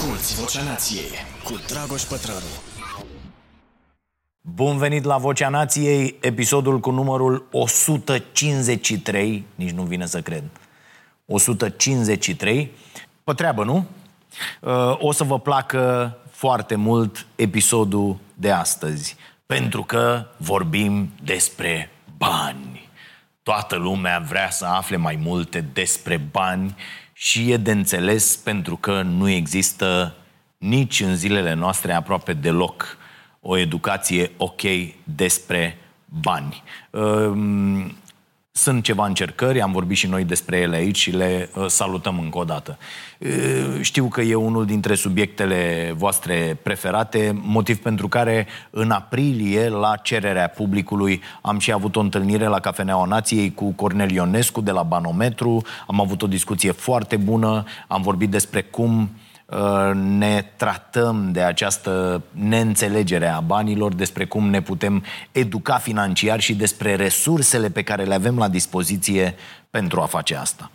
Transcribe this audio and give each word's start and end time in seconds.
Asculți 0.00 0.40
Vocea 0.40 0.62
Nației 0.62 1.10
cu 1.44 1.60
Dragoș 1.66 2.02
Pătrălu. 2.02 2.38
Bun 4.40 4.78
venit 4.78 5.04
la 5.04 5.18
Vocea 5.18 5.48
Nației, 5.48 6.16
episodul 6.20 6.80
cu 6.80 6.90
numărul 6.90 7.48
153, 7.50 9.46
nici 9.54 9.70
nu 9.70 9.82
vine 9.82 10.06
să 10.06 10.20
cred. 10.20 10.42
153. 11.26 12.70
Pe 13.24 13.32
treabă, 13.32 13.64
nu? 13.64 13.86
Uh, 14.60 14.96
O 14.98 15.12
să 15.12 15.24
vă 15.24 15.38
placă 15.38 16.16
foarte 16.30 16.74
mult 16.74 17.26
episodul 17.36 18.16
de 18.34 18.50
astăzi, 18.50 19.16
pentru 19.46 19.82
că 19.82 20.26
vorbim 20.36 21.10
despre 21.22 21.90
bani. 22.16 22.88
Toată 23.42 23.76
lumea 23.76 24.18
vrea 24.28 24.50
să 24.50 24.66
afle 24.66 24.96
mai 24.96 25.18
multe 25.22 25.60
despre 25.72 26.16
bani 26.16 26.76
și 27.22 27.50
e 27.50 27.56
de 27.56 27.70
înțeles 27.70 28.36
pentru 28.36 28.76
că 28.76 29.02
nu 29.02 29.28
există 29.28 30.14
nici 30.58 31.00
în 31.00 31.16
zilele 31.16 31.54
noastre 31.54 31.92
aproape 31.92 32.32
deloc 32.32 32.96
o 33.40 33.56
educație 33.56 34.30
ok 34.36 34.60
despre 35.04 35.78
bani. 36.04 36.62
Um, 38.50 38.62
Sunt 38.62 38.84
ceva 38.84 39.06
încercări, 39.06 39.60
am 39.60 39.72
vorbit 39.72 39.96
și 39.96 40.06
noi 40.06 40.24
despre 40.24 40.56
ele 40.56 40.76
aici 40.76 40.96
și 40.96 41.10
le 41.10 41.50
uh, 41.54 41.66
salutăm 41.66 42.18
încă 42.18 42.38
o 42.38 42.44
dată. 42.44 42.78
Uh, 43.18 43.80
Știu 43.80 44.08
că 44.08 44.20
e 44.20 44.34
unul 44.34 44.66
dintre 44.66 44.94
subiectele 44.94 45.92
voastre 45.96 46.58
preferate, 46.62 47.40
motiv 47.42 47.78
pentru 47.78 48.08
care 48.08 48.46
în 48.70 48.90
aprilie, 48.90 49.68
la 49.68 49.96
cererea 49.96 50.48
publicului, 50.48 51.22
am 51.42 51.58
și 51.58 51.72
avut 51.72 51.96
o 51.96 52.00
întâlnire 52.00 52.46
la 52.46 52.60
Cafeneaua 52.60 53.06
Nației 53.06 53.54
cu 53.54 53.72
Cornel 53.72 54.10
Ionescu 54.10 54.60
de 54.60 54.70
la 54.70 54.82
Banometru, 54.82 55.62
am 55.86 56.00
avut 56.00 56.22
o 56.22 56.26
discuție 56.26 56.70
foarte 56.72 57.16
bună, 57.16 57.64
am 57.88 58.02
vorbit 58.02 58.30
despre 58.30 58.62
cum 58.62 59.00
uh, 59.00 59.29
ne 59.94 60.44
tratăm 60.56 61.32
de 61.32 61.42
această 61.42 62.22
neînțelegere 62.30 63.28
a 63.28 63.40
banilor, 63.40 63.94
despre 63.94 64.24
cum 64.24 64.50
ne 64.50 64.62
putem 64.62 65.04
educa 65.32 65.74
financiar 65.74 66.40
și 66.40 66.54
despre 66.54 66.94
resursele 66.94 67.70
pe 67.70 67.82
care 67.82 68.04
le 68.04 68.14
avem 68.14 68.38
la 68.38 68.48
dispoziție 68.48 69.34
pentru 69.70 70.00
a 70.00 70.06
face 70.06 70.36
asta. 70.36 70.70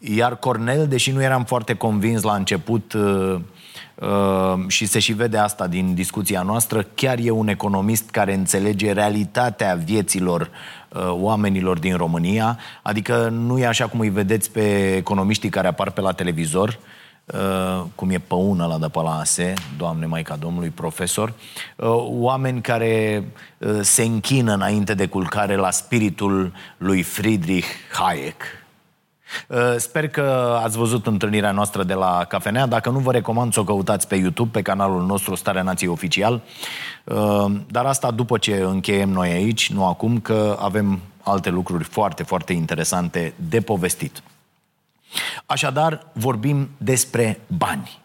Iar 0.00 0.36
Cornel, 0.38 0.86
deși 0.86 1.10
nu 1.10 1.22
eram 1.22 1.44
foarte 1.44 1.74
convins 1.74 2.22
la 2.22 2.34
început 2.34 2.92
uh, 2.92 3.40
uh, 3.94 4.68
și 4.68 4.86
se 4.86 4.98
și 4.98 5.12
vede 5.12 5.38
asta 5.38 5.66
din 5.66 5.94
discuția 5.94 6.42
noastră, 6.42 6.86
chiar 6.94 7.18
e 7.22 7.30
un 7.30 7.48
economist 7.48 8.10
care 8.10 8.34
înțelege 8.34 8.92
realitatea 8.92 9.74
vieților 9.84 10.50
uh, 10.88 11.08
oamenilor 11.10 11.78
din 11.78 11.96
România, 11.96 12.58
adică 12.82 13.28
nu 13.28 13.58
e 13.58 13.66
așa 13.66 13.86
cum 13.86 14.00
îi 14.00 14.08
vedeți 14.08 14.50
pe 14.50 14.94
economiștii 14.96 15.48
care 15.48 15.66
apar 15.66 15.90
pe 15.90 16.00
la 16.00 16.12
televizor, 16.12 16.68
Uh, 16.68 16.99
cum 17.94 18.10
e 18.10 18.18
păună 18.18 18.66
la 18.66 18.78
de 18.78 18.88
pe 18.88 19.00
la 19.00 19.18
ASE, 19.18 19.54
Doamne 19.76 20.06
Maica 20.06 20.36
Domnului, 20.36 20.68
profesor, 20.68 21.32
uh, 21.76 21.88
oameni 21.98 22.60
care 22.60 23.24
uh, 23.58 23.78
se 23.80 24.02
închină 24.02 24.52
înainte 24.52 24.94
de 24.94 25.06
culcare 25.06 25.56
la 25.56 25.70
spiritul 25.70 26.52
lui 26.76 27.02
Friedrich 27.02 27.66
Hayek. 27.92 28.42
Uh, 29.48 29.74
Sper 29.76 30.08
că 30.08 30.58
ați 30.62 30.76
văzut 30.76 31.06
întâlnirea 31.06 31.50
noastră 31.50 31.82
de 31.82 31.94
la 31.94 32.24
Cafenea. 32.28 32.66
Dacă 32.66 32.90
nu, 32.90 32.98
vă 32.98 33.12
recomand 33.12 33.52
să 33.52 33.60
o 33.60 33.64
căutați 33.64 34.08
pe 34.08 34.16
YouTube, 34.16 34.50
pe 34.52 34.62
canalul 34.62 35.06
nostru 35.06 35.34
Starea 35.34 35.62
Nației 35.62 35.90
Oficial. 35.90 36.42
Uh, 37.04 37.44
Dar 37.66 37.84
asta 37.84 38.10
după 38.10 38.38
ce 38.38 38.54
încheiem 38.54 39.10
noi 39.10 39.30
aici, 39.30 39.72
nu 39.72 39.86
acum, 39.86 40.20
că 40.20 40.56
avem 40.60 41.00
alte 41.22 41.50
lucruri 41.50 41.84
foarte, 41.84 42.22
foarte 42.22 42.52
interesante 42.52 43.34
de 43.48 43.60
povestit. 43.60 44.22
Așadar, 45.46 46.06
vorbim 46.12 46.70
despre 46.76 47.40
bani. 47.46 47.98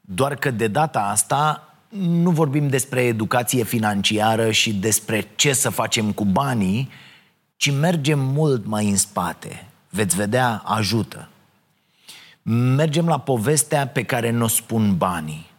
Doar 0.00 0.34
că 0.34 0.50
de 0.50 0.66
data 0.66 1.00
asta 1.00 1.74
nu 1.98 2.30
vorbim 2.30 2.68
despre 2.68 3.02
educație 3.02 3.64
financiară 3.64 4.50
și 4.50 4.74
despre 4.74 5.28
ce 5.34 5.52
să 5.52 5.70
facem 5.70 6.12
cu 6.12 6.24
banii, 6.24 6.90
ci 7.56 7.70
mergem 7.70 8.18
mult 8.18 8.66
mai 8.66 8.88
în 8.88 8.96
spate. 8.96 9.66
Veți 9.88 10.16
vedea, 10.16 10.62
ajută. 10.64 11.28
Mergem 12.76 13.06
la 13.06 13.18
povestea 13.18 13.86
pe 13.86 14.02
care 14.02 14.30
ne-o 14.30 14.46
spun 14.46 14.96
banii. 14.96 15.50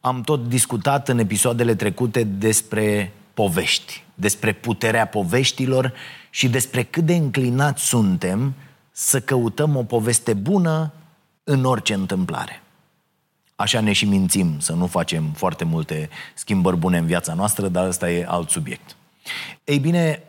Am 0.00 0.22
tot 0.22 0.48
discutat 0.48 1.08
în 1.08 1.18
episoadele 1.18 1.74
trecute 1.74 2.24
despre 2.24 3.12
povești, 3.34 4.04
despre 4.14 4.52
puterea 4.52 5.06
poveștilor 5.06 5.92
și 6.30 6.48
despre 6.48 6.82
cât 6.82 7.04
de 7.04 7.14
înclinați 7.14 7.84
suntem 7.84 8.54
să 9.00 9.20
căutăm 9.20 9.76
o 9.76 9.82
poveste 9.82 10.34
bună 10.34 10.92
în 11.44 11.64
orice 11.64 11.94
întâmplare. 11.94 12.62
Așa 13.56 13.80
ne 13.80 13.92
și 13.92 14.04
mințim 14.04 14.60
să 14.60 14.72
nu 14.72 14.86
facem 14.86 15.32
foarte 15.32 15.64
multe 15.64 16.08
schimbări 16.34 16.76
bune 16.76 16.98
în 16.98 17.06
viața 17.06 17.34
noastră, 17.34 17.68
dar 17.68 17.86
ăsta 17.86 18.10
e 18.10 18.24
alt 18.28 18.50
subiect. 18.50 18.96
Ei 19.64 19.78
bine, 19.78 20.22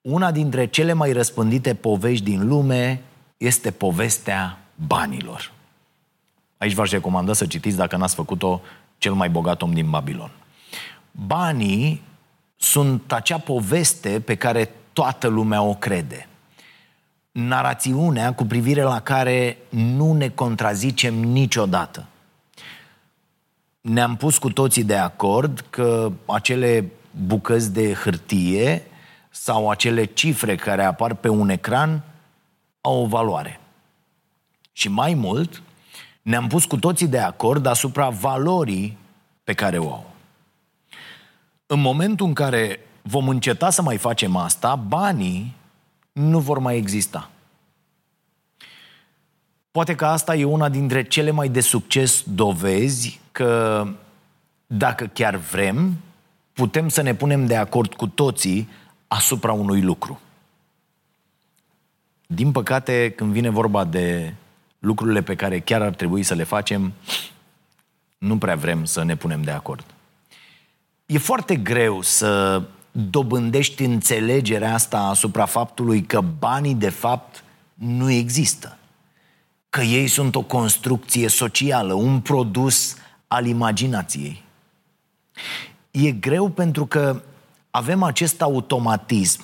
una 0.00 0.30
dintre 0.30 0.66
cele 0.66 0.92
mai 0.92 1.12
răspândite 1.12 1.74
povești 1.74 2.24
din 2.24 2.46
lume 2.48 3.02
este 3.36 3.70
povestea 3.70 4.58
banilor. 4.86 5.52
Aici 6.58 6.74
v-aș 6.74 6.90
recomanda 6.90 7.32
să 7.32 7.46
citiți, 7.46 7.76
dacă 7.76 7.96
n-ați 7.96 8.14
făcut-o, 8.14 8.60
Cel 9.02 9.12
mai 9.12 9.30
bogat 9.30 9.62
om 9.62 9.72
din 9.72 9.90
Babilon. 9.90 10.30
Banii 11.10 12.02
sunt 12.56 13.12
acea 13.12 13.38
poveste 13.38 14.20
pe 14.20 14.34
care 14.34 14.70
toată 14.92 15.26
lumea 15.26 15.62
o 15.62 15.74
crede. 15.74 16.28
Narațiunea 17.32 18.34
cu 18.34 18.44
privire 18.44 18.82
la 18.82 19.00
care 19.00 19.56
nu 19.68 20.12
ne 20.12 20.28
contrazicem 20.28 21.14
niciodată. 21.14 22.06
Ne-am 23.80 24.16
pus 24.16 24.38
cu 24.38 24.50
toții 24.50 24.84
de 24.84 24.96
acord 24.96 25.66
că 25.70 26.12
acele 26.26 26.90
bucăți 27.26 27.72
de 27.72 27.92
hârtie 27.92 28.82
sau 29.30 29.70
acele 29.70 30.04
cifre 30.04 30.56
care 30.56 30.84
apar 30.84 31.14
pe 31.14 31.28
un 31.28 31.48
ecran 31.48 32.02
au 32.80 33.02
o 33.02 33.06
valoare. 33.06 33.60
Și 34.72 34.88
mai 34.88 35.14
mult, 35.14 35.62
ne-am 36.22 36.46
pus 36.46 36.64
cu 36.64 36.76
toții 36.76 37.08
de 37.08 37.18
acord 37.18 37.66
asupra 37.66 38.08
valorii 38.08 38.98
pe 39.44 39.52
care 39.52 39.78
o 39.78 39.92
au. 39.92 40.10
În 41.66 41.80
momentul 41.80 42.26
în 42.26 42.32
care 42.32 42.80
vom 43.02 43.28
înceta 43.28 43.70
să 43.70 43.82
mai 43.82 43.96
facem 43.96 44.36
asta, 44.36 44.76
banii 44.76 45.54
nu 46.12 46.38
vor 46.38 46.58
mai 46.58 46.76
exista. 46.76 47.30
Poate 49.70 49.94
că 49.94 50.06
asta 50.06 50.34
e 50.34 50.44
una 50.44 50.68
dintre 50.68 51.02
cele 51.02 51.30
mai 51.30 51.48
de 51.48 51.60
succes 51.60 52.22
dovezi 52.26 53.20
că 53.32 53.86
dacă 54.66 55.06
chiar 55.06 55.36
vrem, 55.36 55.96
putem 56.52 56.88
să 56.88 57.02
ne 57.02 57.14
punem 57.14 57.46
de 57.46 57.56
acord 57.56 57.94
cu 57.94 58.06
toții 58.06 58.68
asupra 59.08 59.52
unui 59.52 59.82
lucru. 59.82 60.20
Din 62.26 62.52
păcate, 62.52 63.12
când 63.16 63.32
vine 63.32 63.48
vorba 63.48 63.84
de 63.84 64.34
lucrurile 64.78 65.22
pe 65.22 65.34
care 65.34 65.60
chiar 65.60 65.82
ar 65.82 65.94
trebui 65.94 66.22
să 66.22 66.34
le 66.34 66.44
facem, 66.44 66.92
nu 68.18 68.38
prea 68.38 68.56
vrem 68.56 68.84
să 68.84 69.02
ne 69.02 69.16
punem 69.16 69.42
de 69.42 69.50
acord. 69.50 69.84
E 71.06 71.18
foarte 71.18 71.56
greu 71.56 72.02
să 72.02 72.62
dobândești 72.92 73.84
înțelegerea 73.84 74.74
asta 74.74 74.98
asupra 74.98 75.44
faptului 75.44 76.02
că 76.02 76.20
banii, 76.38 76.74
de 76.74 76.88
fapt, 76.88 77.44
nu 77.74 78.10
există. 78.10 78.76
Că 79.70 79.80
ei 79.80 80.08
sunt 80.08 80.34
o 80.34 80.42
construcție 80.42 81.28
socială, 81.28 81.92
un 81.92 82.20
produs 82.20 82.96
al 83.26 83.46
imaginației. 83.46 84.42
E 85.90 86.10
greu 86.10 86.48
pentru 86.48 86.86
că 86.86 87.22
avem 87.70 88.02
acest 88.02 88.42
automatism 88.42 89.42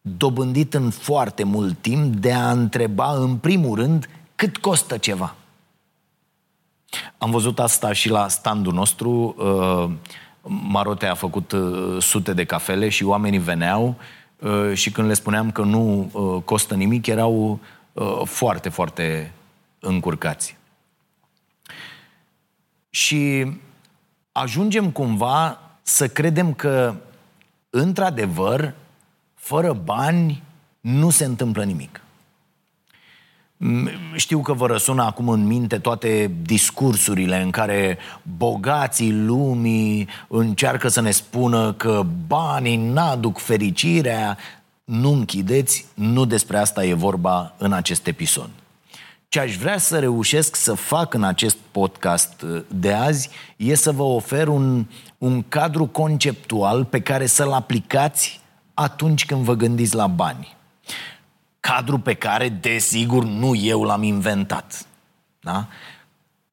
dobândit 0.00 0.74
în 0.74 0.90
foarte 0.90 1.44
mult 1.44 1.78
timp 1.80 2.14
de 2.14 2.32
a 2.32 2.50
întreba 2.50 3.14
în 3.14 3.36
primul 3.36 3.78
rând 3.78 4.08
cât 4.34 4.56
costă 4.56 4.96
ceva. 4.96 5.34
Am 7.18 7.30
văzut 7.30 7.58
asta 7.58 7.92
și 7.92 8.08
la 8.08 8.28
standul 8.28 8.72
nostru. 8.72 9.34
uh, 9.38 9.90
Marote 10.46 11.06
a 11.06 11.14
făcut 11.14 11.52
uh, 11.52 12.02
sute 12.02 12.32
de 12.32 12.44
cafele 12.44 12.88
și 12.88 13.04
oamenii 13.04 13.38
veneau 13.38 13.96
uh, 14.38 14.72
și 14.74 14.90
când 14.90 15.08
le 15.08 15.14
spuneam 15.14 15.50
că 15.50 15.62
nu 15.62 16.10
uh, 16.12 16.42
costă 16.42 16.74
nimic, 16.74 17.06
erau 17.06 17.60
uh, 17.92 18.20
foarte, 18.24 18.68
foarte 18.68 19.32
încurcați. 19.78 20.56
Și 22.90 23.52
ajungem 24.32 24.90
cumva 24.90 25.60
să 25.82 26.08
credem 26.08 26.54
că, 26.54 26.94
într-adevăr, 27.70 28.74
fără 29.34 29.72
bani 29.72 30.42
nu 30.80 31.10
se 31.10 31.24
întâmplă 31.24 31.64
nimic. 31.64 32.03
M- 33.56 34.14
Știu 34.14 34.40
că 34.40 34.52
vă 34.52 34.66
răsună 34.66 35.02
acum 35.02 35.28
în 35.28 35.46
minte 35.46 35.78
toate 35.78 36.30
discursurile 36.42 37.42
în 37.42 37.50
care 37.50 37.98
bogații 38.36 39.12
lumii 39.12 40.08
încearcă 40.28 40.88
să 40.88 41.00
ne 41.00 41.10
spună 41.10 41.72
că 41.72 42.06
banii 42.26 42.76
n-aduc 42.76 43.38
fericirea. 43.38 44.38
Nu 44.84 45.10
închideți, 45.12 45.86
nu 45.94 46.24
despre 46.24 46.58
asta 46.58 46.84
e 46.84 46.94
vorba 46.94 47.54
în 47.58 47.72
acest 47.72 48.06
episod. 48.06 48.50
Ce 49.28 49.40
aș 49.40 49.56
vrea 49.56 49.78
să 49.78 49.98
reușesc 49.98 50.56
să 50.56 50.74
fac 50.74 51.14
în 51.14 51.24
acest 51.24 51.56
podcast 51.70 52.42
uh, 52.42 52.62
de 52.68 52.92
azi 52.92 53.28
e 53.56 53.74
să 53.74 53.92
vă 53.92 54.02
ofer 54.02 54.48
un, 54.48 54.86
un 55.18 55.44
cadru 55.48 55.86
conceptual 55.86 56.84
pe 56.84 57.00
care 57.00 57.26
să-l 57.26 57.52
aplicați 57.52 58.40
atunci 58.74 59.26
când 59.26 59.44
vă 59.44 59.54
gândiți 59.54 59.94
la 59.94 60.06
bani. 60.06 60.53
Cadru 61.66 61.98
pe 61.98 62.14
care, 62.14 62.48
desigur, 62.48 63.24
nu 63.24 63.54
eu 63.54 63.82
l-am 63.82 64.02
inventat. 64.02 64.86
Da? 65.40 65.66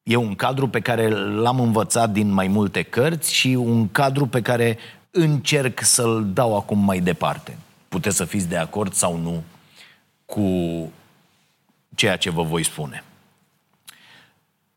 E 0.03 0.15
un 0.15 0.35
cadru 0.35 0.67
pe 0.67 0.79
care 0.79 1.09
l-am 1.09 1.59
învățat 1.59 2.09
din 2.09 2.31
mai 2.31 2.47
multe 2.47 2.81
cărți 2.81 3.33
și 3.33 3.47
un 3.47 3.89
cadru 3.89 4.27
pe 4.27 4.41
care 4.41 4.77
încerc 5.11 5.83
să-l 5.83 6.29
dau 6.33 6.55
acum 6.55 6.79
mai 6.79 6.99
departe. 6.99 7.57
Puteți 7.87 8.15
să 8.15 8.25
fiți 8.25 8.47
de 8.47 8.57
acord 8.57 8.93
sau 8.93 9.17
nu 9.17 9.43
cu 10.25 10.45
ceea 11.95 12.17
ce 12.17 12.29
vă 12.29 12.43
voi 12.43 12.63
spune. 12.63 13.03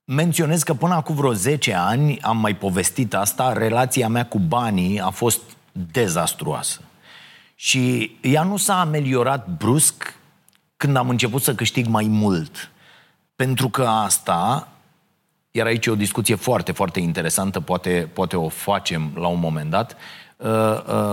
Menționez 0.05 0.63
că 0.63 0.75
până 0.75 0.95
acum 0.95 1.15
vreo 1.15 1.33
10 1.33 1.75
ani, 1.75 2.21
am 2.21 2.37
mai 2.37 2.57
povestit 2.57 3.15
asta, 3.15 3.53
relația 3.53 4.09
mea 4.09 4.27
cu 4.27 4.39
banii 4.39 5.01
a 5.01 5.11
fost 5.11 5.41
dezastruoasă. 5.73 6.81
Și 7.55 8.17
ea 8.21 8.43
nu 8.43 8.57
s-a 8.57 8.81
ameliorat 8.81 9.49
brusc 9.49 10.23
când 10.77 10.97
am 10.97 11.09
început 11.09 11.43
să 11.43 11.55
câștig 11.55 11.87
mai 11.87 12.07
mult. 12.09 12.71
Pentru 13.37 13.69
că 13.69 13.83
asta, 13.83 14.69
iar 15.51 15.67
aici 15.67 15.87
e 15.87 15.91
o 15.91 15.95
discuție 15.95 16.35
foarte, 16.35 16.73
foarte 16.73 17.01
interesantă, 17.01 17.61
poate, 17.61 18.11
poate 18.13 18.37
o 18.37 18.49
facem 18.49 19.11
la 19.15 19.27
un 19.27 19.39
moment 19.39 19.71
dat, 19.71 19.97
uh, 20.37 20.49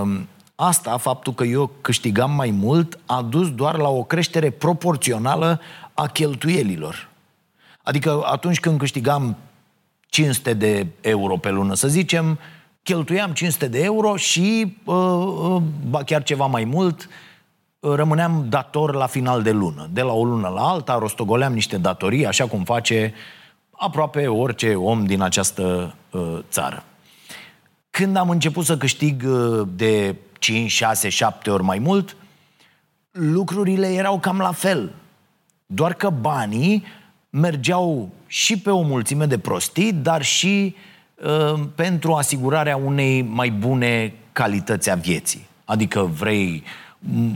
uh, 0.03 0.19
asta, 0.55 0.97
faptul 0.97 1.33
că 1.33 1.43
eu 1.43 1.71
câștigam 1.81 2.31
mai 2.31 2.49
mult, 2.49 2.99
a 3.05 3.21
dus 3.21 3.51
doar 3.51 3.77
la 3.77 3.89
o 3.89 4.03
creștere 4.03 4.49
proporțională 4.49 5.61
a 5.93 6.07
cheltuielilor. 6.07 7.09
Adică 7.83 8.21
atunci 8.25 8.59
când 8.59 8.79
câștigam 8.79 9.37
500 10.07 10.53
de 10.53 10.87
euro 11.01 11.37
pe 11.37 11.49
lună, 11.49 11.73
să 11.73 11.87
zicem, 11.87 12.39
cheltuiam 12.83 13.31
500 13.33 13.67
de 13.67 13.83
euro 13.83 14.15
și, 14.15 14.77
uh, 14.83 14.95
uh, 14.95 15.61
ba 15.89 16.03
chiar 16.03 16.23
ceva 16.23 16.45
mai 16.45 16.63
mult, 16.63 17.01
uh, 17.01 17.09
rămâneam 17.81 18.45
dator 18.49 18.95
la 18.95 19.05
final 19.05 19.41
de 19.41 19.51
lună. 19.51 19.89
De 19.91 20.01
la 20.01 20.11
o 20.11 20.23
lună 20.23 20.47
la 20.47 20.61
alta 20.61 20.97
rostogoleam 20.97 21.53
niște 21.53 21.77
datorii, 21.77 22.25
așa 22.25 22.47
cum 22.47 22.63
face 22.63 23.13
aproape 23.71 24.27
orice 24.27 24.75
om 24.75 25.05
din 25.05 25.21
această 25.21 25.95
uh, 26.11 26.39
țară. 26.49 26.83
Când 27.89 28.15
am 28.15 28.29
început 28.29 28.65
să 28.65 28.77
câștig 28.77 29.23
uh, 29.27 29.67
de 29.75 30.15
5, 30.39 30.71
6, 30.71 31.09
7 31.09 31.49
ori 31.49 31.63
mai 31.63 31.79
mult, 31.79 32.15
lucrurile 33.11 33.87
erau 33.87 34.19
cam 34.19 34.37
la 34.37 34.51
fel. 34.51 34.91
Doar 35.65 35.93
că 35.93 36.09
banii 36.09 36.83
mergeau 37.29 38.09
și 38.27 38.59
pe 38.59 38.69
o 38.69 38.81
mulțime 38.81 39.25
de 39.25 39.37
prostii, 39.37 39.93
dar 39.93 40.23
și 40.23 40.75
uh, 41.15 41.63
pentru 41.75 42.13
asigurarea 42.13 42.77
unei 42.77 43.21
mai 43.21 43.51
bune 43.51 44.13
calități 44.31 44.89
a 44.89 44.95
vieții. 44.95 45.47
Adică 45.65 46.01
vrei 46.01 46.63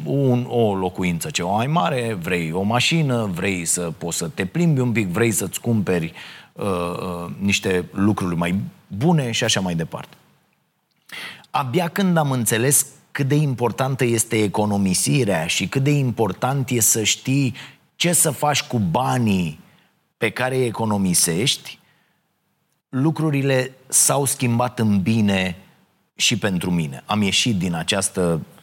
un, 0.06 0.46
o 0.50 0.76
locuință 0.76 1.30
ceva 1.30 1.50
mai 1.50 1.68
mare, 1.68 2.14
vrei 2.14 2.52
o 2.52 2.62
mașină, 2.62 3.30
vrei 3.34 3.66
să 3.66 3.92
poți 3.98 4.18
să 4.18 4.28
te 4.28 4.46
plimbi 4.46 4.80
un 4.80 4.92
pic, 4.92 5.08
vrei 5.08 5.32
să-ți 5.32 5.62
cumperi 5.62 6.14
uh, 6.54 6.66
uh, 6.66 7.32
niște 7.40 7.86
lucruri 7.92 8.36
mai 8.36 8.60
bune 8.88 9.32
și 9.32 9.44
așa 9.44 9.60
mai 9.60 9.76
departe. 9.76 10.16
Abia 11.50 11.88
când 11.88 12.18
am 12.18 12.32
înțeles 12.32 12.86
cât 13.12 13.28
de 13.28 13.36
importantă 13.36 14.04
este 14.04 14.44
economisirea 14.44 15.48
și 15.48 15.68
cât 15.68 15.84
de 15.84 15.92
important 15.92 16.70
e 16.70 16.80
să 16.80 17.04
știi 17.04 17.56
ce 17.96 18.14
să 18.14 18.30
faci 18.32 18.64
cu 18.64 18.80
banii 18.80 19.60
pe 20.18 20.30
care 20.30 20.56
îi 20.56 20.66
economisești, 20.66 21.80
lucrurile 22.90 23.72
s-au 23.88 24.26
schimbat 24.26 24.80
în 24.80 25.02
bine 25.02 25.56
și 26.16 26.38
pentru 26.38 26.72
mine. 26.72 27.04
Am 27.06 27.22
ieșit 27.22 27.58
din 27.58 27.74
această 27.74 28.22
uh, 28.22 28.40
uh, 28.40 28.55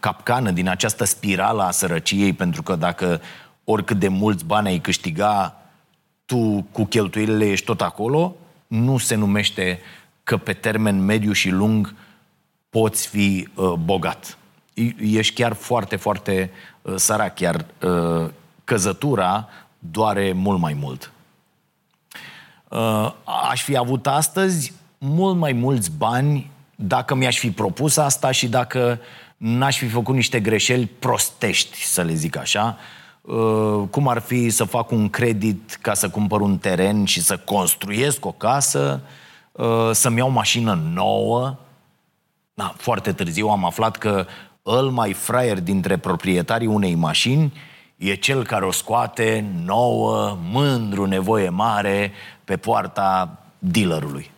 capcană, 0.00 0.50
din 0.50 0.68
această 0.68 1.04
spirală 1.04 1.62
a 1.62 1.70
sărăciei, 1.70 2.32
pentru 2.32 2.62
că 2.62 2.76
dacă 2.76 3.20
oricât 3.64 3.98
de 3.98 4.08
mulți 4.08 4.44
bani 4.44 4.68
ai 4.68 4.78
câștiga, 4.78 5.56
tu 6.24 6.66
cu 6.72 6.84
cheltuielile 6.84 7.50
ești 7.50 7.64
tot 7.64 7.80
acolo, 7.80 8.36
nu 8.66 8.98
se 8.98 9.14
numește 9.14 9.80
că 10.24 10.36
pe 10.36 10.52
termen 10.52 11.04
mediu 11.04 11.32
și 11.32 11.50
lung 11.50 11.94
poți 12.70 13.06
fi 13.06 13.48
uh, 13.54 13.72
bogat. 13.72 14.38
Ești 14.98 15.34
chiar 15.34 15.52
foarte, 15.52 15.96
foarte 15.96 16.50
uh, 16.82 16.94
sărac, 16.96 17.34
chiar 17.34 17.66
uh, 17.82 18.28
căzătura 18.64 19.48
doare 19.78 20.32
mult 20.32 20.60
mai 20.60 20.72
mult. 20.72 21.12
Uh, 22.68 23.12
aș 23.50 23.62
fi 23.62 23.76
avut 23.76 24.06
astăzi 24.06 24.72
mult 24.98 25.36
mai 25.36 25.52
mulți 25.52 25.90
bani 25.90 26.50
dacă 26.84 27.14
mi-aș 27.14 27.38
fi 27.38 27.50
propus 27.50 27.96
asta 27.96 28.30
și 28.30 28.48
dacă 28.48 29.00
n-aș 29.36 29.78
fi 29.78 29.88
făcut 29.88 30.14
niște 30.14 30.40
greșeli 30.40 30.86
prostești, 30.86 31.84
să 31.84 32.02
le 32.02 32.14
zic 32.14 32.36
așa, 32.36 32.78
uh, 33.20 33.82
cum 33.90 34.08
ar 34.08 34.18
fi 34.18 34.50
să 34.50 34.64
fac 34.64 34.90
un 34.90 35.08
credit 35.08 35.78
ca 35.80 35.94
să 35.94 36.08
cumpăr 36.08 36.40
un 36.40 36.58
teren 36.58 37.04
și 37.04 37.20
să 37.20 37.36
construiesc 37.36 38.24
o 38.24 38.32
casă, 38.32 39.00
uh, 39.52 39.90
să-mi 39.92 40.18
iau 40.18 40.30
mașină 40.30 40.80
nouă. 40.92 41.56
Da, 42.54 42.74
foarte 42.76 43.12
târziu 43.12 43.48
am 43.48 43.64
aflat 43.64 43.96
că 43.96 44.26
îl 44.62 44.90
mai 44.90 45.12
fraier 45.12 45.60
dintre 45.60 45.96
proprietarii 45.96 46.66
unei 46.66 46.94
mașini 46.94 47.52
e 47.96 48.14
cel 48.14 48.44
care 48.44 48.64
o 48.64 48.70
scoate 48.70 49.44
nouă, 49.64 50.38
mândru, 50.50 51.04
nevoie 51.04 51.48
mare, 51.48 52.12
pe 52.44 52.56
poarta 52.56 53.38
dealerului. 53.58 54.30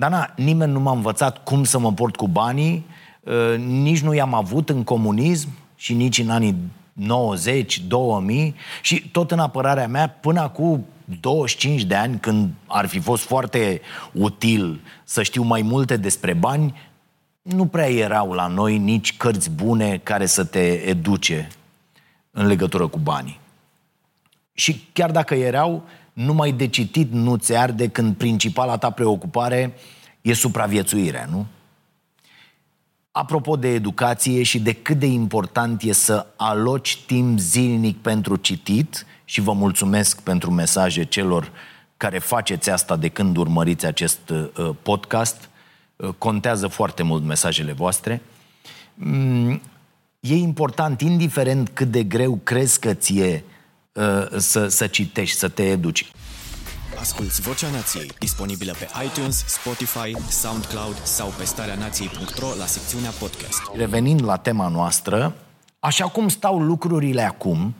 Dar 0.00 0.10
na, 0.10 0.32
nimeni 0.36 0.72
nu 0.72 0.80
m-a 0.80 0.92
învățat 0.92 1.44
cum 1.44 1.64
să 1.64 1.78
mă 1.78 1.92
port 1.92 2.16
cu 2.16 2.28
banii, 2.28 2.86
ă, 3.26 3.56
nici 3.56 4.00
nu 4.00 4.14
i-am 4.14 4.34
avut 4.34 4.68
în 4.68 4.84
comunism 4.84 5.48
și 5.76 5.94
nici 5.94 6.18
în 6.18 6.30
anii 6.30 6.56
90, 6.92 7.80
2000 7.80 8.54
și 8.82 9.08
tot 9.08 9.30
în 9.30 9.38
apărarea 9.38 9.88
mea 9.88 10.08
până 10.08 10.40
acum 10.40 10.86
25 11.20 11.82
de 11.82 11.94
ani, 11.94 12.18
când 12.18 12.50
ar 12.66 12.86
fi 12.86 12.98
fost 12.98 13.22
foarte 13.22 13.80
util 14.12 14.80
să 15.04 15.22
știu 15.22 15.42
mai 15.42 15.62
multe 15.62 15.96
despre 15.96 16.32
bani, 16.32 16.74
nu 17.42 17.66
prea 17.66 17.90
erau 17.90 18.32
la 18.32 18.46
noi 18.46 18.78
nici 18.78 19.16
cărți 19.16 19.50
bune 19.50 20.00
care 20.02 20.26
să 20.26 20.44
te 20.44 20.88
educe 20.88 21.48
în 22.30 22.46
legătură 22.46 22.86
cu 22.86 22.98
banii. 22.98 23.40
Și 24.52 24.84
chiar 24.92 25.10
dacă 25.10 25.34
erau, 25.34 25.82
numai 26.12 26.52
de 26.52 26.66
citit 26.66 27.12
nu 27.12 27.36
ți 27.36 27.56
arde 27.56 27.88
când 27.88 28.14
principala 28.14 28.76
ta 28.76 28.90
preocupare 28.90 29.74
e 30.20 30.32
supraviețuirea, 30.32 31.28
nu? 31.30 31.46
Apropo 33.12 33.56
de 33.56 33.68
educație 33.68 34.42
și 34.42 34.60
de 34.60 34.72
cât 34.72 34.98
de 34.98 35.06
important 35.06 35.82
e 35.82 35.92
să 35.92 36.26
aloci 36.36 36.98
timp 37.06 37.38
zilnic 37.38 37.96
pentru 37.96 38.36
citit, 38.36 39.06
și 39.30 39.40
vă 39.40 39.52
mulțumesc 39.52 40.20
pentru 40.20 40.50
mesaje 40.50 41.04
celor 41.04 41.52
care 41.96 42.18
faceți 42.18 42.70
asta 42.70 42.96
de 42.96 43.08
când 43.08 43.36
urmăriți 43.36 43.86
acest 43.86 44.30
uh, 44.30 44.70
podcast, 44.82 45.48
uh, 45.96 46.08
contează 46.18 46.66
foarte 46.66 47.02
mult 47.02 47.22
mesajele 47.22 47.72
voastre. 47.72 48.22
Mm, 48.94 49.60
e 50.20 50.34
important, 50.34 51.00
indiferent 51.00 51.68
cât 51.68 51.88
de 51.88 52.02
greu 52.02 52.40
crezi 52.42 52.80
că 52.80 52.94
ție 52.94 53.44
uh, 53.46 53.49
să, 54.36 54.68
să 54.68 54.86
citești, 54.86 55.38
să 55.38 55.48
te 55.48 55.62
educi. 55.62 56.10
Asculți 56.98 57.40
Vocea 57.40 57.70
Nației, 57.70 58.10
disponibilă 58.18 58.74
pe 58.78 58.88
iTunes, 59.04 59.44
Spotify, 59.46 60.16
SoundCloud 60.28 60.96
sau 61.02 61.32
pe 61.38 61.44
starea 61.44 61.74
nației.ro 61.74 62.46
la 62.58 62.64
secțiunea 62.64 63.10
podcast. 63.10 63.62
Revenind 63.74 64.24
la 64.24 64.36
tema 64.36 64.68
noastră, 64.68 65.34
așa 65.78 66.08
cum 66.08 66.28
stau 66.28 66.58
lucrurile 66.58 67.22
acum, 67.22 67.74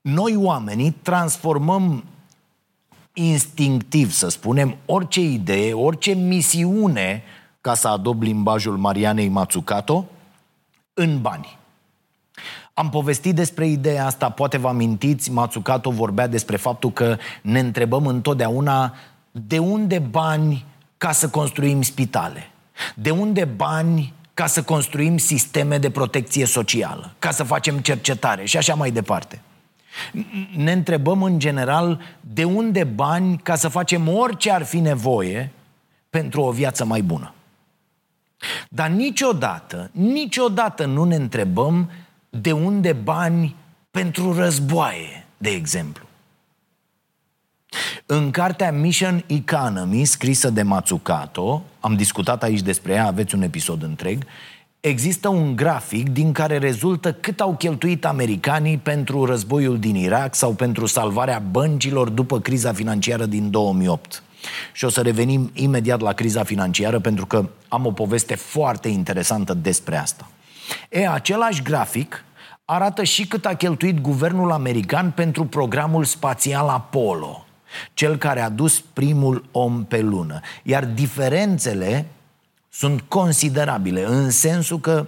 noi 0.00 0.36
oamenii 0.36 0.96
transformăm 1.02 2.04
instinctiv, 3.12 4.12
să 4.12 4.28
spunem, 4.28 4.76
orice 4.86 5.20
idee, 5.20 5.72
orice 5.72 6.12
misiune, 6.12 7.22
ca 7.60 7.74
să 7.74 7.88
adob 7.88 8.22
limbajul 8.22 8.76
Marianei 8.76 9.28
Matsukato, 9.28 10.04
în 10.94 11.20
bani. 11.20 11.58
Am 12.78 12.90
povestit 12.90 13.34
despre 13.34 13.66
ideea 13.66 14.06
asta, 14.06 14.30
poate 14.30 14.56
vă 14.56 14.68
amintiți, 14.68 15.30
Matsukato 15.30 15.90
vorbea 15.90 16.26
despre 16.26 16.56
faptul 16.56 16.92
că 16.92 17.16
ne 17.42 17.58
întrebăm 17.58 18.06
întotdeauna 18.06 18.94
de 19.30 19.58
unde 19.58 19.98
bani 19.98 20.64
ca 20.98 21.12
să 21.12 21.28
construim 21.28 21.82
spitale, 21.82 22.50
de 22.94 23.10
unde 23.10 23.44
bani 23.44 24.12
ca 24.34 24.46
să 24.46 24.62
construim 24.62 25.18
sisteme 25.18 25.78
de 25.78 25.90
protecție 25.90 26.46
socială, 26.46 27.14
ca 27.18 27.30
să 27.30 27.42
facem 27.44 27.78
cercetare 27.78 28.44
și 28.44 28.56
așa 28.56 28.74
mai 28.74 28.90
departe. 28.90 29.40
Ne 30.56 30.72
întrebăm 30.72 31.22
în 31.22 31.38
general 31.38 32.00
de 32.20 32.44
unde 32.44 32.84
bani 32.84 33.38
ca 33.38 33.54
să 33.54 33.68
facem 33.68 34.08
orice 34.08 34.50
ar 34.50 34.62
fi 34.62 34.78
nevoie 34.78 35.52
pentru 36.10 36.40
o 36.40 36.50
viață 36.50 36.84
mai 36.84 37.02
bună. 37.02 37.34
Dar 38.68 38.88
niciodată, 38.88 39.90
niciodată 39.92 40.84
nu 40.84 41.04
ne 41.04 41.16
întrebăm 41.16 41.90
de 42.30 42.52
unde 42.52 42.92
bani 42.92 43.54
pentru 43.90 44.34
războaie, 44.34 45.26
de 45.36 45.48
exemplu. 45.48 46.04
În 48.06 48.30
cartea 48.30 48.72
Mission 48.72 49.24
Economy, 49.26 50.04
scrisă 50.04 50.50
de 50.50 50.62
Matsukato, 50.62 51.62
am 51.80 51.96
discutat 51.96 52.42
aici 52.42 52.60
despre 52.60 52.92
ea, 52.92 53.06
aveți 53.06 53.34
un 53.34 53.42
episod 53.42 53.82
întreg, 53.82 54.24
există 54.80 55.28
un 55.28 55.56
grafic 55.56 56.08
din 56.08 56.32
care 56.32 56.58
rezultă 56.58 57.12
cât 57.12 57.40
au 57.40 57.54
cheltuit 57.56 58.04
americanii 58.04 58.78
pentru 58.78 59.24
războiul 59.24 59.78
din 59.78 59.94
Irak 59.94 60.34
sau 60.34 60.52
pentru 60.52 60.86
salvarea 60.86 61.38
băncilor 61.38 62.08
după 62.08 62.40
criza 62.40 62.72
financiară 62.72 63.26
din 63.26 63.50
2008. 63.50 64.22
Și 64.72 64.84
o 64.84 64.88
să 64.88 65.00
revenim 65.00 65.50
imediat 65.54 66.00
la 66.00 66.12
criza 66.12 66.44
financiară 66.44 67.00
pentru 67.00 67.26
că 67.26 67.48
am 67.68 67.86
o 67.86 67.90
poveste 67.90 68.34
foarte 68.34 68.88
interesantă 68.88 69.54
despre 69.54 69.96
asta. 69.96 70.30
E, 70.88 71.08
același 71.08 71.62
grafic 71.62 72.24
arată 72.64 73.04
și 73.04 73.26
cât 73.26 73.46
a 73.46 73.54
cheltuit 73.54 74.00
guvernul 74.00 74.52
american 74.52 75.10
pentru 75.10 75.44
programul 75.44 76.04
spațial 76.04 76.68
Apollo, 76.68 77.46
cel 77.94 78.16
care 78.16 78.40
a 78.40 78.48
dus 78.48 78.80
primul 78.80 79.44
om 79.52 79.84
pe 79.84 80.00
lună. 80.00 80.40
Iar 80.62 80.84
diferențele 80.84 82.06
sunt 82.68 83.00
considerabile 83.00 84.04
în 84.04 84.30
sensul 84.30 84.80
că 84.80 85.06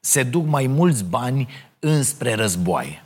se 0.00 0.22
duc 0.22 0.46
mai 0.46 0.66
mulți 0.66 1.04
bani 1.04 1.48
înspre 1.78 2.34
războaie. 2.34 3.02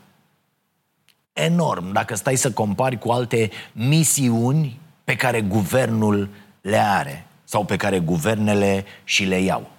Enorm, 1.33 1.93
dacă 1.93 2.15
stai 2.15 2.37
să 2.37 2.51
compari 2.51 2.99
cu 2.99 3.11
alte 3.11 3.51
misiuni 3.73 4.81
pe 5.05 5.17
care 5.17 5.41
guvernul 5.41 6.29
le 6.61 6.77
are 6.77 7.27
sau 7.45 7.65
pe 7.65 7.77
care 7.77 7.99
guvernele 7.99 8.85
și 9.05 9.25
le 9.25 9.41
iau. 9.41 9.71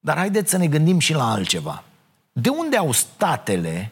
Dar 0.00 0.16
haideți 0.16 0.50
să 0.50 0.56
ne 0.56 0.66
gândim 0.66 0.98
și 0.98 1.14
la 1.14 1.30
altceva. 1.30 1.82
De 2.32 2.48
unde 2.48 2.76
au 2.76 2.92
statele 2.92 3.90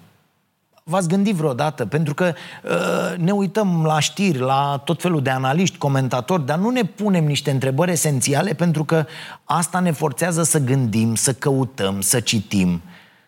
V-ați 0.91 1.09
gândit 1.09 1.35
vreodată? 1.35 1.87
Pentru 1.87 2.15
că 2.15 2.35
uh, 2.65 3.19
ne 3.19 3.33
uităm 3.33 3.85
la 3.85 4.01
știri, 4.01 4.39
la 4.39 4.83
tot 4.85 5.01
felul 5.01 5.23
de 5.23 5.31
analiști, 5.31 5.79
comentatori, 5.79 6.47
dar 6.47 6.59
nu 6.59 6.71
ne 6.71 6.83
punem 6.83 7.25
niște 7.25 7.51
întrebări 7.51 7.91
esențiale 7.91 8.53
pentru 8.53 8.85
că 8.85 9.07
asta 9.45 9.81
ne 9.81 9.91
forțează 9.91 10.43
să 10.43 10.59
gândim, 10.59 11.15
să 11.15 11.33
căutăm, 11.33 12.01
să 12.01 12.21
citim. 12.21 12.83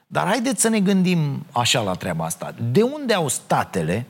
Dar 0.06 0.26
haideți 0.26 0.60
să 0.60 0.68
ne 0.68 0.80
gândim 0.80 1.46
așa 1.52 1.80
la 1.80 1.92
treaba 1.92 2.24
asta. 2.24 2.54
De 2.70 2.82
unde 2.82 3.14
au 3.14 3.28
statele 3.28 4.06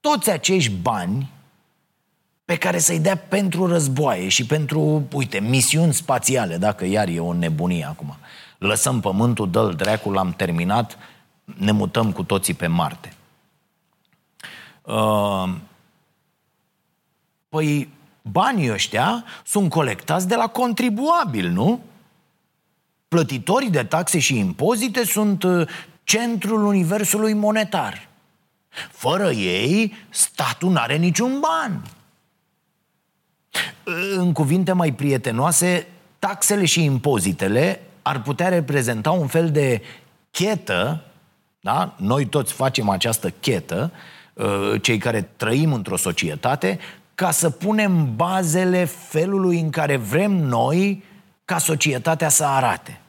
toți 0.00 0.30
acești 0.30 0.72
bani 0.72 1.30
pe 2.48 2.56
care 2.56 2.78
să-i 2.78 2.98
dea 2.98 3.16
pentru 3.16 3.66
războaie 3.66 4.28
și 4.28 4.46
pentru, 4.46 5.06
uite, 5.12 5.40
misiuni 5.40 5.94
spațiale, 5.94 6.56
dacă 6.56 6.84
iar 6.84 7.08
e 7.08 7.20
o 7.20 7.32
nebunie 7.32 7.84
acum. 7.84 8.16
Lăsăm 8.58 9.00
pământul, 9.00 9.50
dă-l 9.50 9.74
dracu, 9.74 10.10
l-am 10.10 10.32
terminat, 10.32 10.98
ne 11.44 11.72
mutăm 11.72 12.12
cu 12.12 12.22
toții 12.22 12.54
pe 12.54 12.66
Marte. 12.66 13.12
Uh, 14.82 15.54
păi 17.48 17.88
banii 18.22 18.72
ăștia 18.72 19.24
sunt 19.44 19.70
colectați 19.70 20.28
de 20.28 20.34
la 20.34 20.46
contribuabil, 20.46 21.48
nu? 21.48 21.80
Plătitorii 23.08 23.70
de 23.70 23.84
taxe 23.84 24.18
și 24.18 24.38
impozite 24.38 25.04
sunt 25.04 25.42
uh, 25.42 25.68
centrul 26.04 26.64
universului 26.64 27.32
monetar. 27.32 28.08
Fără 28.90 29.30
ei, 29.30 29.94
statul 30.10 30.70
nu 30.70 30.78
are 30.78 30.96
niciun 30.96 31.40
ban. 31.40 31.82
În 34.16 34.32
cuvinte 34.32 34.72
mai 34.72 34.92
prietenoase, 34.92 35.86
taxele 36.18 36.64
și 36.64 36.84
impozitele 36.84 37.80
ar 38.02 38.22
putea 38.22 38.48
reprezenta 38.48 39.10
un 39.10 39.26
fel 39.26 39.50
de 39.50 39.82
chetă 40.30 41.02
da? 41.60 41.94
Noi 41.96 42.26
toți 42.26 42.52
facem 42.52 42.88
această 42.88 43.30
chetă, 43.30 43.92
uh, 44.32 44.82
cei 44.82 44.98
care 44.98 45.22
trăim 45.36 45.72
într-o 45.72 45.96
societate, 45.96 46.78
ca 47.14 47.30
să 47.30 47.50
punem 47.50 48.16
bazele 48.16 48.84
felului 48.84 49.60
în 49.60 49.70
care 49.70 49.96
vrem 49.96 50.32
noi 50.32 51.04
ca 51.44 51.58
societatea 51.58 52.28
să 52.28 52.44
arate. 52.44 53.00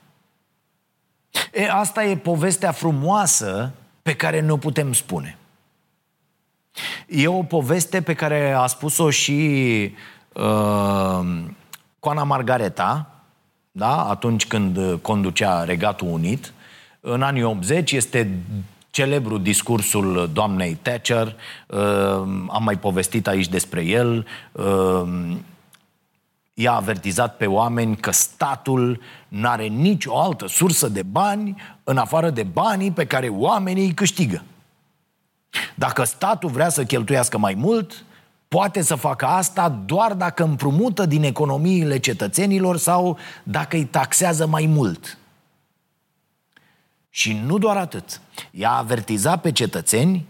E, 1.54 1.70
asta 1.72 2.04
e 2.04 2.18
povestea 2.18 2.72
frumoasă 2.72 3.72
pe 4.02 4.16
care 4.16 4.42
ne-o 4.42 4.58
putem 4.58 4.94
spune. 4.94 5.38
E 7.08 7.28
o 7.28 7.44
poveste 7.44 8.02
pe 8.02 8.14
care 8.14 8.52
a 8.52 8.68
spus-o 8.68 9.10
și 9.10 9.92
uh, 10.40 11.28
Coana 12.00 12.24
Margareta, 12.24 13.10
da? 13.72 14.10
atunci 14.10 14.48
când 14.48 15.00
conducea 15.02 15.64
Regatul 15.64 16.08
Unit, 16.08 16.54
în 17.00 17.22
anii 17.22 17.44
80 17.44 17.92
este 17.92 18.40
celebru 18.90 19.38
discursul 19.38 20.30
doamnei 20.34 20.74
Thatcher, 20.74 21.36
uh, 21.68 21.80
am 22.48 22.62
mai 22.64 22.78
povestit 22.78 23.28
aici 23.28 23.48
despre 23.48 23.84
el, 23.86 24.28
uh, 24.52 25.38
i-a 26.54 26.74
avertizat 26.74 27.38
pe 27.38 27.46
oameni 27.46 27.96
că 27.96 28.12
statul 28.12 29.02
n-are 29.28 29.66
nicio 29.66 30.20
altă 30.20 30.48
sursă 30.48 30.88
de 30.90 31.04
bani 31.04 31.62
în 31.84 31.98
afară 31.98 32.30
de 32.30 32.44
banii 32.44 32.92
pe 32.92 33.06
care 33.06 33.28
oamenii 33.28 33.86
îi 33.86 33.94
câștigă. 33.94 34.44
Dacă 35.76 36.04
statul 36.04 36.50
vrea 36.50 36.70
să 36.70 36.84
cheltuiască 36.84 37.38
mai 37.38 37.54
mult, 37.54 38.04
poate 38.50 38.82
să 38.82 38.96
facă 38.96 39.26
asta 39.26 39.70
doar 39.70 40.14
dacă 40.14 40.44
împrumută 40.44 41.06
din 41.06 41.24
economiile 41.24 41.98
cetățenilor 41.98 42.78
sau 42.78 43.18
dacă 43.44 43.76
îi 43.76 43.86
taxează 43.86 44.48
mai 44.48 44.66
mult. 44.66 45.18
Și 47.10 47.42
nu 47.46 47.58
doar 47.58 47.78
atât. 47.78 48.22
Ea 48.52 48.72
avertiza 48.72 49.38
pe 49.38 49.52
cetățeni 49.52 50.26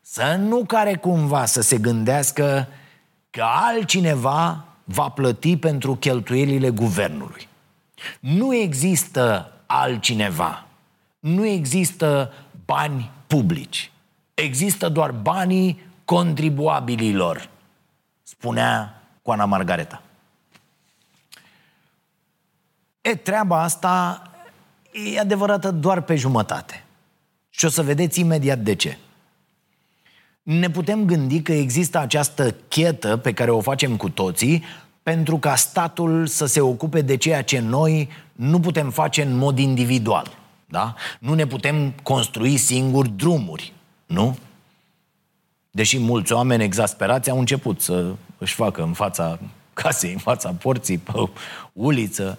să 0.00 0.36
nu 0.38 0.64
care 0.64 0.96
cumva 0.96 1.44
să 1.44 1.60
se 1.60 1.78
gândească 1.78 2.68
că 3.30 3.44
altcineva 3.44 4.64
va 4.84 5.08
plăti 5.08 5.56
pentru 5.56 5.94
cheltuielile 5.94 6.70
guvernului. 6.70 7.48
Nu 8.20 8.54
există 8.54 9.52
altcineva. 9.66 10.66
Nu 11.18 11.46
există 11.46 12.32
bani 12.64 13.10
publici. 13.26 13.90
Există 14.34 14.88
doar 14.88 15.10
banii 15.10 15.80
contribuabililor, 16.04 17.48
spunea 18.38 19.02
Coana 19.22 19.44
Margareta. 19.44 20.02
E, 23.00 23.14
treaba 23.14 23.62
asta 23.62 24.22
e 25.12 25.18
adevărată 25.18 25.70
doar 25.70 26.00
pe 26.00 26.16
jumătate. 26.16 26.84
Și 27.50 27.64
o 27.64 27.68
să 27.68 27.82
vedeți 27.82 28.20
imediat 28.20 28.58
de 28.58 28.74
ce. 28.74 28.98
Ne 30.42 30.70
putem 30.70 31.04
gândi 31.04 31.42
că 31.42 31.52
există 31.52 31.98
această 31.98 32.54
chetă 32.68 33.16
pe 33.16 33.32
care 33.32 33.50
o 33.50 33.60
facem 33.60 33.96
cu 33.96 34.08
toții 34.08 34.64
pentru 35.02 35.38
ca 35.38 35.54
statul 35.54 36.26
să 36.26 36.46
se 36.46 36.60
ocupe 36.60 37.00
de 37.00 37.16
ceea 37.16 37.42
ce 37.42 37.58
noi 37.58 38.08
nu 38.32 38.60
putem 38.60 38.90
face 38.90 39.22
în 39.22 39.36
mod 39.36 39.58
individual. 39.58 40.38
Da? 40.66 40.94
Nu 41.18 41.34
ne 41.34 41.46
putem 41.46 41.90
construi 42.02 42.56
singuri 42.56 43.08
drumuri, 43.08 43.72
nu? 44.06 44.38
Deși 45.70 45.98
mulți 45.98 46.32
oameni 46.32 46.62
exasperați 46.62 47.30
au 47.30 47.38
început 47.38 47.80
să 47.80 48.14
își 48.38 48.54
facă 48.54 48.82
în 48.82 48.92
fața 48.92 49.38
casei, 49.82 50.12
în 50.12 50.18
fața 50.18 50.50
porții, 50.50 50.98
pe 50.98 51.12
uliță. 51.72 52.38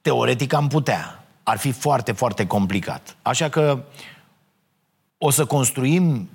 Teoretic 0.00 0.52
am 0.52 0.68
putea. 0.68 1.24
Ar 1.42 1.58
fi 1.58 1.72
foarte, 1.72 2.12
foarte 2.12 2.46
complicat. 2.46 3.16
Așa 3.22 3.48
că 3.48 3.84
o 5.18 5.30
să 5.30 5.46
construim 5.46 6.28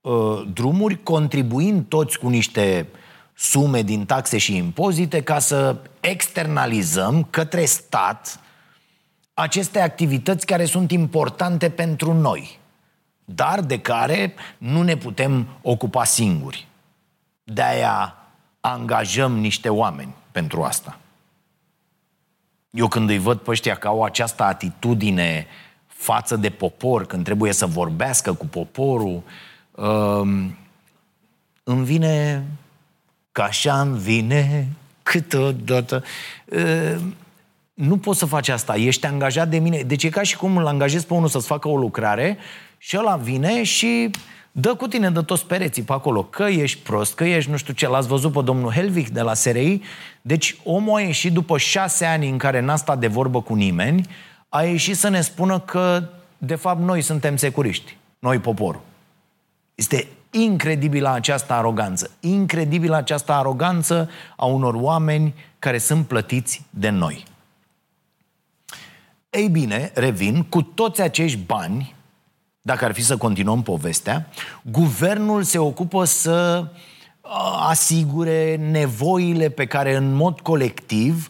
uh, 0.00 0.42
drumuri 0.52 1.02
contribuind 1.02 1.84
toți 1.88 2.18
cu 2.18 2.28
niște 2.28 2.88
sume 3.34 3.82
din 3.82 4.06
taxe 4.06 4.38
și 4.38 4.56
impozite 4.56 5.22
ca 5.22 5.38
să 5.38 5.76
externalizăm 6.00 7.26
către 7.30 7.64
stat 7.64 8.40
aceste 9.34 9.80
activități 9.80 10.46
care 10.46 10.64
sunt 10.64 10.90
importante 10.90 11.70
pentru 11.70 12.12
noi, 12.12 12.58
dar 13.34 13.60
de 13.60 13.80
care 13.80 14.34
nu 14.58 14.82
ne 14.82 14.96
putem 14.96 15.46
ocupa 15.62 16.04
singuri. 16.04 16.66
De 17.44 17.62
aia 17.62 18.16
angajăm 18.60 19.38
niște 19.38 19.68
oameni 19.68 20.14
pentru 20.32 20.62
asta. 20.62 20.98
Eu 22.70 22.88
când 22.88 23.08
îi 23.08 23.18
văd 23.18 23.38
pe 23.38 23.50
ăștia 23.50 23.74
că 23.74 23.88
au 23.88 24.04
această 24.04 24.42
atitudine 24.42 25.46
față 25.86 26.36
de 26.36 26.50
popor, 26.50 27.06
când 27.06 27.24
trebuie 27.24 27.52
să 27.52 27.66
vorbească 27.66 28.32
cu 28.32 28.46
poporul, 28.46 29.22
um, 29.70 30.56
îmi 31.64 31.84
vine, 31.84 32.44
ca 33.32 33.42
așa 33.42 33.80
îmi 33.80 33.98
vine 33.98 34.68
câteodată. 35.02 36.04
Um, 36.96 37.14
nu 37.74 37.98
poți 37.98 38.18
să 38.18 38.26
faci 38.26 38.48
asta, 38.48 38.76
ești 38.76 39.06
angajat 39.06 39.48
de 39.48 39.58
mine. 39.58 39.82
Deci 39.82 40.04
e 40.04 40.08
ca 40.08 40.22
și 40.22 40.36
cum 40.36 40.56
îl 40.56 40.66
angajezi 40.66 41.06
pe 41.06 41.14
unul 41.14 41.28
să-ți 41.28 41.46
facă 41.46 41.68
o 41.68 41.76
lucrare 41.76 42.38
și 42.82 42.96
ăla 42.98 43.16
vine 43.16 43.62
și 43.62 44.10
dă 44.52 44.74
cu 44.74 44.86
tine 44.86 45.10
de 45.10 45.22
toți 45.22 45.46
pereții 45.46 45.82
pe 45.82 45.92
acolo. 45.92 46.22
Că 46.22 46.42
ești 46.42 46.82
prost, 46.82 47.14
că 47.14 47.24
ești 47.24 47.50
nu 47.50 47.56
știu 47.56 47.72
ce. 47.72 47.88
L-ați 47.88 48.08
văzut 48.08 48.32
pe 48.32 48.42
domnul 48.42 48.70
Helvig 48.70 49.08
de 49.08 49.20
la 49.20 49.34
SRI? 49.34 49.82
Deci 50.22 50.56
omul 50.64 50.96
a 50.96 51.00
ieșit 51.00 51.32
după 51.32 51.58
șase 51.58 52.04
ani 52.04 52.28
în 52.28 52.38
care 52.38 52.60
n-a 52.60 52.76
stat 52.76 52.98
de 52.98 53.06
vorbă 53.06 53.42
cu 53.42 53.54
nimeni, 53.54 54.08
a 54.48 54.62
ieșit 54.62 54.96
să 54.96 55.08
ne 55.08 55.20
spună 55.20 55.58
că, 55.58 56.08
de 56.38 56.54
fapt, 56.54 56.80
noi 56.80 57.02
suntem 57.02 57.36
securiști, 57.36 57.96
noi 58.18 58.38
poporul. 58.38 58.82
Este 59.74 60.08
incredibilă 60.30 61.12
această 61.12 61.52
aroganță, 61.52 62.10
incredibilă 62.20 62.96
această 62.96 63.32
aroganță 63.32 64.10
a 64.36 64.44
unor 64.44 64.74
oameni 64.74 65.34
care 65.58 65.78
sunt 65.78 66.06
plătiți 66.06 66.62
de 66.70 66.88
noi. 66.88 67.24
Ei 69.30 69.48
bine, 69.48 69.90
revin, 69.94 70.42
cu 70.42 70.62
toți 70.62 71.00
acești 71.00 71.38
bani, 71.38 71.94
dacă 72.62 72.84
ar 72.84 72.92
fi 72.92 73.02
să 73.02 73.16
continuăm 73.16 73.62
povestea, 73.62 74.28
guvernul 74.62 75.42
se 75.42 75.58
ocupă 75.58 76.04
să 76.04 76.66
asigure 77.68 78.56
nevoile 78.56 79.48
pe 79.48 79.66
care 79.66 79.96
în 79.96 80.14
mod 80.14 80.40
colectiv 80.40 81.28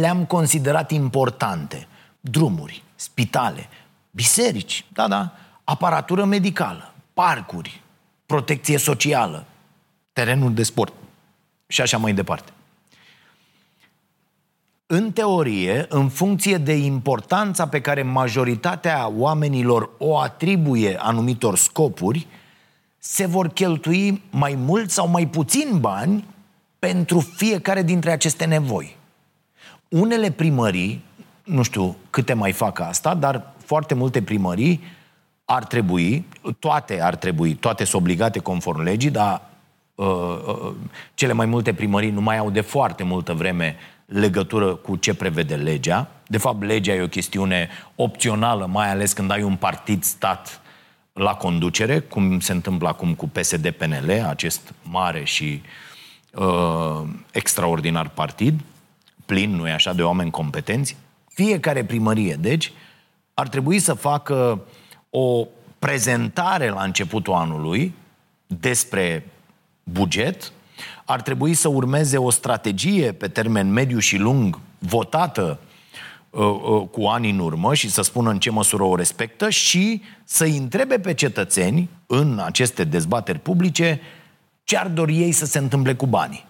le-am 0.00 0.24
considerat 0.24 0.90
importante. 0.90 1.86
Drumuri, 2.20 2.82
spitale, 2.94 3.68
biserici, 4.10 4.84
da, 4.92 5.08
da, 5.08 5.32
aparatură 5.64 6.24
medicală, 6.24 6.94
parcuri, 7.14 7.82
protecție 8.26 8.78
socială, 8.78 9.44
terenuri 10.12 10.54
de 10.54 10.62
sport 10.62 10.92
și 11.66 11.80
așa 11.80 11.98
mai 11.98 12.12
departe. 12.12 12.52
În 14.92 15.12
teorie, 15.12 15.86
în 15.88 16.08
funcție 16.08 16.56
de 16.56 16.72
importanța 16.72 17.68
pe 17.68 17.80
care 17.80 18.02
majoritatea 18.02 19.12
oamenilor 19.16 19.90
o 19.98 20.18
atribuie 20.18 20.96
anumitor 21.00 21.56
scopuri, 21.56 22.26
se 22.98 23.26
vor 23.26 23.48
cheltui 23.48 24.22
mai 24.30 24.54
mult 24.58 24.90
sau 24.90 25.08
mai 25.08 25.26
puțin 25.26 25.78
bani 25.80 26.24
pentru 26.78 27.20
fiecare 27.20 27.82
dintre 27.82 28.10
aceste 28.10 28.44
nevoi. 28.44 28.96
Unele 29.88 30.30
primării, 30.30 31.04
nu 31.44 31.62
știu 31.62 31.96
câte 32.10 32.32
mai 32.32 32.52
fac 32.52 32.80
asta, 32.80 33.14
dar 33.14 33.52
foarte 33.64 33.94
multe 33.94 34.22
primării 34.22 34.80
ar 35.44 35.64
trebui, 35.64 36.26
toate 36.58 37.02
ar 37.02 37.16
trebui, 37.16 37.54
toate 37.54 37.84
sunt 37.84 38.02
obligate 38.02 38.38
conform 38.38 38.82
legii, 38.82 39.10
dar 39.10 39.42
uh, 39.94 40.06
uh, 40.06 40.72
cele 41.14 41.32
mai 41.32 41.46
multe 41.46 41.74
primării 41.74 42.10
nu 42.10 42.20
mai 42.20 42.38
au 42.38 42.50
de 42.50 42.60
foarte 42.60 43.02
multă 43.02 43.32
vreme 43.32 43.76
legătură 44.12 44.74
cu 44.74 44.96
ce 44.96 45.14
prevede 45.14 45.54
legea. 45.54 46.10
De 46.26 46.38
fapt, 46.38 46.62
legea 46.62 46.92
e 46.92 47.02
o 47.02 47.08
chestiune 47.08 47.68
opțională, 47.94 48.66
mai 48.66 48.90
ales 48.90 49.12
când 49.12 49.30
ai 49.30 49.42
un 49.42 49.56
partid 49.56 50.02
stat 50.02 50.60
la 51.12 51.34
conducere, 51.34 52.00
cum 52.00 52.40
se 52.40 52.52
întâmplă 52.52 52.88
acum 52.88 53.14
cu 53.14 53.28
PSD-PNL, 53.28 54.24
acest 54.28 54.74
mare 54.82 55.24
și 55.24 55.62
uh, 56.34 57.02
extraordinar 57.32 58.08
partid, 58.08 58.60
plin, 59.26 59.50
nu 59.50 59.68
e 59.68 59.72
așa, 59.72 59.92
de 59.92 60.02
oameni 60.02 60.30
competenți. 60.30 60.96
Fiecare 61.28 61.84
primărie, 61.84 62.34
deci, 62.34 62.72
ar 63.34 63.48
trebui 63.48 63.78
să 63.78 63.94
facă 63.94 64.60
o 65.10 65.46
prezentare 65.78 66.68
la 66.68 66.82
începutul 66.82 67.32
anului 67.32 67.94
despre 68.46 69.26
buget, 69.82 70.52
ar 71.10 71.22
trebui 71.22 71.54
să 71.54 71.68
urmeze 71.68 72.16
o 72.16 72.30
strategie 72.30 73.12
pe 73.12 73.28
termen 73.28 73.72
mediu 73.72 73.98
și 73.98 74.16
lung 74.16 74.58
votată 74.78 75.60
uh, 76.30 76.40
uh, 76.40 76.88
cu 76.90 77.04
ani 77.04 77.30
în 77.30 77.38
urmă 77.38 77.74
și 77.74 77.90
să 77.90 78.02
spună 78.02 78.30
în 78.30 78.38
ce 78.38 78.50
măsură 78.50 78.82
o 78.82 78.96
respectă 78.96 79.50
și 79.50 80.02
să 80.24 80.44
întrebe 80.44 80.98
pe 80.98 81.14
cetățeni 81.14 81.88
în 82.06 82.40
aceste 82.44 82.84
dezbateri 82.84 83.38
publice 83.38 84.00
ce 84.64 84.76
ar 84.76 84.88
dori 84.88 85.20
ei 85.20 85.32
să 85.32 85.44
se 85.44 85.58
întâmple 85.58 85.94
cu 85.94 86.06
banii. 86.06 86.44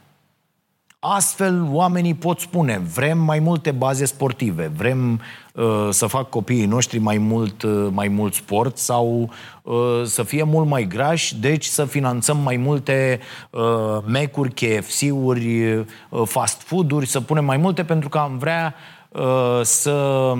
Astfel, 1.02 1.68
oamenii 1.70 2.14
pot 2.14 2.40
spune, 2.40 2.78
vrem 2.94 3.18
mai 3.18 3.38
multe 3.38 3.70
baze 3.70 4.04
sportive, 4.04 4.70
vrem 4.76 5.20
uh, 5.54 5.88
să 5.90 6.06
fac 6.06 6.28
copiii 6.28 6.66
noștri 6.66 6.98
mai 6.98 7.18
mult, 7.18 7.62
uh, 7.62 7.88
mai 7.92 8.08
mult 8.08 8.34
sport 8.34 8.76
sau 8.76 9.30
uh, 9.62 10.02
să 10.04 10.22
fie 10.22 10.42
mult 10.42 10.68
mai 10.68 10.86
grași, 10.86 11.36
deci 11.36 11.64
să 11.64 11.84
finanțăm 11.84 12.36
mai 12.36 12.56
multe 12.56 13.20
uh, 13.50 13.62
mecuri, 14.06 14.52
KFC-uri, 14.52 15.72
uh, 15.72 15.86
fast 16.24 16.62
food-uri, 16.62 17.06
să 17.06 17.20
punem 17.20 17.44
mai 17.44 17.56
multe 17.56 17.84
pentru 17.84 18.08
că 18.08 18.18
am 18.18 18.38
vrea 18.38 18.74
uh, 19.08 19.60
să 19.62 20.34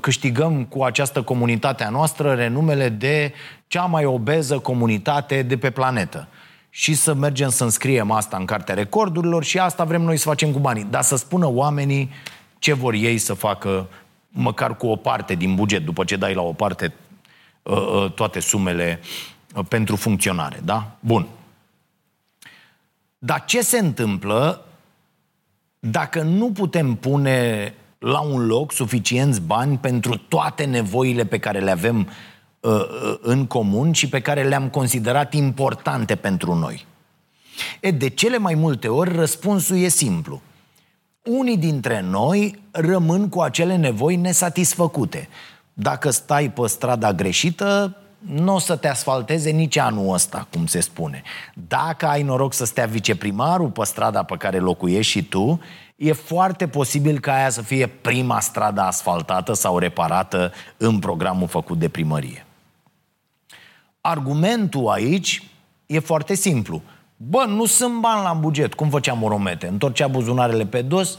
câștigăm 0.00 0.64
cu 0.64 0.82
această 0.82 1.22
comunitate 1.22 1.84
a 1.84 1.90
noastră 1.90 2.32
renumele 2.32 2.88
de 2.88 3.32
cea 3.66 3.84
mai 3.84 4.04
obeză 4.04 4.58
comunitate 4.58 5.42
de 5.42 5.56
pe 5.56 5.70
planetă 5.70 6.28
și 6.78 6.94
să 6.94 7.14
mergem 7.14 7.48
să 7.48 7.64
înscriem 7.64 8.10
asta 8.10 8.36
în 8.36 8.44
cartea 8.44 8.74
recordurilor 8.74 9.44
și 9.44 9.58
asta 9.58 9.84
vrem 9.84 10.02
noi 10.02 10.16
să 10.16 10.28
facem 10.28 10.52
cu 10.52 10.58
banii. 10.58 10.86
Dar 10.90 11.02
să 11.02 11.16
spună 11.16 11.46
oamenii 11.46 12.10
ce 12.58 12.72
vor 12.72 12.94
ei 12.94 13.18
să 13.18 13.34
facă 13.34 13.88
măcar 14.28 14.76
cu 14.76 14.86
o 14.86 14.96
parte 14.96 15.34
din 15.34 15.54
buget, 15.54 15.84
după 15.84 16.04
ce 16.04 16.16
dai 16.16 16.34
la 16.34 16.42
o 16.42 16.52
parte 16.52 16.92
uh, 17.62 17.76
uh, 17.76 18.12
toate 18.12 18.40
sumele 18.40 19.00
uh, 19.54 19.64
pentru 19.68 19.96
funcționare, 19.96 20.60
da? 20.64 20.96
Bun. 21.00 21.26
Dar 23.18 23.44
ce 23.44 23.60
se 23.60 23.78
întâmplă 23.78 24.64
dacă 25.78 26.22
nu 26.22 26.52
putem 26.52 26.94
pune 26.94 27.74
la 27.98 28.20
un 28.20 28.46
loc 28.46 28.72
suficienți 28.72 29.40
bani 29.40 29.78
pentru 29.78 30.16
toate 30.16 30.64
nevoile 30.64 31.24
pe 31.24 31.38
care 31.38 31.58
le 31.58 31.70
avem 31.70 31.96
Uh, 31.96 32.04
uh, 32.06 32.10
în 33.20 33.46
comun 33.46 33.92
și 33.92 34.08
pe 34.08 34.20
care 34.20 34.42
le-am 34.42 34.68
considerat 34.68 35.34
importante 35.34 36.16
pentru 36.16 36.54
noi? 36.54 36.86
E, 37.80 37.90
de 37.90 38.08
cele 38.08 38.38
mai 38.38 38.54
multe 38.54 38.88
ori 38.88 39.16
răspunsul 39.16 39.76
e 39.76 39.88
simplu. 39.88 40.40
Unii 41.22 41.56
dintre 41.56 42.00
noi 42.00 42.58
rămân 42.70 43.28
cu 43.28 43.40
acele 43.40 43.76
nevoi 43.76 44.16
nesatisfăcute. 44.16 45.28
Dacă 45.72 46.10
stai 46.10 46.50
pe 46.50 46.66
strada 46.66 47.12
greșită, 47.12 47.96
nu 48.18 48.54
o 48.54 48.58
să 48.58 48.76
te 48.76 48.88
asfalteze 48.88 49.50
nici 49.50 49.76
anul 49.76 50.14
ăsta, 50.14 50.46
cum 50.52 50.66
se 50.66 50.80
spune. 50.80 51.22
Dacă 51.68 52.06
ai 52.06 52.22
noroc 52.22 52.52
să 52.52 52.64
stea 52.64 52.86
viceprimarul 52.86 53.70
pe 53.70 53.84
strada 53.84 54.22
pe 54.22 54.36
care 54.36 54.58
locuiești 54.58 55.12
și 55.12 55.24
tu, 55.24 55.60
e 55.96 56.12
foarte 56.12 56.68
posibil 56.68 57.20
ca 57.20 57.34
aia 57.34 57.50
să 57.50 57.62
fie 57.62 57.86
prima 57.86 58.40
stradă 58.40 58.80
asfaltată 58.80 59.52
sau 59.52 59.78
reparată 59.78 60.52
în 60.76 60.98
programul 60.98 61.48
făcut 61.48 61.78
de 61.78 61.88
primărie. 61.88 62.45
Argumentul 64.08 64.88
aici 64.88 65.50
e 65.86 65.98
foarte 65.98 66.34
simplu. 66.34 66.82
Bă, 67.16 67.44
nu 67.48 67.64
sunt 67.64 68.00
bani 68.00 68.22
la 68.22 68.32
buget. 68.32 68.74
Cum 68.74 68.88
făceam 68.88 69.18
Moromete? 69.18 69.66
Întorcea 69.66 70.06
buzunarele 70.06 70.66
pe 70.66 70.82
dos. 70.82 71.18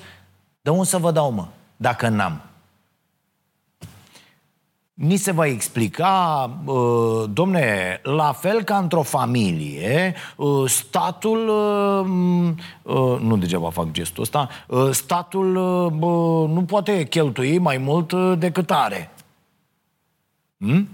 De 0.61 0.69
unde 0.69 0.85
să 0.85 0.97
vă 0.97 1.11
dau, 1.11 1.31
mă, 1.31 1.47
dacă 1.77 2.07
n-am? 2.07 2.41
Ni 4.93 5.15
se 5.15 5.31
va 5.31 5.45
explica, 5.45 6.49
uh, 6.65 7.29
domne, 7.33 7.99
la 8.03 8.31
fel 8.31 8.63
ca 8.63 8.77
într-o 8.77 9.01
familie, 9.01 10.15
uh, 10.35 10.69
statul, 10.69 11.47
uh, 11.47 12.51
uh, 12.95 13.19
nu 13.19 13.37
degeaba 13.37 13.69
fac 13.69 13.91
gestul 13.91 14.23
ăsta, 14.23 14.49
uh, 14.67 14.89
statul 14.91 15.55
uh, 15.55 16.49
nu 16.49 16.63
poate 16.67 17.03
cheltui 17.03 17.57
mai 17.57 17.77
mult 17.77 18.11
uh, 18.11 18.33
decât 18.37 18.71
are. 18.71 19.11
Hmm? 20.57 20.89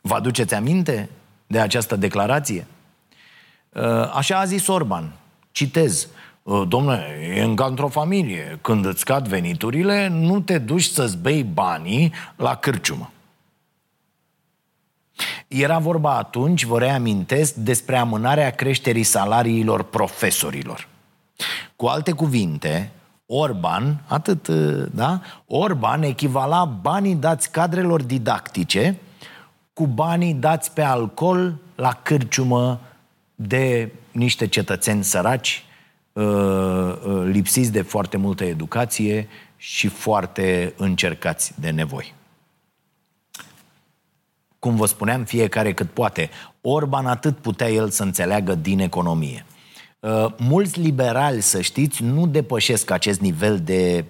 Vă 0.00 0.14
aduceți 0.14 0.54
aminte? 0.54 1.08
De 1.48 1.60
această 1.60 1.96
declarație? 1.96 2.66
Uh, 3.72 4.10
așa 4.14 4.38
a 4.38 4.44
zis 4.44 4.66
Orban. 4.66 5.12
Citez. 5.50 6.08
Uh, 6.42 6.62
domnule, 6.68 7.32
e 7.36 7.42
încă 7.42 7.66
într-o 7.66 7.88
familie. 7.88 8.58
Când 8.62 8.84
îți 8.84 9.04
cad 9.04 9.28
veniturile, 9.28 10.08
nu 10.08 10.40
te 10.40 10.58
duci 10.58 10.82
să-ți 10.82 11.16
bei 11.16 11.42
banii 11.42 12.12
la 12.36 12.54
cârciumă. 12.54 13.10
Era 15.48 15.78
vorba 15.78 16.16
atunci, 16.16 16.64
vă 16.64 16.78
reamintesc, 16.78 17.54
despre 17.54 17.96
amânarea 17.96 18.50
creșterii 18.50 19.02
salariilor 19.02 19.82
profesorilor. 19.82 20.88
Cu 21.76 21.86
alte 21.86 22.12
cuvinte, 22.12 22.90
Orban, 23.26 24.02
atât, 24.06 24.46
uh, 24.46 24.86
da? 24.90 25.20
Orban 25.46 26.02
echivala 26.02 26.64
banii 26.64 27.14
dați 27.14 27.50
cadrelor 27.50 28.02
didactice 28.02 28.98
cu 29.78 29.86
banii 29.86 30.34
dați 30.34 30.72
pe 30.72 30.82
alcool 30.82 31.54
la 31.74 32.00
cârciumă 32.02 32.80
de 33.34 33.92
niște 34.10 34.46
cetățeni 34.46 35.04
săraci, 35.04 35.64
uh, 36.12 36.24
uh, 36.24 37.22
lipsiți 37.24 37.72
de 37.72 37.82
foarte 37.82 38.16
multă 38.16 38.44
educație 38.44 39.28
și 39.56 39.88
foarte 39.88 40.74
încercați 40.76 41.52
de 41.60 41.70
nevoi. 41.70 42.14
Cum 44.58 44.76
vă 44.76 44.86
spuneam, 44.86 45.24
fiecare 45.24 45.74
cât 45.74 45.90
poate. 45.90 46.30
Orban 46.60 47.06
atât 47.06 47.36
putea 47.36 47.68
el 47.68 47.90
să 47.90 48.02
înțeleagă 48.02 48.54
din 48.54 48.78
economie. 48.78 49.46
Uh, 50.00 50.26
mulți 50.38 50.80
liberali, 50.80 51.40
să 51.40 51.60
știți, 51.60 52.02
nu 52.02 52.26
depășesc 52.26 52.90
acest 52.90 53.20
nivel 53.20 53.60
de 53.60 54.04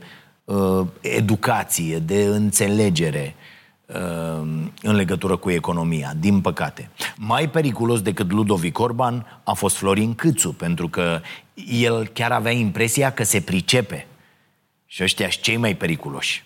educație, 1.00 1.98
de 1.98 2.24
înțelegere 2.24 3.34
în 4.82 4.94
legătură 4.94 5.36
cu 5.36 5.50
economia, 5.50 6.12
din 6.16 6.40
păcate. 6.40 6.90
Mai 7.16 7.50
periculos 7.50 8.00
decât 8.00 8.32
Ludovic 8.32 8.78
Orban 8.78 9.40
a 9.44 9.52
fost 9.52 9.76
Florin 9.76 10.14
Câțu, 10.14 10.52
pentru 10.52 10.88
că 10.88 11.20
el 11.68 12.06
chiar 12.06 12.32
avea 12.32 12.52
impresia 12.52 13.12
că 13.12 13.22
se 13.24 13.40
pricepe. 13.40 14.06
Și 14.86 15.02
ăștia 15.02 15.30
sunt 15.30 15.42
cei 15.42 15.56
mai 15.56 15.74
periculoși. 15.74 16.44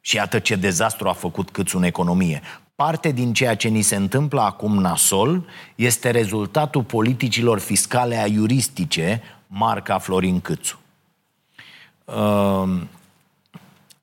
Și 0.00 0.16
iată 0.16 0.38
ce 0.38 0.54
dezastru 0.54 1.08
a 1.08 1.12
făcut 1.12 1.50
Câțu 1.50 1.76
în 1.76 1.82
economie. 1.82 2.40
Parte 2.74 3.10
din 3.10 3.32
ceea 3.32 3.56
ce 3.56 3.68
ni 3.68 3.82
se 3.82 3.96
întâmplă 3.96 4.40
acum 4.40 4.80
nasol 4.80 5.44
este 5.74 6.10
rezultatul 6.10 6.82
politicilor 6.82 7.58
fiscale 7.58 8.16
aiuristice 8.16 9.22
marca 9.46 9.98
Florin 9.98 10.40
Câțu. 10.40 10.78
Uh, 12.04 12.80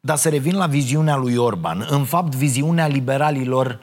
dar 0.02 0.18
să 0.18 0.30
revin 0.30 0.56
la 0.56 0.68
viziunea 0.68 1.16
lui 1.16 1.36
Orban. 1.36 1.86
În 1.90 2.04
fapt, 2.04 2.36
viziunea 2.36 2.88
liberalilor 2.88 3.80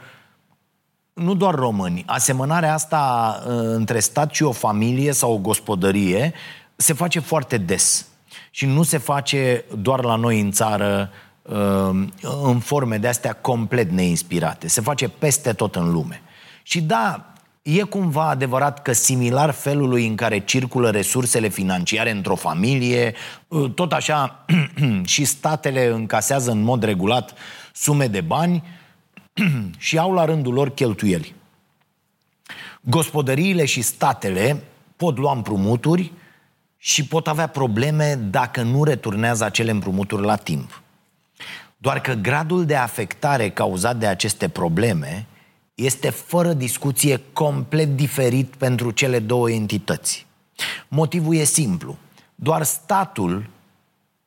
nu 1.12 1.35
doar 1.35 1.54
români. 1.54 2.04
Asemănarea 2.07 2.72
asta 2.72 3.35
uh, 3.46 3.52
între 3.54 4.00
stat 4.00 4.35
și 4.35 4.42
o 4.42 4.52
familie 4.52 5.12
sau 5.12 5.33
o 5.33 5.38
gospodărie 5.38 6.33
se 6.76 6.92
face 6.92 7.20
foarte 7.20 7.59
des. 7.59 8.07
Și 8.50 8.66
nu 8.66 8.83
se 8.83 8.98
face 8.98 9.64
doar 9.78 10.04
la 10.04 10.16
noi 10.16 10.40
în 10.40 10.50
țară 10.50 11.11
uh, 11.42 12.07
în 12.42 12.59
forme 12.59 12.98
de 12.98 13.09
astea 13.09 13.33
complet 13.33 13.90
neinspirate. 13.90 14.68
Se 14.68 14.81
face 14.81 15.09
peste 15.09 15.52
tot 15.52 15.76
în 15.76 15.92
lume. 15.92 16.22
Și 16.62 16.81
da, 16.81 17.33
e 17.76 17.83
cumva 17.83 18.28
adevărat 18.28 18.83
că 18.83 18.92
similar 18.92 19.50
felului 19.50 20.07
în 20.07 20.14
care 20.14 20.38
circulă 20.38 20.90
resursele 20.90 21.48
financiare 21.48 22.11
într-o 22.11 22.35
familie, 22.35 23.14
uh, 23.48 23.70
tot 23.74 23.92
așa 23.92 24.44
și 25.04 25.24
statele 25.24 25.87
încasează 25.87 26.50
în 26.50 26.62
mod 26.62 26.83
regulat 26.83 27.35
sume 27.72 28.07
de 28.07 28.20
bani, 28.20 28.62
și 29.78 29.98
au 29.98 30.12
la 30.12 30.24
rândul 30.24 30.52
lor 30.52 30.70
cheltuieli. 30.70 31.35
Gospodăriile 32.81 33.64
și 33.64 33.83
statele 33.83 34.62
pot 34.96 35.18
lua 35.18 35.33
împrumuturi 35.33 36.12
și 36.76 37.07
pot 37.07 37.26
avea 37.26 37.46
probleme 37.46 38.14
dacă 38.14 38.62
nu 38.62 38.85
returnează 38.85 39.44
acele 39.44 39.70
împrumuturi 39.70 40.22
la 40.22 40.37
timp. 40.37 40.83
Doar 41.76 42.00
că 42.00 42.12
gradul 42.12 42.64
de 42.64 42.76
afectare 42.76 43.50
cauzat 43.50 43.96
de 43.96 44.07
aceste 44.07 44.48
probleme 44.48 45.26
este 45.78 46.10
fără 46.10 46.52
discuție 46.52 47.20
complet 47.32 47.96
diferit 47.96 48.54
pentru 48.54 48.90
cele 48.90 49.18
două 49.18 49.50
entități. 49.50 50.26
Motivul 50.88 51.34
e 51.34 51.44
simplu. 51.44 51.96
Doar 52.34 52.62
statul 52.62 53.50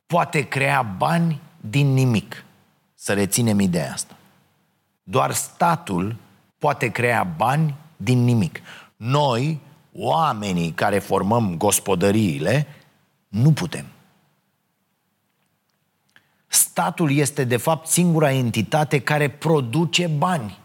poate 0.06 0.42
crea 0.42 0.82
bani 0.82 1.42
din 1.62 1.94
nimic. 1.94 2.44
Să 2.96 3.14
reținem 3.14 3.60
ideea 3.60 3.92
asta. 3.92 4.16
Doar 5.04 5.32
statul 5.34 6.16
poate 6.58 6.88
crea 6.88 7.24
bani 7.24 7.76
din 7.98 8.24
nimic. 8.24 8.60
Noi, 8.96 9.60
oamenii 9.94 10.72
care 10.72 11.00
formăm 11.00 11.58
gospodăriile, 11.58 12.68
nu 13.28 13.52
putem. 13.52 13.86
Statul 16.48 17.12
este, 17.12 17.44
de 17.44 17.58
fapt, 17.58 17.88
singura 17.88 18.32
entitate 18.32 19.00
care 19.00 19.30
produce 19.30 20.08
bani. 20.08 20.60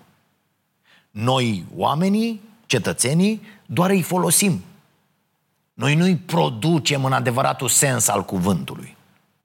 Noi, 1.18 1.64
oamenii, 1.76 2.40
cetățenii, 2.66 3.42
doar 3.66 3.90
îi 3.90 4.02
folosim. 4.02 4.62
Noi 5.74 5.94
nu-i 5.94 6.16
producem 6.16 7.04
în 7.04 7.12
adevăratul 7.12 7.68
sens 7.68 8.08
al 8.08 8.24
cuvântului. 8.24 8.96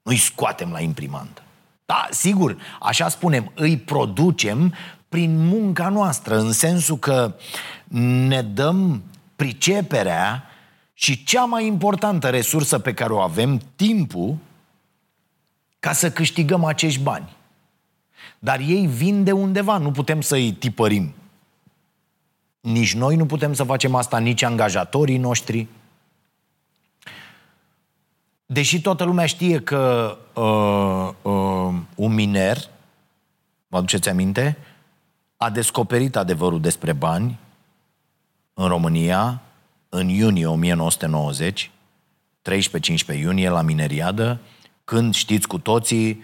Nu-i 0.02 0.16
scoatem 0.16 0.70
la 0.70 0.80
imprimantă. 0.80 1.42
Da, 1.86 2.06
sigur, 2.10 2.56
așa 2.80 3.08
spunem, 3.08 3.52
îi 3.54 3.78
producem 3.78 4.74
prin 5.08 5.46
munca 5.46 5.88
noastră, 5.88 6.38
în 6.38 6.52
sensul 6.52 6.96
că 6.96 7.34
ne 8.28 8.42
dăm 8.42 9.02
priceperea 9.36 10.44
și 10.92 11.24
cea 11.24 11.44
mai 11.44 11.66
importantă 11.66 12.28
resursă 12.30 12.78
pe 12.78 12.94
care 12.94 13.12
o 13.12 13.20
avem, 13.20 13.60
timpul, 13.76 14.36
ca 15.80 15.92
să 15.92 16.10
câștigăm 16.10 16.64
acești 16.64 17.00
bani. 17.00 17.36
Dar 18.38 18.60
ei 18.60 18.86
vin 18.86 19.24
de 19.24 19.32
undeva, 19.32 19.78
nu 19.78 19.90
putem 19.90 20.20
să-i 20.20 20.52
tipărim. 20.52 21.14
Nici 22.62 22.94
noi 22.94 23.16
nu 23.16 23.26
putem 23.26 23.52
să 23.52 23.64
facem 23.64 23.94
asta, 23.94 24.18
nici 24.18 24.42
angajatorii 24.42 25.18
noștri. 25.18 25.66
Deși 28.46 28.80
toată 28.80 29.04
lumea 29.04 29.26
știe 29.26 29.60
că 29.60 30.16
uh, 30.34 31.32
uh, 31.32 31.74
un 31.94 32.14
miner, 32.14 32.58
vă 33.68 33.76
aduceți 33.76 34.08
aminte, 34.08 34.58
a 35.36 35.50
descoperit 35.50 36.16
adevărul 36.16 36.60
despre 36.60 36.92
bani 36.92 37.38
în 38.54 38.68
România 38.68 39.40
în 39.88 40.08
iunie 40.08 40.46
1990, 40.46 41.70
13-15 43.14 43.18
iunie 43.18 43.48
la 43.48 43.62
Mineriadă, 43.62 44.40
când 44.84 45.14
știți 45.14 45.46
cu 45.46 45.58
toții 45.58 46.22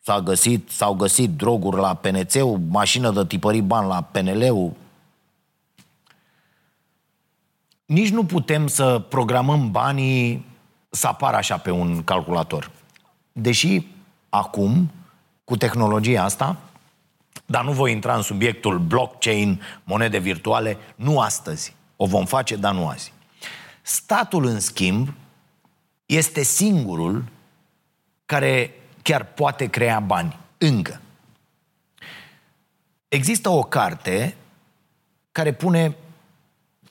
s-a 0.00 0.20
găsit, 0.20 0.70
s-au 0.70 0.94
găsit 0.94 1.30
droguri 1.30 1.76
la 1.76 1.94
PNC-ul, 1.94 2.60
mașină 2.68 3.10
de 3.10 3.26
tipărit 3.26 3.62
bani 3.62 3.88
la 3.88 4.02
PNL-ul. 4.02 4.72
Nici 7.86 8.10
nu 8.10 8.24
putem 8.24 8.66
să 8.66 8.98
programăm 8.98 9.70
banii 9.70 10.46
să 10.90 11.06
apară 11.06 11.36
așa 11.36 11.56
pe 11.56 11.70
un 11.70 12.04
calculator. 12.04 12.70
Deși 13.32 13.86
acum, 14.28 14.90
cu 15.44 15.56
tehnologia 15.56 16.22
asta, 16.22 16.56
dar 17.46 17.64
nu 17.64 17.72
voi 17.72 17.92
intra 17.92 18.14
în 18.16 18.22
subiectul 18.22 18.78
blockchain, 18.78 19.62
monede 19.84 20.18
virtuale, 20.18 20.76
nu 20.96 21.20
astăzi. 21.20 21.74
O 21.96 22.06
vom 22.06 22.24
face, 22.24 22.56
dar 22.56 22.74
nu 22.74 22.88
azi. 22.88 23.12
Statul, 23.82 24.44
în 24.44 24.60
schimb, 24.60 25.14
este 26.06 26.42
singurul 26.42 27.24
care 28.26 28.74
chiar 29.02 29.24
poate 29.24 29.66
crea 29.66 30.00
bani. 30.00 30.38
Încă. 30.58 31.00
Există 33.08 33.48
o 33.48 33.62
carte 33.62 34.36
care 35.32 35.52
pune 35.52 35.96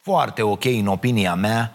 foarte 0.03 0.41
ok, 0.41 0.65
în 0.65 0.87
opinia 0.87 1.35
mea, 1.35 1.73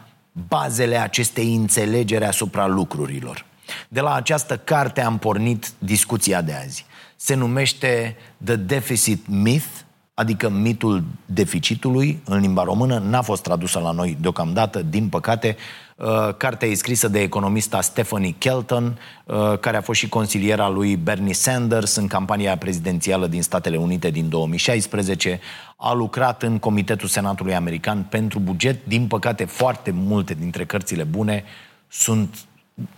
bazele 0.48 0.96
acestei 0.96 1.54
înțelegeri 1.54 2.24
asupra 2.24 2.66
lucrurilor. 2.66 3.44
De 3.88 4.00
la 4.00 4.14
această 4.14 4.56
carte 4.56 5.00
am 5.00 5.18
pornit 5.18 5.72
discuția 5.78 6.42
de 6.42 6.52
azi. 6.52 6.86
Se 7.16 7.34
numește 7.34 8.16
The 8.44 8.56
Deficit 8.56 9.26
Myth, 9.26 9.66
adică 10.14 10.48
mitul 10.48 11.04
deficitului 11.26 12.20
în 12.24 12.40
limba 12.40 12.62
română, 12.62 12.98
n-a 12.98 13.22
fost 13.22 13.42
tradusă 13.42 13.78
la 13.78 13.90
noi 13.90 14.16
deocamdată, 14.20 14.82
din 14.82 15.08
păcate. 15.08 15.56
Uh, 15.98 16.34
cartea 16.36 16.68
e 16.68 16.74
scrisă 16.74 17.08
de 17.08 17.20
economista 17.20 17.80
Stephanie 17.80 18.34
Kelton, 18.38 18.98
uh, 19.24 19.58
care 19.60 19.76
a 19.76 19.80
fost 19.80 19.98
și 19.98 20.08
consiliera 20.08 20.68
lui 20.68 20.96
Bernie 20.96 21.34
Sanders 21.34 21.94
în 21.96 22.06
campania 22.06 22.56
prezidențială 22.56 23.26
din 23.26 23.42
Statele 23.42 23.76
Unite 23.76 24.10
din 24.10 24.28
2016. 24.28 25.40
A 25.76 25.92
lucrat 25.92 26.42
în 26.42 26.58
Comitetul 26.58 27.08
Senatului 27.08 27.54
American 27.54 28.06
pentru 28.10 28.38
buget. 28.38 28.86
Din 28.86 29.06
păcate, 29.06 29.44
foarte 29.44 29.90
multe 29.90 30.34
dintre 30.34 30.64
cărțile 30.64 31.02
bune 31.02 31.44
sunt 31.88 32.36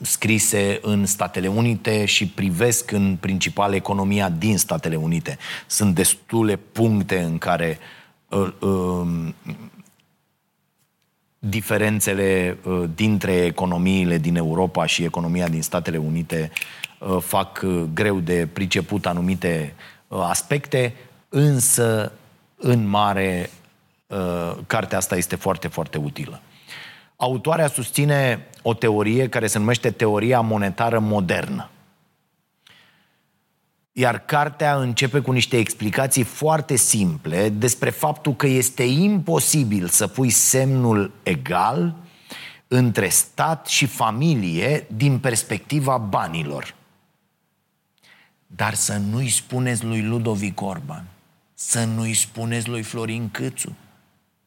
scrise 0.00 0.78
în 0.82 1.06
Statele 1.06 1.48
Unite 1.48 2.04
și 2.04 2.26
privesc 2.26 2.90
în 2.90 3.16
principal 3.20 3.74
economia 3.74 4.28
din 4.28 4.58
Statele 4.58 4.96
Unite. 4.96 5.38
Sunt 5.66 5.94
destule 5.94 6.56
puncte 6.56 7.18
în 7.20 7.38
care 7.38 7.78
uh, 8.28 8.52
uh, 8.60 9.28
diferențele 11.42 12.58
uh, 12.64 12.84
dintre 12.94 13.32
economiile 13.32 14.18
din 14.18 14.36
Europa 14.36 14.86
și 14.86 15.04
economia 15.04 15.48
din 15.48 15.62
Statele 15.62 15.96
Unite 15.96 16.50
uh, 16.98 17.16
fac 17.20 17.60
uh, 17.64 17.82
greu 17.94 18.20
de 18.20 18.48
priceput 18.52 19.06
anumite 19.06 19.74
uh, 20.08 20.18
aspecte, 20.22 20.94
însă 21.28 22.12
în 22.56 22.88
mare 22.88 23.50
uh, 24.06 24.56
cartea 24.66 24.98
asta 24.98 25.16
este 25.16 25.36
foarte, 25.36 25.68
foarte 25.68 25.98
utilă. 25.98 26.40
Autoarea 27.16 27.68
susține 27.68 28.46
o 28.62 28.74
teorie 28.74 29.28
care 29.28 29.46
se 29.46 29.58
numește 29.58 29.90
teoria 29.90 30.40
monetară 30.40 30.98
modernă. 30.98 31.70
Iar 34.00 34.18
cartea 34.18 34.76
începe 34.76 35.20
cu 35.20 35.32
niște 35.32 35.56
explicații 35.56 36.22
foarte 36.22 36.76
simple 36.76 37.48
despre 37.48 37.90
faptul 37.90 38.34
că 38.34 38.46
este 38.46 38.82
imposibil 38.82 39.88
să 39.88 40.06
pui 40.06 40.30
semnul 40.30 41.12
egal 41.22 41.94
între 42.68 43.08
stat 43.08 43.66
și 43.66 43.86
familie 43.86 44.86
din 44.96 45.18
perspectiva 45.18 45.98
banilor. 45.98 46.74
Dar 48.46 48.74
să 48.74 48.96
nu-i 48.96 49.28
spuneți 49.28 49.84
lui 49.84 50.02
Ludovic 50.02 50.60
Orban, 50.60 51.04
să 51.54 51.84
nu-i 51.84 52.14
spuneți 52.14 52.68
lui 52.68 52.82
Florin 52.82 53.30
Câțu, 53.30 53.76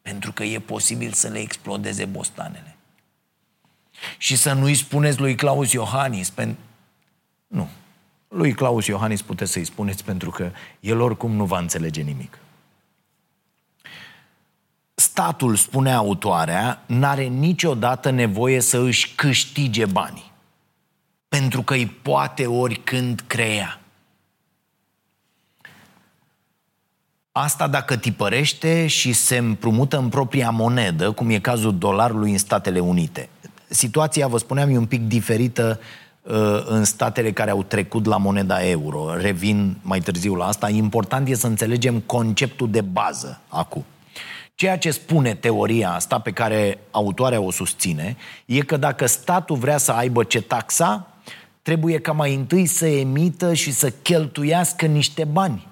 pentru 0.02 0.32
că 0.32 0.44
e 0.44 0.58
posibil 0.58 1.12
să 1.12 1.28
le 1.28 1.38
explodeze 1.38 2.04
bostanele. 2.04 2.76
Și 4.18 4.36
să 4.36 4.52
nu-i 4.52 4.74
spuneți 4.74 5.20
lui 5.20 5.34
Claus 5.34 5.72
Iohannis, 5.72 6.30
pen... 6.30 6.56
nu. 7.46 7.68
Lui 8.34 8.52
Claus 8.52 8.86
Iohannis 8.86 9.22
puteți 9.22 9.52
să-i 9.52 9.64
spuneți 9.64 10.04
pentru 10.04 10.30
că 10.30 10.50
el 10.80 11.00
oricum 11.00 11.32
nu 11.32 11.44
va 11.44 11.58
înțelege 11.58 12.00
nimic. 12.02 12.38
Statul, 14.94 15.56
spune 15.56 15.92
autoarea, 15.92 16.82
n-are 16.86 17.24
niciodată 17.24 18.10
nevoie 18.10 18.60
să 18.60 18.78
își 18.78 19.14
câștige 19.14 19.86
banii. 19.86 20.32
Pentru 21.28 21.62
că 21.62 21.74
îi 21.74 21.86
poate 21.86 22.46
oricând 22.46 23.24
crea. 23.26 23.80
Asta 27.32 27.68
dacă 27.68 27.96
tipărește 27.96 28.86
și 28.86 29.12
se 29.12 29.36
împrumută 29.36 29.98
în 29.98 30.08
propria 30.08 30.50
monedă, 30.50 31.12
cum 31.12 31.30
e 31.30 31.38
cazul 31.38 31.78
dolarului 31.78 32.30
în 32.30 32.38
Statele 32.38 32.80
Unite. 32.80 33.28
Situația, 33.68 34.26
vă 34.26 34.38
spuneam, 34.38 34.70
e 34.70 34.76
un 34.76 34.86
pic 34.86 35.00
diferită 35.00 35.80
uh, 35.80 36.03
în 36.66 36.84
statele 36.84 37.32
care 37.32 37.50
au 37.50 37.62
trecut 37.62 38.06
la 38.06 38.16
moneda 38.16 38.68
euro. 38.68 39.16
Revin 39.16 39.76
mai 39.82 40.00
târziu 40.00 40.34
la 40.34 40.46
asta. 40.46 40.68
Important 40.68 41.28
e 41.28 41.34
să 41.34 41.46
înțelegem 41.46 42.00
conceptul 42.00 42.70
de 42.70 42.80
bază 42.80 43.40
acum. 43.48 43.84
Ceea 44.54 44.78
ce 44.78 44.90
spune 44.90 45.34
teoria 45.34 45.90
asta, 45.90 46.18
pe 46.18 46.30
care 46.30 46.78
autoarea 46.90 47.40
o 47.40 47.50
susține, 47.50 48.16
e 48.46 48.60
că 48.60 48.76
dacă 48.76 49.06
statul 49.06 49.56
vrea 49.56 49.78
să 49.78 49.92
aibă 49.92 50.24
ce 50.24 50.40
taxa, 50.40 51.08
trebuie 51.62 51.98
ca 51.98 52.12
mai 52.12 52.34
întâi 52.34 52.66
să 52.66 52.86
emită 52.86 53.54
și 53.54 53.72
să 53.72 53.90
cheltuiască 53.90 54.86
niște 54.86 55.24
bani. 55.24 55.66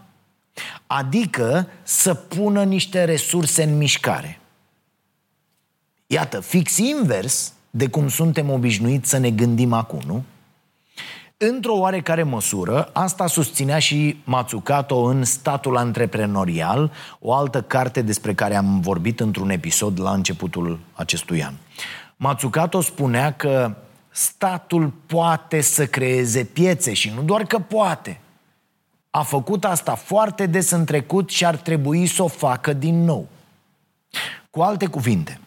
Adică 0.86 1.68
să 1.82 2.14
pună 2.14 2.62
niște 2.62 3.04
resurse 3.04 3.62
în 3.62 3.76
mișcare. 3.76 4.40
Iată, 6.06 6.40
fix 6.40 6.76
invers 6.76 7.52
de 7.70 7.88
cum 7.88 8.08
suntem 8.08 8.50
obișnuiți 8.50 9.08
să 9.08 9.18
ne 9.18 9.30
gândim 9.30 9.72
acum, 9.72 10.00
nu? 10.06 10.24
Într-o 11.44 11.76
oarecare 11.76 12.22
măsură, 12.22 12.90
asta 12.92 13.26
susținea 13.26 13.78
și 13.78 14.20
Matsukato 14.24 14.96
în 14.96 15.24
Statul 15.24 15.76
Antreprenorial, 15.76 16.92
o 17.18 17.33
altă 17.33 17.62
carte 17.62 18.02
despre 18.02 18.35
care 18.35 18.57
am 18.57 18.81
vorbit 18.81 19.20
într-un 19.20 19.50
episod 19.50 20.00
la 20.00 20.12
începutul 20.12 20.78
acestui 20.92 21.44
an. 21.44 21.55
Matsukato 22.16 22.81
spunea 22.81 23.33
că 23.33 23.74
statul 24.11 24.92
poate 25.07 25.61
să 25.61 25.87
creeze 25.87 26.44
piețe 26.44 26.92
și 26.92 27.12
nu 27.14 27.22
doar 27.22 27.44
că 27.44 27.59
poate. 27.59 28.20
A 29.11 29.22
făcut 29.22 29.64
asta 29.64 29.94
foarte 29.94 30.46
des 30.46 30.70
în 30.70 30.85
trecut 30.85 31.31
și 31.31 31.44
ar 31.44 31.57
trebui 31.57 32.07
să 32.07 32.22
o 32.22 32.28
facă 32.28 32.72
din 32.72 33.05
nou. 33.05 33.28
Cu 34.50 34.61
alte 34.61 34.87
cuvinte, 34.87 35.40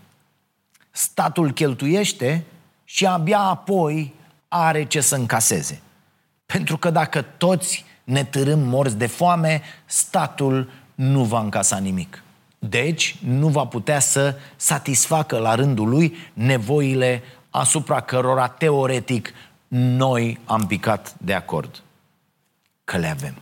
statul 0.91 1.51
cheltuiește 1.51 2.45
și 2.83 3.05
abia 3.05 3.39
apoi 3.39 4.13
are 4.47 4.83
ce 4.83 5.01
să 5.01 5.15
încaseze. 5.15 5.81
Pentru 6.45 6.77
că 6.77 6.89
dacă 6.89 7.21
toți 7.21 7.85
ne 8.03 8.23
târâm 8.23 8.59
morți 8.59 8.97
de 8.97 9.07
foame, 9.07 9.61
statul 9.85 10.69
nu 10.95 11.23
va 11.23 11.39
încasa 11.39 11.77
nimic. 11.77 12.23
Deci, 12.59 13.17
nu 13.23 13.47
va 13.47 13.65
putea 13.65 13.99
să 13.99 14.35
satisfacă 14.55 15.37
la 15.37 15.55
rândul 15.55 15.89
lui 15.89 16.15
nevoile 16.33 17.23
asupra 17.49 18.01
cărora, 18.01 18.47
teoretic, 18.47 19.33
noi 19.67 20.39
am 20.45 20.67
picat 20.67 21.15
de 21.17 21.33
acord 21.33 21.83
că 22.83 22.97
le 22.97 23.07
avem. 23.07 23.35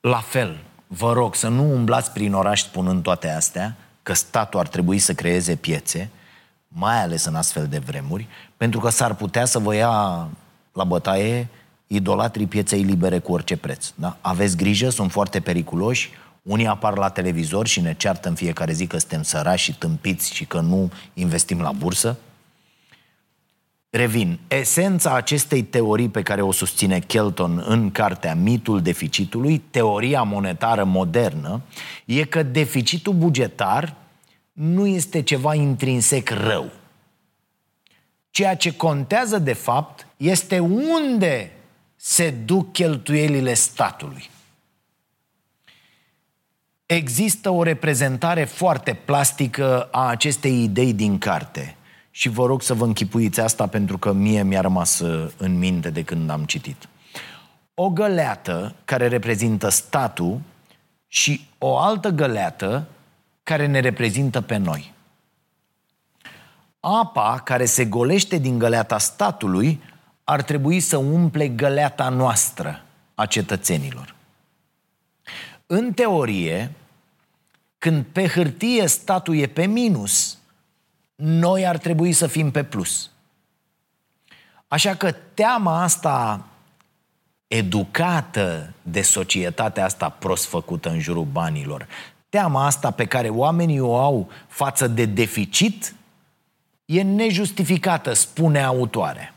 La 0.00 0.20
fel, 0.20 0.58
vă 0.86 1.12
rog 1.12 1.34
să 1.34 1.48
nu 1.48 1.62
umblați 1.62 2.10
prin 2.10 2.34
oraș 2.34 2.62
spunând 2.62 3.02
toate 3.02 3.28
astea, 3.28 3.76
că 4.02 4.12
statul 4.12 4.60
ar 4.60 4.68
trebui 4.68 4.98
să 4.98 5.14
creeze 5.14 5.56
piețe, 5.56 6.10
mai 6.68 7.02
ales 7.02 7.24
în 7.24 7.34
astfel 7.34 7.66
de 7.66 7.78
vremuri, 7.78 8.26
pentru 8.56 8.80
că 8.80 8.88
s-ar 8.88 9.14
putea 9.14 9.44
să 9.44 9.58
vă 9.58 9.74
ia 9.74 10.28
la 10.72 10.84
bătaie 10.84 11.48
idolatrii 11.86 12.46
pieței 12.46 12.82
libere 12.82 13.18
cu 13.18 13.32
orice 13.32 13.56
preț. 13.56 13.90
Da? 13.94 14.16
Aveți 14.20 14.56
grijă, 14.56 14.88
sunt 14.88 15.10
foarte 15.10 15.40
periculoși, 15.40 16.10
unii 16.42 16.66
apar 16.66 16.96
la 16.96 17.08
televizor 17.08 17.66
și 17.66 17.80
ne 17.80 17.94
ceartă 17.94 18.28
în 18.28 18.34
fiecare 18.34 18.72
zi 18.72 18.86
că 18.86 18.98
suntem 18.98 19.22
sărași 19.22 19.64
și 19.64 19.78
tâmpiți 19.78 20.34
și 20.34 20.44
că 20.44 20.60
nu 20.60 20.90
investim 21.14 21.60
la 21.60 21.72
bursă. 21.72 22.16
Revin, 23.90 24.38
esența 24.48 25.14
acestei 25.14 25.62
teorii 25.62 26.08
pe 26.08 26.22
care 26.22 26.42
o 26.42 26.52
susține 26.52 26.98
Kelton 26.98 27.64
în 27.66 27.90
cartea 27.90 28.34
Mitul 28.34 28.82
deficitului, 28.82 29.58
teoria 29.70 30.22
monetară 30.22 30.84
modernă, 30.84 31.60
e 32.04 32.24
că 32.24 32.42
deficitul 32.42 33.12
bugetar 33.12 33.94
nu 34.58 34.86
este 34.86 35.22
ceva 35.22 35.54
intrinsec 35.54 36.30
rău. 36.30 36.70
Ceea 38.30 38.56
ce 38.56 38.76
contează 38.76 39.38
de 39.38 39.52
fapt 39.52 40.06
este 40.16 40.58
unde 40.58 41.52
se 41.96 42.30
duc 42.30 42.72
cheltuielile 42.72 43.54
statului. 43.54 44.30
Există 46.86 47.50
o 47.50 47.62
reprezentare 47.62 48.44
foarte 48.44 48.94
plastică 48.94 49.88
a 49.90 50.08
acestei 50.08 50.62
idei 50.62 50.92
din 50.92 51.18
carte 51.18 51.76
și 52.10 52.28
vă 52.28 52.46
rog 52.46 52.62
să 52.62 52.74
vă 52.74 52.84
închipuiți 52.84 53.40
asta 53.40 53.66
pentru 53.66 53.98
că 53.98 54.12
mie 54.12 54.42
mi-a 54.42 54.60
rămas 54.60 54.98
uh, 54.98 55.30
în 55.36 55.58
minte 55.58 55.90
de 55.90 56.02
când 56.02 56.30
am 56.30 56.44
citit. 56.44 56.88
O 57.74 57.90
găleată 57.90 58.74
care 58.84 59.08
reprezintă 59.08 59.68
statul 59.68 60.40
și 61.06 61.48
o 61.58 61.78
altă 61.78 62.08
găleată 62.08 62.86
care 63.48 63.66
ne 63.66 63.80
reprezintă 63.80 64.40
pe 64.40 64.56
noi. 64.56 64.92
Apa 66.80 67.40
care 67.44 67.64
se 67.64 67.84
golește 67.84 68.38
din 68.38 68.58
găleata 68.58 68.98
statului 68.98 69.82
ar 70.24 70.42
trebui 70.42 70.80
să 70.80 70.96
umple 70.96 71.48
găleata 71.48 72.08
noastră 72.08 72.84
a 73.14 73.26
cetățenilor. 73.26 74.14
În 75.66 75.92
teorie, 75.92 76.72
când 77.78 78.04
pe 78.04 78.26
hârtie 78.26 78.86
statul 78.86 79.36
e 79.36 79.46
pe 79.46 79.66
minus, 79.66 80.38
noi 81.14 81.66
ar 81.66 81.78
trebui 81.78 82.12
să 82.12 82.26
fim 82.26 82.50
pe 82.50 82.64
plus. 82.64 83.10
Așa 84.66 84.94
că 84.94 85.12
teama 85.12 85.82
asta 85.82 86.44
educată 87.46 88.72
de 88.82 89.02
societatea 89.02 89.84
asta 89.84 90.08
prost 90.08 90.44
făcută 90.46 90.88
în 90.88 91.00
jurul 91.00 91.24
banilor, 91.24 91.86
teama 92.28 92.66
asta 92.66 92.90
pe 92.90 93.04
care 93.04 93.28
oamenii 93.28 93.80
o 93.80 93.96
au 93.96 94.28
față 94.46 94.88
de 94.88 95.04
deficit, 95.04 95.94
e 96.84 97.02
nejustificată, 97.02 98.12
spune 98.12 98.62
autoarea. 98.62 99.34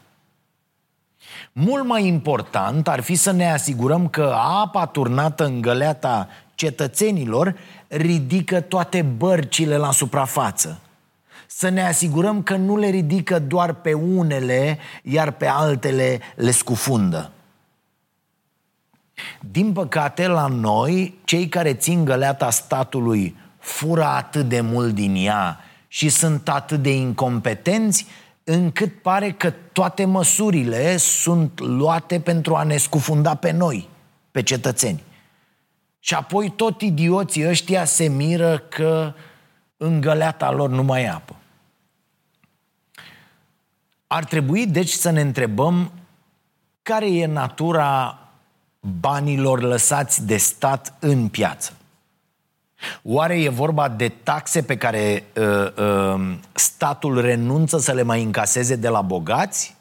Mult 1.52 1.86
mai 1.86 2.08
important 2.08 2.88
ar 2.88 3.02
fi 3.02 3.16
să 3.16 3.32
ne 3.32 3.52
asigurăm 3.52 4.08
că 4.08 4.36
apa 4.64 4.86
turnată 4.86 5.46
în 5.46 5.62
găleata 5.62 6.28
cetățenilor 6.56 7.56
ridică 7.88 8.62
toate 8.62 9.02
bărcile 9.02 9.78
la 9.78 9.92
suprafață. 9.92 10.80
Să 11.48 11.70
ne 11.70 11.86
asigurăm 11.86 12.44
că 12.44 12.56
nu 12.56 12.78
le 12.78 12.88
ridică 12.88 13.40
doar 13.40 13.74
pe 13.74 13.94
unele, 13.94 14.78
iar 15.04 15.32
pe 15.32 15.48
altele 15.48 16.20
le 16.36 16.52
scufundă. 16.52 17.32
Din 19.40 19.74
păcate, 19.74 20.28
la 20.28 20.48
noi, 20.48 21.20
cei 21.24 21.48
care 21.48 21.74
țin 21.74 22.06
găleata 22.06 22.50
statului 22.50 23.36
fură 23.60 24.04
atât 24.04 24.50
de 24.50 24.62
mult 24.62 24.94
din 24.94 25.16
ea 25.16 25.60
și 25.88 26.10
sunt 26.10 26.50
atât 26.50 26.82
de 26.82 26.96
incompetenți 26.96 28.06
încât 28.44 29.02
pare 29.02 29.32
că 29.32 29.50
toate 29.50 30.06
măsurile 30.06 30.98
sunt 30.98 31.60
luate 31.60 32.20
pentru 32.20 32.56
a 32.56 32.64
ne 32.64 32.78
scufunda 32.78 33.36
pe 33.36 33.52
noi, 33.52 33.90
pe 34.32 34.44
cetățeni. 34.44 35.04
Și 36.00 36.14
apoi 36.14 36.50
tot 36.50 36.82
idioții 36.82 37.48
ăștia 37.48 37.86
se 37.86 38.08
miră 38.08 38.58
că 38.58 39.14
în 39.78 40.02
găleata 40.02 40.52
lor 40.52 40.70
nu 40.70 40.84
mai 40.84 41.04
e 41.04 41.10
apă. 41.10 41.36
Ar 44.08 44.24
trebui, 44.24 44.68
deci, 44.68 44.90
să 44.90 45.10
ne 45.10 45.22
întrebăm 45.22 45.92
care 46.82 47.12
e 47.16 47.26
natura 47.26 48.20
banilor 49.00 49.62
lăsați 49.62 50.26
de 50.26 50.38
stat 50.38 50.94
în 51.00 51.28
piață. 51.28 51.74
Oare 53.04 53.42
e 53.42 53.50
vorba 53.50 53.90
de 53.90 54.10
taxe 54.10 54.62
pe 54.62 54.78
care 54.78 55.24
uh, 55.36 55.84
uh, 55.84 56.38
statul 56.54 57.22
renunță 57.22 57.78
să 57.78 57.92
le 57.92 58.02
mai 58.02 58.24
încaseze 58.24 58.76
de 58.76 58.88
la 58.88 59.02
bogați? 59.02 59.76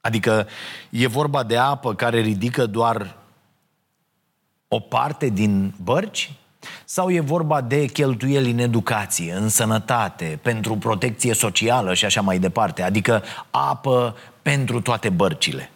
Adică 0.00 0.46
e 0.90 1.06
vorba 1.06 1.42
de 1.42 1.56
apă 1.56 1.94
care 1.94 2.20
ridică 2.20 2.66
doar 2.66 3.16
o 4.68 4.80
parte 4.80 5.28
din 5.28 5.74
bărci? 5.82 6.32
Sau 6.84 7.10
e 7.10 7.20
vorba 7.20 7.60
de 7.60 7.86
cheltuieli 7.86 8.50
în 8.50 8.58
educație, 8.58 9.32
în 9.32 9.48
sănătate, 9.48 10.38
pentru 10.42 10.76
protecție 10.76 11.34
socială 11.34 11.94
și 11.94 12.04
așa 12.04 12.20
mai 12.20 12.38
departe? 12.38 12.82
Adică 12.82 13.22
apă 13.50 14.16
pentru 14.42 14.80
toate 14.80 15.08
bărcile. 15.08 15.70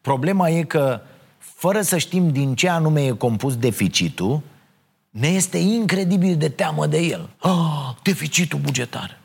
Problema 0.00 0.48
e 0.48 0.62
că 0.62 1.00
fără 1.38 1.80
să 1.80 1.98
știm 1.98 2.30
din 2.30 2.54
ce 2.54 2.68
anume 2.68 3.04
e 3.04 3.10
compus 3.10 3.56
deficitul, 3.56 4.40
ne 5.10 5.28
este 5.28 5.58
incredibil 5.58 6.36
de 6.36 6.48
teamă 6.48 6.86
de 6.86 6.98
el. 6.98 7.28
Oh, 7.40 7.90
deficitul 8.02 8.58
bugetar. 8.58 9.18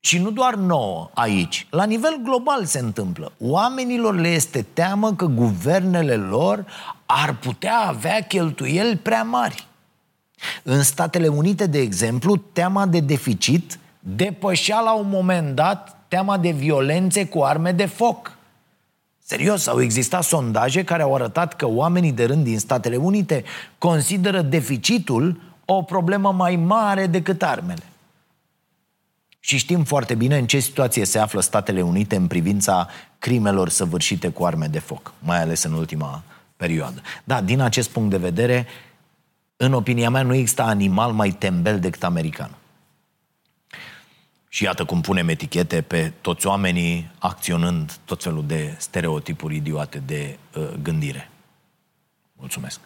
Și 0.00 0.18
nu 0.18 0.30
doar 0.30 0.54
nouă 0.54 1.10
aici, 1.14 1.66
la 1.70 1.84
nivel 1.84 2.20
global 2.22 2.64
se 2.64 2.78
întâmplă. 2.78 3.32
Oamenilor 3.38 4.14
le 4.14 4.28
este 4.28 4.66
teamă 4.72 5.14
că 5.14 5.26
guvernele 5.26 6.14
lor 6.14 6.64
ar 7.06 7.36
putea 7.36 7.78
avea 7.78 8.20
cheltuieli 8.20 8.96
prea 8.96 9.22
mari. 9.22 9.66
În 10.62 10.82
Statele 10.82 11.28
Unite, 11.28 11.66
de 11.66 11.78
exemplu, 11.78 12.36
teama 12.36 12.86
de 12.86 13.00
deficit 13.00 13.78
depășea 13.98 14.80
la 14.80 14.92
un 14.92 15.08
moment 15.08 15.54
dat 15.54 16.04
teama 16.08 16.38
de 16.38 16.50
violențe 16.50 17.26
cu 17.26 17.42
arme 17.42 17.72
de 17.72 17.86
foc 17.86 18.38
Serios, 19.30 19.66
au 19.66 19.80
existat 19.80 20.22
sondaje 20.22 20.84
care 20.84 21.02
au 21.02 21.14
arătat 21.14 21.56
că 21.56 21.66
oamenii 21.66 22.12
de 22.12 22.24
rând 22.24 22.44
din 22.44 22.58
Statele 22.58 22.96
Unite 22.96 23.44
consideră 23.78 24.42
deficitul 24.42 25.40
o 25.64 25.82
problemă 25.82 26.32
mai 26.32 26.56
mare 26.56 27.06
decât 27.06 27.42
armele. 27.42 27.82
Și 29.40 29.56
știm 29.56 29.84
foarte 29.84 30.14
bine 30.14 30.38
în 30.38 30.46
ce 30.46 30.58
situație 30.58 31.04
se 31.04 31.18
află 31.18 31.40
Statele 31.40 31.82
Unite 31.82 32.16
în 32.16 32.26
privința 32.26 32.88
crimelor 33.18 33.68
săvârșite 33.68 34.28
cu 34.28 34.44
arme 34.44 34.66
de 34.66 34.78
foc, 34.78 35.12
mai 35.18 35.42
ales 35.42 35.62
în 35.62 35.72
ultima 35.72 36.22
perioadă. 36.56 37.00
Da, 37.24 37.40
din 37.40 37.60
acest 37.60 37.88
punct 37.88 38.10
de 38.10 38.16
vedere, 38.16 38.66
în 39.56 39.72
opinia 39.72 40.10
mea, 40.10 40.22
nu 40.22 40.34
există 40.34 40.62
animal 40.62 41.12
mai 41.12 41.30
tembel 41.30 41.80
decât 41.80 42.04
americanul. 42.04 42.59
Și 44.52 44.64
iată 44.64 44.84
cum 44.84 45.00
punem 45.00 45.28
etichete 45.28 45.80
pe 45.80 46.12
toți 46.20 46.46
oamenii 46.46 47.10
acționând 47.18 47.96
tot 48.04 48.22
felul 48.22 48.46
de 48.46 48.74
stereotipuri 48.78 49.56
idiote 49.56 50.02
de 50.06 50.38
uh, 50.56 50.68
gândire. 50.82 51.30
Mulțumesc. 52.32 52.80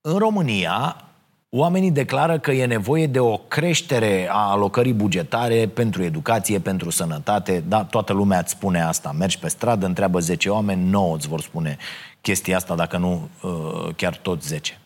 În 0.00 0.18
România, 0.18 1.04
oamenii 1.48 1.90
declară 1.90 2.38
că 2.38 2.52
e 2.52 2.66
nevoie 2.66 3.06
de 3.06 3.20
o 3.20 3.36
creștere 3.36 4.28
a 4.30 4.50
alocării 4.50 4.92
bugetare 4.92 5.68
pentru 5.68 6.02
educație, 6.02 6.58
pentru 6.58 6.90
sănătate. 6.90 7.60
Da, 7.60 7.84
toată 7.84 8.12
lumea 8.12 8.38
îți 8.38 8.50
spune 8.50 8.82
asta. 8.82 9.12
Mergi 9.12 9.38
pe 9.38 9.48
stradă, 9.48 9.86
întreabă 9.86 10.18
10 10.18 10.48
oameni, 10.48 10.90
9 10.90 11.14
îți 11.14 11.28
vor 11.28 11.40
spune 11.40 11.76
chestia 12.20 12.56
asta, 12.56 12.74
dacă 12.74 12.96
nu 12.96 13.28
uh, 13.42 13.94
chiar 13.96 14.16
tot 14.16 14.42
10. 14.42 14.80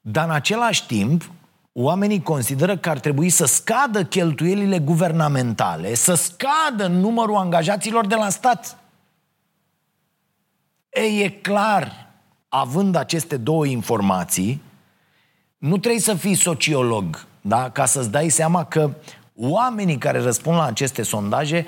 Dar 0.00 0.24
în 0.24 0.34
același 0.34 0.86
timp, 0.86 1.30
oamenii 1.80 2.22
consideră 2.22 2.76
că 2.76 2.88
ar 2.88 2.98
trebui 2.98 3.28
să 3.28 3.46
scadă 3.46 4.04
cheltuielile 4.04 4.78
guvernamentale, 4.78 5.94
să 5.94 6.14
scadă 6.14 6.86
numărul 6.86 7.36
angajaților 7.36 8.06
de 8.06 8.14
la 8.14 8.28
stat. 8.28 8.78
Ei, 10.90 11.22
e 11.22 11.28
clar, 11.28 12.10
având 12.48 12.94
aceste 12.94 13.36
două 13.36 13.66
informații, 13.66 14.62
nu 15.58 15.78
trebuie 15.78 16.00
să 16.00 16.14
fii 16.14 16.34
sociolog, 16.34 17.26
da? 17.40 17.70
ca 17.70 17.84
să-ți 17.84 18.10
dai 18.10 18.28
seama 18.28 18.64
că 18.64 18.90
oamenii 19.34 19.98
care 19.98 20.20
răspund 20.20 20.56
la 20.56 20.64
aceste 20.64 21.02
sondaje 21.02 21.66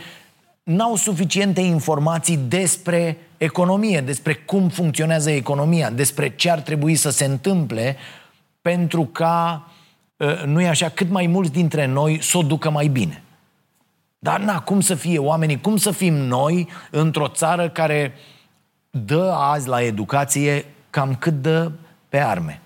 n-au 0.62 0.96
suficiente 0.96 1.61
informații 1.61 2.37
despre 2.37 3.18
economie, 3.37 4.01
despre 4.01 4.35
cum 4.35 4.68
funcționează 4.68 5.31
economia, 5.31 5.90
despre 5.90 6.35
ce 6.35 6.51
ar 6.51 6.61
trebui 6.61 6.94
să 6.94 7.11
se 7.11 7.25
întâmple 7.25 7.96
pentru 8.62 9.05
ca, 9.05 9.68
ă, 9.68 9.73
nu 10.45 10.61
e 10.61 10.69
așa, 10.69 10.89
cât 10.89 11.09
mai 11.09 11.27
mulți 11.27 11.53
dintre 11.53 11.87
noi 11.87 12.23
să 12.23 12.39
o 12.39 12.43
ducă 12.43 12.71
mai 12.71 12.89
bine. 12.89 13.23
Dar 14.19 14.41
na, 14.41 14.61
cum 14.61 14.81
să 14.81 14.95
fie 14.95 15.19
oamenii, 15.19 15.61
cum 15.61 15.77
să 15.77 15.91
fim 15.91 16.15
noi 16.15 16.69
într-o 16.91 17.29
țară 17.29 17.69
care 17.71 18.15
dă 18.91 19.33
azi 19.33 19.69
la 19.69 19.83
educație 19.83 20.65
cam 20.91 21.15
cât 21.15 21.43
dă 21.43 21.73
pe 22.09 22.19
arme? 22.19 22.61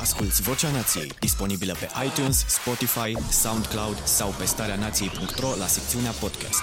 Asculți 0.00 0.42
Vocea 0.42 0.70
Nației, 0.70 1.12
disponibilă 1.20 1.74
pe 1.80 1.88
iTunes, 2.06 2.46
Spotify, 2.48 3.16
SoundCloud 3.30 4.02
sau 4.02 4.28
pe 4.38 4.44
starea 4.44 4.76
nației.ro 4.76 5.48
la 5.58 5.66
secțiunea 5.66 6.10
podcast. 6.10 6.62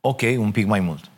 Ok, 0.00 0.20
un 0.36 0.50
pic 0.50 0.66
mai 0.66 0.80
mult. 0.80 1.10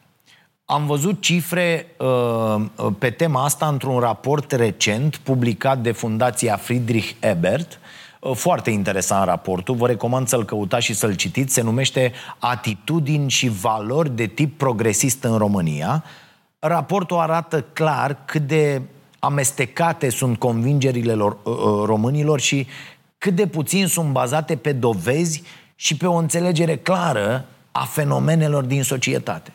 Am 0.68 0.86
văzut 0.86 1.20
cifre 1.20 1.86
uh, 1.98 2.66
pe 2.98 3.10
tema 3.10 3.44
asta 3.44 3.66
într-un 3.66 3.98
raport 3.98 4.52
recent 4.52 5.16
publicat 5.16 5.78
de 5.78 5.92
Fundația 5.92 6.56
Friedrich 6.56 7.10
Ebert. 7.20 7.78
Uh, 8.20 8.34
foarte 8.34 8.70
interesant 8.70 9.26
raportul, 9.26 9.74
vă 9.74 9.86
recomand 9.86 10.28
să-l 10.28 10.44
căutați 10.44 10.84
și 10.84 10.94
să-l 10.94 11.14
citiți. 11.14 11.52
Se 11.52 11.60
numește 11.60 12.12
Atitudini 12.38 13.30
și 13.30 13.48
valori 13.48 14.10
de 14.10 14.26
tip 14.26 14.58
progresist 14.58 15.24
în 15.24 15.36
România. 15.38 16.04
Raportul 16.58 17.18
arată 17.18 17.60
clar 17.72 18.18
cât 18.24 18.46
de 18.46 18.82
amestecate 19.18 20.10
sunt 20.10 20.38
convingerile 20.38 21.12
lor, 21.12 21.36
uh, 21.42 21.52
uh, 21.52 21.82
românilor 21.84 22.40
și 22.40 22.66
cât 23.18 23.34
de 23.34 23.46
puțin 23.46 23.86
sunt 23.86 24.10
bazate 24.10 24.56
pe 24.56 24.72
dovezi 24.72 25.42
și 25.74 25.96
pe 25.96 26.06
o 26.06 26.14
înțelegere 26.14 26.76
clară 26.76 27.44
a 27.72 27.84
fenomenelor 27.84 28.64
din 28.64 28.82
societate. 28.82 29.50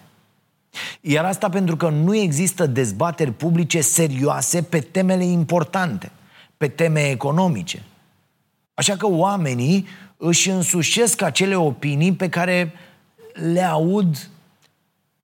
Iar 1.01 1.25
asta 1.25 1.49
pentru 1.49 1.75
că 1.75 1.89
nu 1.89 2.15
există 2.15 2.65
dezbateri 2.65 3.31
publice 3.31 3.81
serioase 3.81 4.61
pe 4.61 4.79
temele 4.79 5.23
importante, 5.23 6.11
pe 6.57 6.67
teme 6.67 7.09
economice. 7.09 7.83
Așa 8.73 8.95
că 8.95 9.07
oamenii 9.07 9.87
își 10.17 10.49
însușesc 10.49 11.21
acele 11.21 11.55
opinii 11.55 12.13
pe 12.13 12.29
care 12.29 12.73
le 13.53 13.63
aud 13.63 14.29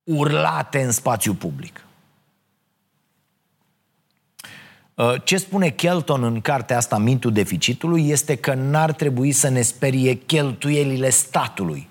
urlate 0.04 0.84
în 0.84 0.92
spațiu 0.92 1.34
public. 1.34 1.82
Uh, 4.94 5.14
ce 5.24 5.38
spune 5.38 5.70
Kelton 5.70 6.24
în 6.24 6.42
cartea 6.42 6.78
asta, 6.78 6.98
Mitul 6.98 7.32
deficitului, 7.32 8.10
este 8.10 8.36
că 8.36 8.54
n-ar 8.54 8.94
trebui 8.94 9.32
să 9.32 9.50
ne 9.50 9.62
sperie 9.62 10.14
cheltuielile 10.14 11.10
statului. 11.10 11.88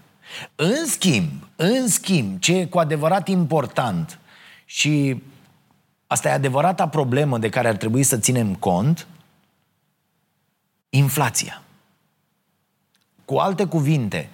În 0.55 0.87
schimb, 0.87 1.31
în 1.57 1.89
schimb, 1.89 2.39
ce 2.39 2.57
e 2.57 2.67
cu 2.67 2.79
adevărat 2.79 3.29
important 3.29 4.19
și 4.65 5.23
asta 6.07 6.29
e 6.29 6.33
adevărata 6.33 6.89
problemă 6.89 7.39
de 7.39 7.49
care 7.49 7.69
ar 7.69 7.77
trebui 7.77 8.03
să 8.03 8.19
ținem 8.19 8.55
cont, 8.55 9.07
inflația. 10.89 11.63
Cu 13.25 13.37
alte 13.37 13.65
cuvinte, 13.65 14.31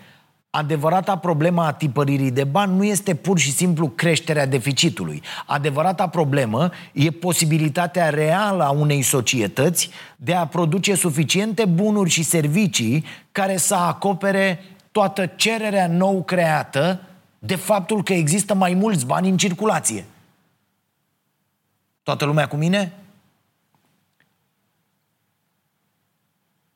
Adevărata 0.55 1.17
problemă 1.17 1.63
a 1.63 1.73
tipăririi 1.73 2.31
de 2.31 2.45
bani 2.45 2.77
nu 2.77 2.85
este 2.85 3.15
pur 3.15 3.39
și 3.39 3.53
simplu 3.53 3.89
creșterea 3.89 4.47
deficitului. 4.47 5.23
Adevărata 5.47 6.09
problemă 6.09 6.71
e 6.93 7.11
posibilitatea 7.11 8.11
reală 8.11 8.65
a 8.65 8.71
unei 8.71 9.03
societăți 9.03 9.91
de 10.17 10.35
a 10.35 10.47
produce 10.47 10.95
suficiente 10.95 11.65
bunuri 11.65 12.11
și 12.11 12.23
servicii 12.23 13.05
care 13.33 13.57
să 13.57 13.75
acopere 13.75 14.65
toată 14.93 15.27
cererea 15.27 15.87
nou 15.87 16.23
creată 16.23 17.01
de 17.39 17.57
faptul 17.57 18.03
că 18.03 18.13
există 18.13 18.55
mai 18.55 18.75
mulți 18.75 19.07
bani 19.07 19.29
în 19.29 19.37
circulație. 19.37 20.05
Toată 22.03 22.25
lumea 22.25 22.49
cu 22.49 22.57
mine? 22.57 22.93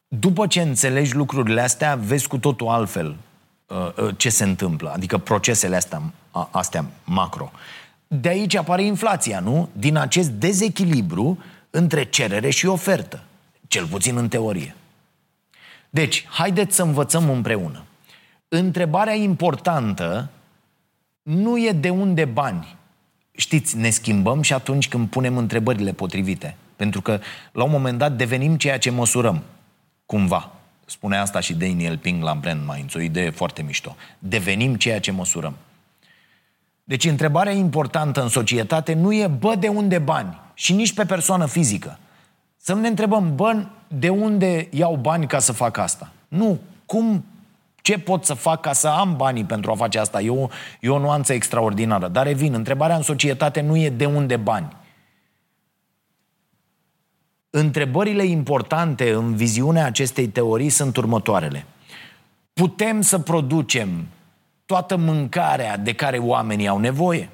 După 0.09 0.47
ce 0.47 0.61
înțelegi 0.61 1.15
lucrurile 1.15 1.61
astea, 1.61 1.95
vezi 1.95 2.29
cu 2.29 2.39
totul 2.39 2.69
altfel 2.69 3.17
Uh, 3.67 3.93
uh, 3.97 4.15
ce 4.17 4.29
se 4.29 4.45
întâmplă, 4.45 4.93
adică 4.93 5.19
procesele 5.19 5.77
astea, 5.77 6.03
astea 6.51 6.85
macro. 7.05 7.51
De 8.07 8.29
aici 8.29 8.55
apare 8.55 8.83
inflația, 8.83 9.41
nu? 9.41 9.69
Din 9.73 9.97
acest 9.97 10.31
dezechilibru 10.31 11.39
între 11.71 12.05
cerere 12.05 12.51
și 12.51 12.67
ofertă, 12.67 13.23
cel 13.69 13.87
puțin 13.87 14.17
în 14.17 14.29
teorie. 14.29 14.75
Deci, 15.91 16.27
haideți 16.31 16.75
să 16.75 16.83
învățăm 16.83 17.31
împreună. 17.31 17.83
Întrebarea 18.49 19.15
importantă 19.15 20.31
nu 21.23 21.59
e 21.59 21.73
de 21.73 21.91
unde 21.91 22.25
bani. 22.25 22.77
Știți, 23.33 23.77
ne 23.77 23.91
schimbăm 23.91 24.43
și 24.43 24.53
atunci 24.53 24.89
când 24.89 25.09
punem 25.09 25.37
întrebările 25.37 25.93
potrivite. 25.93 26.57
Pentru 26.77 27.01
că, 27.01 27.21
la 27.53 27.65
un 27.65 27.71
moment 27.71 27.99
dat, 27.99 28.13
devenim 28.13 28.57
ceea 28.57 28.79
ce 28.79 28.91
măsurăm. 28.91 29.43
Cumva. 30.07 30.51
Spune 30.85 31.17
asta 31.17 31.41
și 31.41 31.55
Daniel 31.55 31.99
Ping 31.99 32.23
la 32.23 32.35
Brand 32.35 32.61
Minds, 32.75 32.95
o 32.95 33.01
idee 33.01 33.31
foarte 33.31 33.63
mișto. 33.63 33.97
Devenim 34.19 34.75
ceea 34.75 35.01
ce 35.01 35.11
măsurăm. 35.11 35.57
Deci 36.85 37.05
întrebarea 37.05 37.53
importantă 37.53 38.23
în 38.23 38.29
societate 38.29 38.95
nu 38.95 39.13
e, 39.13 39.27
bă, 39.27 39.55
de 39.55 39.69
unde 39.69 39.99
bani? 39.99 40.39
Și 40.55 40.73
nici 40.73 40.95
pe 40.95 41.05
persoană 41.05 41.47
fizică. 41.47 41.99
Să 42.57 42.75
ne 42.75 42.89
întrebăm, 42.89 43.35
bă, 43.35 43.67
de 43.89 44.09
unde 44.09 44.69
iau 44.71 44.97
bani 44.97 45.27
ca 45.27 45.39
să 45.39 45.53
fac 45.53 45.77
asta? 45.77 46.13
Nu. 46.29 46.59
Cum, 46.87 47.25
ce 47.87 47.99
pot 47.99 48.25
să 48.25 48.35
fac 48.35 48.61
ca 48.61 48.73
să 48.73 48.89
am 48.89 49.17
banii 49.17 49.45
pentru 49.45 49.71
a 49.71 49.75
face 49.75 49.99
asta? 49.99 50.21
E 50.21 50.31
o, 50.31 50.47
e 50.81 50.89
o 50.89 50.99
nuanță 50.99 51.33
extraordinară. 51.33 52.09
Dar 52.09 52.27
revin, 52.27 52.55
întrebarea 52.55 52.97
în 52.97 53.03
societate 53.03 53.61
nu 53.61 53.77
e 53.77 53.91
de 53.91 54.07
unde 54.07 54.37
bani. 54.37 54.77
Întrebările 57.51 58.25
importante 58.25 59.13
în 59.13 59.35
viziunea 59.35 59.85
acestei 59.85 60.29
teorii 60.29 60.69
sunt 60.69 60.97
următoarele. 60.97 61.67
Putem 62.53 63.01
să 63.01 63.19
producem 63.19 64.07
toată 64.65 64.97
mâncarea 64.97 65.77
de 65.77 65.93
care 65.93 66.19
oamenii 66.19 66.69
au 66.69 66.79
nevoie? 66.79 67.31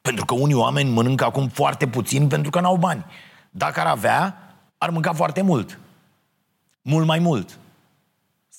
Pentru 0.00 0.24
că 0.24 0.34
unii 0.34 0.54
oameni 0.54 0.90
mănâncă 0.90 1.24
acum 1.24 1.48
foarte 1.48 1.86
puțin 1.86 2.28
pentru 2.28 2.50
că 2.50 2.60
n-au 2.60 2.76
bani. 2.76 3.04
Dacă 3.50 3.80
ar 3.80 3.86
avea, 3.86 4.38
ar 4.78 4.90
mânca 4.90 5.12
foarte 5.12 5.42
mult. 5.42 5.78
Mult 6.82 7.06
mai 7.06 7.18
mult. 7.18 7.58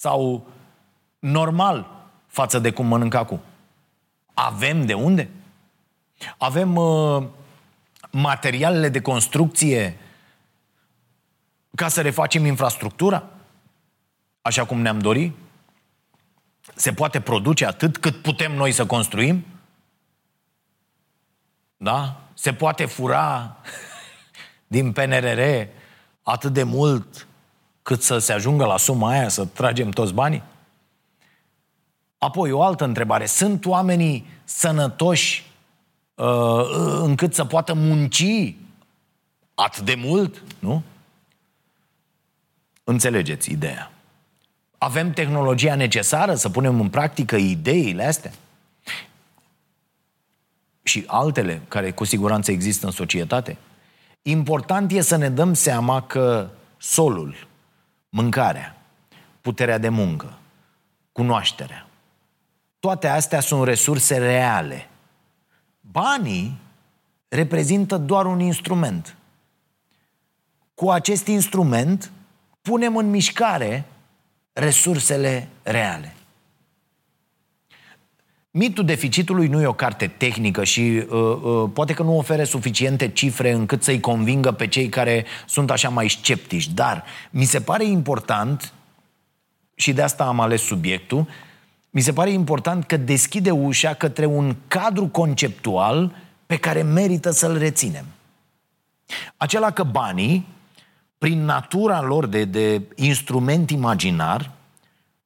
Sau 0.05 0.47
normal 1.19 2.05
față 2.27 2.59
de 2.59 2.71
cum 2.71 2.85
mănâncă 2.85 3.17
acum. 3.17 3.41
Avem 4.33 4.85
de 4.85 4.93
unde? 4.93 5.29
Avem 6.37 6.75
uh, 6.75 7.23
materialele 8.11 8.89
de 8.89 9.01
construcție 9.01 9.99
ca 11.75 11.87
să 11.87 12.01
refacem 12.01 12.45
infrastructura? 12.45 13.23
așa 14.41 14.65
cum 14.65 14.81
ne-am 14.81 14.99
dorit? 14.99 15.35
Se 16.75 16.93
poate 16.93 17.21
produce 17.21 17.65
atât 17.65 17.97
cât 17.97 18.21
putem 18.21 18.55
noi 18.55 18.71
să 18.71 18.85
construim? 18.85 19.45
Da? 21.77 22.21
Se 22.33 22.53
poate 22.53 22.85
fura 22.85 23.57
din 24.75 24.91
PNRR 24.91 25.67
atât 26.23 26.53
de 26.53 26.63
mult 26.63 27.27
cât 27.85 28.01
să 28.01 28.17
se 28.17 28.33
ajungă 28.33 28.65
la 28.65 28.77
suma 28.77 29.09
aia, 29.09 29.27
să 29.27 29.45
tragem 29.45 29.89
toți 29.89 30.13
banii? 30.13 30.43
Apoi, 32.17 32.51
o 32.51 32.61
altă 32.61 32.83
întrebare. 32.83 33.25
Sunt 33.25 33.65
oamenii 33.65 34.25
sănătoși 34.43 35.45
uh, 36.15 36.63
încât 37.01 37.33
să 37.33 37.45
poată 37.45 37.73
munci 37.73 38.55
atât 39.53 39.83
de 39.83 39.95
mult? 39.97 40.43
Nu? 40.59 40.83
Înțelegeți 42.83 43.51
ideea. 43.51 43.91
Avem 44.77 45.11
tehnologia 45.11 45.75
necesară 45.75 46.35
să 46.35 46.49
punem 46.49 46.79
în 46.79 46.89
practică 46.89 47.35
ideile 47.35 48.05
astea? 48.05 48.31
Și 50.83 51.03
altele 51.07 51.61
care 51.67 51.91
cu 51.91 52.03
siguranță 52.03 52.51
există 52.51 52.85
în 52.85 52.91
societate? 52.91 53.57
Important 54.21 54.91
e 54.91 55.01
să 55.01 55.15
ne 55.15 55.29
dăm 55.29 55.53
seama 55.53 56.01
că 56.01 56.49
solul, 56.77 57.47
mâncarea, 58.15 58.75
puterea 59.41 59.77
de 59.77 59.89
muncă, 59.89 60.37
cunoașterea, 61.11 61.87
toate 62.79 63.07
astea 63.07 63.39
sunt 63.39 63.63
resurse 63.63 64.17
reale. 64.17 64.89
Banii 65.81 66.59
reprezintă 67.27 67.97
doar 67.97 68.25
un 68.25 68.39
instrument. 68.39 69.15
Cu 70.73 70.89
acest 70.89 71.27
instrument 71.27 72.11
punem 72.61 72.97
în 72.97 73.09
mișcare 73.09 73.85
resursele 74.53 75.47
reale. 75.63 76.15
Mitul 78.57 78.85
deficitului 78.85 79.47
nu 79.47 79.61
e 79.61 79.65
o 79.65 79.73
carte 79.73 80.07
tehnică 80.07 80.63
și 80.63 81.05
uh, 81.09 81.19
uh, 81.19 81.69
poate 81.73 81.93
că 81.93 82.03
nu 82.03 82.17
ofere 82.17 82.43
suficiente 82.43 83.07
cifre 83.09 83.51
încât 83.51 83.83
să-i 83.83 83.99
convingă 83.99 84.51
pe 84.51 84.67
cei 84.67 84.89
care 84.89 85.25
sunt 85.45 85.71
așa 85.71 85.89
mai 85.89 86.09
sceptici, 86.09 86.67
dar 86.67 87.03
mi 87.29 87.43
se 87.43 87.61
pare 87.61 87.85
important, 87.85 88.73
și 89.75 89.93
de 89.93 90.01
asta 90.01 90.23
am 90.23 90.39
ales 90.39 90.61
subiectul, 90.61 91.27
mi 91.89 92.01
se 92.01 92.13
pare 92.13 92.29
important 92.29 92.83
că 92.83 92.97
deschide 92.97 93.51
ușa 93.51 93.93
către 93.93 94.25
un 94.25 94.55
cadru 94.67 95.07
conceptual 95.07 96.15
pe 96.45 96.57
care 96.57 96.81
merită 96.81 97.31
să-l 97.31 97.57
reținem. 97.57 98.05
Acela 99.37 99.71
că 99.71 99.83
banii, 99.83 100.47
prin 101.17 101.45
natura 101.45 102.01
lor 102.01 102.25
de, 102.25 102.45
de 102.45 102.81
instrument 102.95 103.69
imaginar, 103.69 104.51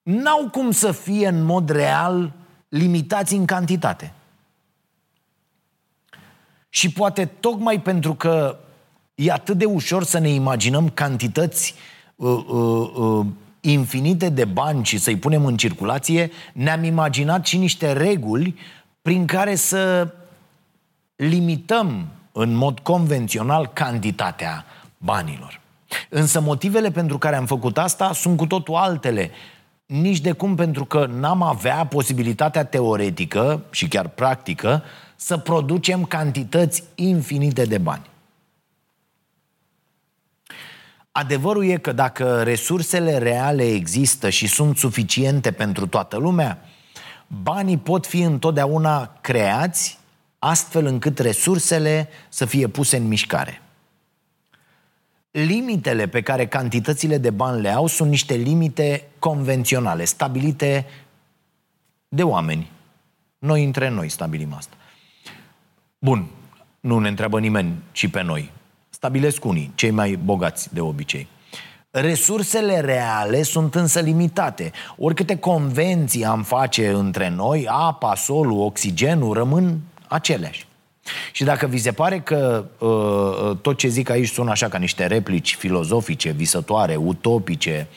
n-au 0.02 0.50
cum 0.52 0.72
să 0.72 0.92
fie 0.92 1.28
în 1.28 1.44
mod 1.44 1.70
real 1.70 2.38
limitați 2.70 3.34
în 3.34 3.46
cantitate. 3.46 4.14
Și 6.70 6.92
poate 6.92 7.26
tocmai 7.26 7.82
pentru 7.82 8.14
că 8.14 8.58
e 9.16 9.32
atât 9.32 9.58
de 9.58 9.66
ușor 9.66 10.04
să 10.04 10.18
ne 10.20 10.30
imaginăm 10.30 10.90
cantități 10.90 11.76
uh, 12.16 12.44
uh, 12.48 12.92
uh, 12.96 13.26
infinite 13.62 14.30
de 14.30 14.46
bani 14.46 14.86
și 14.86 14.98
să-i 14.98 15.18
punem 15.18 15.46
în 15.46 15.58
circulație, 15.58 16.32
ne-am 16.54 16.84
imaginat 16.84 17.46
și 17.46 17.58
niște 17.58 17.92
reguli 17.92 18.56
prin 19.02 19.26
care 19.26 19.56
să 19.56 20.14
limităm 21.16 22.08
în 22.32 22.54
mod 22.54 22.80
convențional 22.80 23.68
cantitatea 23.68 24.66
banilor. 24.98 25.62
Însă 26.10 26.40
motivele 26.40 26.92
pentru 26.92 27.18
care 27.18 27.36
am 27.36 27.46
făcut 27.46 27.78
asta 27.78 28.14
sunt 28.14 28.38
cu 28.38 28.46
totul 28.46 28.76
altele. 28.76 29.32
Nici 29.90 30.20
de 30.20 30.32
cum 30.32 30.56
pentru 30.56 30.86
că 30.86 31.06
n-am 31.06 31.42
avea 31.42 31.86
posibilitatea 31.86 32.66
teoretică 32.66 33.64
și 33.70 33.88
chiar 33.88 34.08
practică 34.08 34.84
să 35.16 35.38
producem 35.38 36.06
cantități 36.06 36.84
infinite 36.96 37.66
de 37.66 37.78
bani. 37.78 38.10
Adevărul 41.12 41.66
e 41.66 41.78
că 41.78 41.92
dacă 41.92 42.44
resursele 42.44 43.18
reale 43.18 43.64
există 43.64 44.30
și 44.30 44.48
sunt 44.48 44.78
suficiente 44.78 45.52
pentru 45.52 45.88
toată 45.88 46.18
lumea, 46.18 46.62
banii 47.28 47.78
pot 47.78 48.06
fi 48.06 48.22
întotdeauna 48.22 49.18
creați 49.22 50.00
astfel 50.40 50.86
încât 50.86 51.20
resursele 51.20 52.10
să 52.30 52.46
fie 52.46 52.68
puse 52.68 52.98
în 52.98 53.08
mișcare. 53.08 53.62
Limitele 55.32 56.08
pe 56.08 56.22
care 56.22 56.48
cantitățile 56.48 57.18
de 57.18 57.30
bani 57.30 57.62
le 57.62 57.70
au 57.70 57.88
sunt 57.88 58.10
niște 58.10 58.34
limite 58.34 59.08
convenționale, 59.20 60.06
stabilite 60.06 60.86
de 62.08 62.24
oameni. 62.24 62.72
Noi 63.40 63.64
între 63.64 63.90
noi 63.90 64.10
stabilim 64.10 64.54
asta. 64.54 64.76
Bun, 66.00 66.28
nu 66.80 67.00
ne 67.00 67.08
întreabă 67.08 67.40
nimeni, 67.40 67.84
ci 67.92 68.08
pe 68.08 68.22
noi 68.22 68.52
stabilesc 68.90 69.46
unii, 69.46 69.72
cei 69.76 69.92
mai 69.92 70.16
bogați 70.16 70.74
de 70.74 70.82
obicei. 70.82 71.28
Resursele 71.92 72.80
reale 72.80 73.44
sunt 73.44 73.76
însă 73.76 74.00
limitate. 74.00 74.72
Oricâte 74.98 75.38
convenții 75.38 76.26
am 76.26 76.44
face 76.44 76.90
între 76.90 77.30
noi, 77.30 77.68
apa, 77.70 78.16
solul, 78.16 78.60
oxigenul 78.60 79.34
rămân 79.34 79.80
aceleași. 80.08 80.68
Și 81.32 81.44
dacă 81.44 81.66
vi 81.66 81.78
se 81.78 81.92
pare 81.92 82.20
că 82.20 82.66
uh, 82.78 82.90
uh 82.90 83.58
tot 83.62 83.78
ce 83.78 83.88
zic 83.88 84.10
aici 84.10 84.30
sună 84.30 84.52
așa 84.52 84.68
ca 84.68 84.78
niște 84.78 85.06
replici 85.06 85.56
filozofice, 85.56 86.30
visătoare, 86.32 86.96
utopice, 86.96 87.88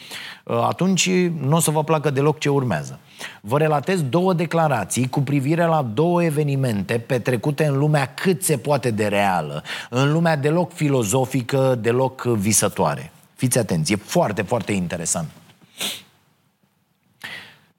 uh, 0.45 0.65
atunci 0.69 1.11
nu 1.41 1.57
o 1.57 1.61
să 1.61 1.71
vă 1.71 1.85
placă 1.85 2.11
deloc 2.11 2.39
ce 2.39 2.49
urmează. 2.49 2.99
Vă 3.41 3.59
relatez 3.59 4.03
două 4.03 4.33
declarații 4.33 5.09
cu 5.09 5.21
privire 5.21 5.65
la 5.65 5.83
două 5.95 6.25
evenimente 6.25 6.99
petrecute 6.99 7.65
în 7.65 7.79
lumea 7.79 8.15
cât 8.15 8.45
se 8.45 8.57
poate 8.57 8.91
de 8.91 9.07
reală, 9.07 9.63
în 9.91 10.13
lumea 10.13 10.37
deloc 10.37 10.73
filozofică, 10.73 11.79
deloc 11.81 12.23
visătoare. 12.23 13.13
Fiți 13.35 13.59
atenți, 13.59 13.93
e 13.93 13.97
foarte, 13.97 14.43
foarte 14.43 14.73
interesant. 14.73 15.29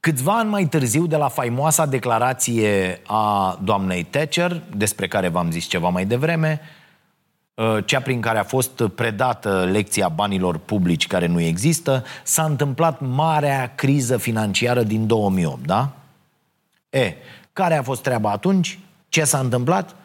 Câțiva 0.03 0.37
ani 0.37 0.49
mai 0.49 0.65
târziu 0.65 1.07
de 1.07 1.15
la 1.15 1.27
faimoasa 1.27 1.85
declarație 1.85 3.01
a 3.05 3.59
doamnei 3.63 4.03
Thatcher, 4.03 4.61
despre 4.75 5.07
care 5.07 5.27
v-am 5.27 5.51
zis 5.51 5.65
ceva 5.65 5.89
mai 5.89 6.05
devreme, 6.05 6.61
Uh, 7.55 7.77
cea 7.85 7.99
prin 7.99 8.21
care 8.21 8.37
a 8.37 8.43
fost 8.43 8.83
predată 8.95 9.69
lecția 9.71 10.09
banilor 10.09 10.57
publici 10.57 11.07
care 11.07 11.25
nu 11.25 11.39
există, 11.39 12.03
s-a 12.23 12.43
întâmplat 12.43 12.99
marea 12.99 13.75
criză 13.75 14.17
financiară 14.17 14.83
din 14.83 15.07
2008, 15.07 15.65
da? 15.65 15.91
E, 16.89 17.13
care 17.53 17.75
a 17.75 17.83
fost 17.83 18.01
treaba 18.01 18.31
atunci? 18.31 18.79
Ce 19.09 19.23
s-a 19.23 19.39
întâmplat? 19.39 19.95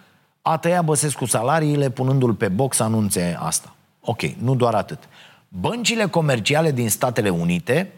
A 0.42 0.56
tăiat 0.56 0.84
Băsescu 0.84 1.24
salariile 1.24 1.90
punându-l 1.90 2.34
pe 2.34 2.48
box 2.48 2.80
anunțe 2.80 3.36
asta. 3.40 3.74
Ok, 4.00 4.22
nu 4.22 4.54
doar 4.54 4.74
atât. 4.74 4.98
Băncile 5.48 6.06
comerciale 6.06 6.72
din 6.72 6.90
Statele 6.90 7.28
Unite 7.28 7.92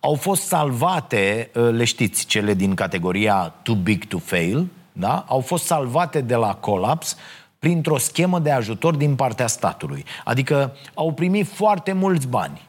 au 0.00 0.14
fost 0.14 0.42
salvate, 0.42 1.50
uh, 1.54 1.68
le 1.70 1.84
știți, 1.84 2.26
cele 2.26 2.54
din 2.54 2.74
categoria 2.74 3.54
too 3.62 3.74
big 3.74 4.04
to 4.04 4.18
fail, 4.18 4.66
da? 4.92 5.24
Au 5.28 5.40
fost 5.40 5.64
salvate 5.64 6.20
de 6.20 6.34
la 6.34 6.54
colaps 6.54 7.16
printr-o 7.58 7.98
schemă 7.98 8.38
de 8.38 8.50
ajutor 8.50 8.94
din 8.94 9.14
partea 9.14 9.46
statului. 9.46 10.04
Adică 10.24 10.76
au 10.94 11.12
primit 11.12 11.46
foarte 11.46 11.92
mulți 11.92 12.26
bani. 12.26 12.68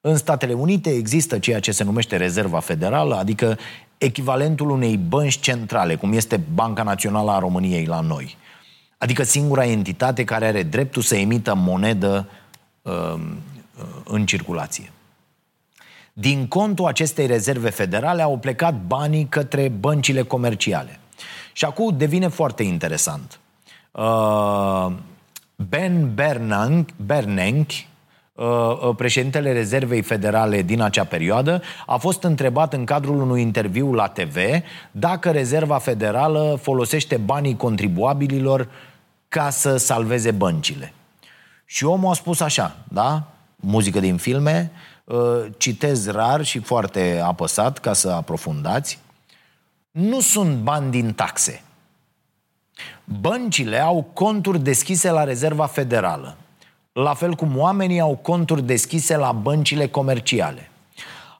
În 0.00 0.16
Statele 0.16 0.52
Unite 0.52 0.90
există 0.90 1.38
ceea 1.38 1.60
ce 1.60 1.72
se 1.72 1.84
numește 1.84 2.16
Rezerva 2.16 2.60
Federală, 2.60 3.16
adică 3.16 3.58
echivalentul 3.98 4.70
unei 4.70 4.96
bănci 4.96 5.38
centrale, 5.40 5.94
cum 5.94 6.12
este 6.12 6.40
Banca 6.54 6.82
Națională 6.82 7.30
a 7.30 7.38
României 7.38 7.84
la 7.84 8.00
noi. 8.00 8.36
Adică 8.98 9.22
singura 9.22 9.64
entitate 9.64 10.24
care 10.24 10.46
are 10.46 10.62
dreptul 10.62 11.02
să 11.02 11.16
emită 11.16 11.54
monedă 11.54 12.28
uh, 12.82 13.14
în 14.04 14.26
circulație. 14.26 14.92
Din 16.16 16.46
contul 16.46 16.86
acestei 16.86 17.26
rezerve 17.26 17.70
federale 17.70 18.22
au 18.22 18.38
plecat 18.38 18.74
banii 18.86 19.26
către 19.28 19.68
băncile 19.68 20.22
comerciale. 20.22 20.98
Și 21.52 21.64
acum 21.64 21.96
devine 21.96 22.28
foarte 22.28 22.62
interesant. 22.62 23.40
Uh, 23.90 24.92
ben 25.56 26.14
Bernanke, 26.14 26.92
Bernanke 26.96 27.74
uh, 28.32 28.46
uh, 28.46 28.94
președintele 28.96 29.52
Rezervei 29.52 30.02
Federale 30.02 30.62
din 30.62 30.80
acea 30.80 31.04
perioadă, 31.04 31.62
a 31.86 31.96
fost 31.96 32.22
întrebat 32.22 32.72
în 32.72 32.84
cadrul 32.84 33.20
unui 33.20 33.40
interviu 33.40 33.92
la 33.92 34.08
TV 34.08 34.36
dacă 34.90 35.30
Rezerva 35.30 35.78
Federală 35.78 36.58
folosește 36.62 37.16
banii 37.16 37.56
contribuabililor 37.56 38.68
ca 39.28 39.50
să 39.50 39.76
salveze 39.76 40.30
băncile. 40.30 40.92
Și 41.64 41.84
omul 41.84 42.10
a 42.10 42.14
spus 42.14 42.40
așa, 42.40 42.76
da? 42.88 43.22
Muzică 43.56 44.00
din 44.00 44.16
filme, 44.16 44.70
citez 45.56 46.10
rar 46.10 46.44
și 46.44 46.58
foarte 46.58 47.22
apăsat 47.24 47.78
ca 47.78 47.92
să 47.92 48.10
aprofundați. 48.10 48.98
Nu 49.90 50.20
sunt 50.20 50.56
bani 50.56 50.90
din 50.90 51.12
taxe. 51.12 51.62
Băncile 53.04 53.78
au 53.78 54.10
conturi 54.12 54.58
deschise 54.58 55.10
la 55.10 55.24
Rezerva 55.24 55.66
Federală, 55.66 56.36
la 56.92 57.14
fel 57.14 57.34
cum 57.34 57.58
oamenii 57.58 58.00
au 58.00 58.16
conturi 58.16 58.62
deschise 58.62 59.16
la 59.16 59.32
băncile 59.32 59.88
comerciale. 59.88 60.70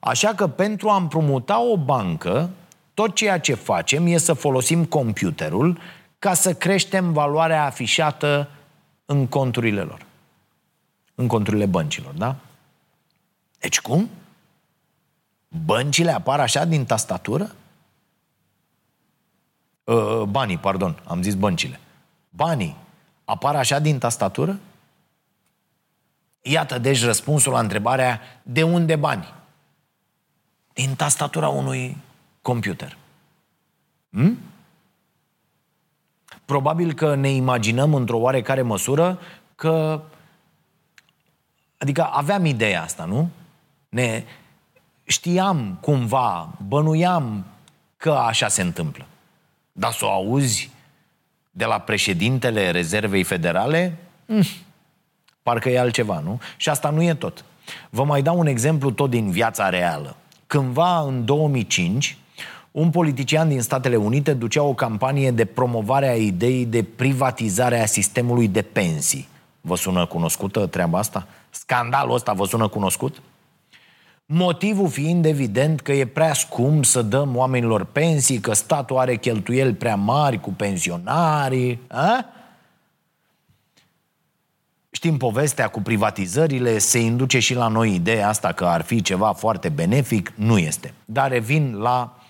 Așa 0.01 0.35
că 0.35 0.47
pentru 0.47 0.89
a 0.89 0.97
împrumuta 0.97 1.63
o 1.63 1.77
bancă, 1.77 2.51
tot 2.95 3.15
ceea 3.15 3.41
ce 3.41 3.55
facem 3.55 4.07
e 4.07 4.17
să 4.17 4.33
folosim 4.33 4.85
computerul 4.85 5.79
ca 6.19 6.35
să 6.35 6.55
creștem 6.55 7.13
valoarea 7.13 7.65
afișată 7.65 8.49
în 9.05 9.27
conturile 9.27 9.81
lor. 9.81 10.07
În 11.15 11.27
conturile 11.27 11.67
băncilor, 11.67 12.13
da? 12.13 12.37
Deci 13.65 13.81
cum? 13.81 14.11
Băncile 15.65 16.11
apar 16.11 16.41
așa 16.41 16.65
din 16.65 16.85
tastatură? 16.85 17.55
Uh, 19.85 20.23
banii, 20.23 20.59
pardon, 20.59 21.03
am 21.05 21.23
zis 21.23 21.35
băncile. 21.35 21.81
Banii 22.31 22.77
apar 23.25 23.57
așa 23.57 23.79
din 23.79 23.99
tastatură? 23.99 24.59
Iată 26.43 26.79
deci 26.79 27.05
răspunsul 27.05 27.53
la 27.53 27.59
întrebarea 27.59 28.21
de 28.43 28.63
unde 28.63 28.97
bani? 28.97 29.35
Din 30.73 30.95
tastatura 30.95 31.49
unui 31.49 31.97
computer. 32.43 32.97
Hmm? 34.11 34.39
Probabil 36.45 36.93
că 36.93 37.15
ne 37.15 37.31
imaginăm 37.31 37.95
într-o 37.95 38.19
oarecare 38.19 38.63
măsură 38.63 39.21
că 39.55 40.03
adică 41.79 42.05
aveam 42.05 42.45
ideea 42.45 42.83
asta, 42.83 43.05
nu? 43.05 43.31
Ne 43.95 44.25
știam 45.05 45.79
cumva, 45.81 46.49
bănuiam 46.69 47.45
că 47.97 48.11
așa 48.11 48.49
se 48.49 48.63
întâmplă. 48.63 49.07
Dar 49.73 49.93
să 49.93 50.05
o 50.05 50.11
auzi 50.11 50.71
de 51.51 51.65
la 51.65 51.79
președintele 51.79 52.71
Rezervei 52.71 53.23
Federale, 53.23 53.97
mm, 54.27 54.43
parcă 55.43 55.69
e 55.69 55.79
altceva, 55.79 56.19
nu? 56.19 56.41
Și 56.57 56.69
asta 56.69 56.91
nu 56.91 57.03
e 57.03 57.15
tot. 57.15 57.45
Vă 57.91 58.05
mai 58.05 58.23
dau 58.23 58.39
un 58.39 58.47
exemplu 58.47 58.91
tot 58.91 59.11
din 59.11 59.31
viața 59.31 59.69
reală. 59.69 60.17
Cândva, 60.47 61.01
în 61.01 61.25
2005, 61.25 62.19
un 62.71 62.91
politician 62.91 63.49
din 63.49 63.61
Statele 63.61 63.97
Unite 63.97 64.33
ducea 64.33 64.63
o 64.63 64.75
campanie 64.75 65.31
de 65.31 65.45
promovare 65.45 66.09
a 66.09 66.17
ideii 66.17 66.67
de 66.67 66.83
privatizare 66.83 67.81
a 67.81 67.87
sistemului 67.87 68.49
de 68.49 68.63
pensii. 68.63 69.29
Vă 69.61 69.77
sună 69.77 70.07
cunoscută 70.07 70.67
treaba 70.67 70.99
asta? 70.99 71.27
Scandalul 71.51 72.15
ăsta 72.15 72.33
vă 72.33 72.47
sună 72.47 72.69
cunoscut? 72.69 73.23
Motivul 74.27 74.89
fiind 74.89 75.25
evident 75.25 75.81
că 75.81 75.93
e 75.93 76.07
prea 76.07 76.33
scump 76.33 76.85
să 76.85 77.03
dăm 77.03 77.37
oamenilor 77.37 77.85
pensii, 77.85 78.41
că 78.41 78.53
statul 78.53 78.99
are 78.99 79.17
cheltuieli 79.17 79.75
prea 79.75 79.97
mari 79.97 80.41
cu 80.41 80.51
pensionarii. 80.51 81.81
A? 81.89 82.25
Știm 84.91 85.17
povestea 85.17 85.69
cu 85.69 85.81
privatizările, 85.81 86.79
se 86.79 86.99
induce 86.99 87.39
și 87.39 87.55
la 87.55 87.69
noi 87.69 87.95
ideea 87.95 88.29
asta 88.29 88.53
că 88.53 88.65
ar 88.65 88.83
fi 88.83 89.03
ceva 89.03 89.33
foarte 89.33 89.69
benefic, 89.69 90.33
nu 90.37 90.59
este. 90.59 90.95
Dar 91.05 91.31
revin 91.31 91.75
la 91.75 92.17
uh, 92.17 92.19
uh, 92.19 92.24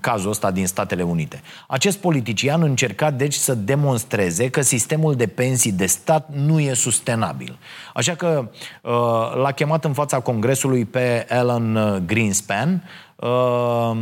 cazul 0.00 0.30
ăsta 0.30 0.50
din 0.50 0.66
Statele 0.66 1.02
Unite. 1.02 1.42
Acest 1.68 1.98
politician 1.98 2.62
încerca 2.62 3.10
deci 3.10 3.34
să 3.34 3.54
demonstreze 3.54 4.48
că 4.48 4.60
sistemul 4.60 5.14
de 5.14 5.26
pensii 5.26 5.72
de 5.72 5.86
stat 5.86 6.28
nu 6.34 6.60
e 6.60 6.74
sustenabil. 6.74 7.58
Așa 7.94 8.14
că 8.14 8.50
uh, 8.82 8.92
l-a 9.42 9.52
chemat 9.54 9.84
în 9.84 9.92
fața 9.92 10.20
Congresului 10.20 10.84
pe 10.84 11.26
Alan 11.28 12.02
Greenspan, 12.06 12.88
uh, 13.16 13.96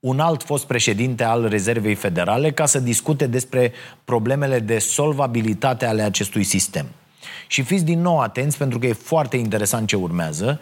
un 0.00 0.20
alt 0.20 0.42
fost 0.42 0.66
președinte 0.66 1.24
al 1.24 1.48
Rezervei 1.48 1.94
Federale 1.94 2.50
ca 2.50 2.66
să 2.66 2.80
discute 2.80 3.26
despre 3.26 3.72
problemele 4.04 4.58
de 4.58 4.78
solvabilitate 4.78 5.86
ale 5.86 6.02
acestui 6.02 6.42
sistem. 6.42 6.86
Și 7.46 7.62
fiți 7.62 7.84
din 7.84 8.00
nou 8.00 8.20
atenți 8.20 8.58
pentru 8.58 8.78
că 8.78 8.86
e 8.86 8.92
foarte 8.92 9.36
interesant 9.36 9.86
ce 9.86 9.96
urmează 9.96 10.60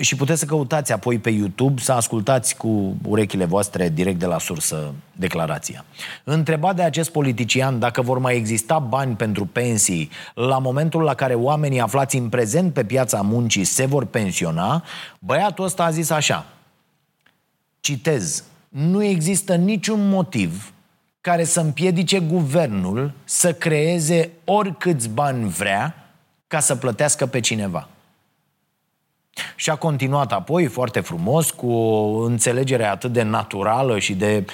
și 0.00 0.16
puteți 0.16 0.40
să 0.40 0.46
căutați 0.46 0.92
apoi 0.92 1.18
pe 1.18 1.30
YouTube 1.30 1.80
să 1.80 1.92
ascultați 1.92 2.56
cu 2.56 2.96
urechile 3.04 3.44
voastre 3.44 3.88
direct 3.88 4.18
de 4.18 4.26
la 4.26 4.38
sursă 4.38 4.94
declarația. 5.12 5.84
Întrebat 6.24 6.76
de 6.76 6.82
acest 6.82 7.10
politician 7.10 7.78
dacă 7.78 8.02
vor 8.02 8.18
mai 8.18 8.36
exista 8.36 8.78
bani 8.78 9.16
pentru 9.16 9.46
pensii 9.46 10.10
la 10.34 10.58
momentul 10.58 11.02
la 11.02 11.14
care 11.14 11.34
oamenii 11.34 11.80
aflați 11.80 12.16
în 12.16 12.28
prezent 12.28 12.72
pe 12.72 12.84
piața 12.84 13.20
muncii 13.20 13.64
se 13.64 13.86
vor 13.86 14.04
pensiona, 14.04 14.84
băiatul 15.18 15.64
ăsta 15.64 15.84
a 15.84 15.90
zis 15.90 16.10
așa, 16.10 16.46
citez, 17.80 18.44
nu 18.68 19.02
există 19.04 19.54
niciun 19.54 20.08
motiv 20.08 20.72
care 21.20 21.44
să 21.44 21.60
împiedice 21.60 22.20
guvernul 22.20 23.12
să 23.24 23.52
creeze 23.52 24.30
oricâți 24.44 25.08
bani 25.08 25.48
vrea 25.48 25.94
ca 26.46 26.60
să 26.60 26.76
plătească 26.76 27.26
pe 27.26 27.40
cineva. 27.40 27.88
Și 29.56 29.70
a 29.70 29.76
continuat 29.76 30.32
apoi 30.32 30.66
foarte 30.66 31.00
frumos 31.00 31.50
cu 31.50 31.70
o 31.70 32.22
înțelegere 32.22 32.84
atât 32.84 33.12
de 33.12 33.22
naturală 33.22 33.98
și 33.98 34.14
de 34.14 34.44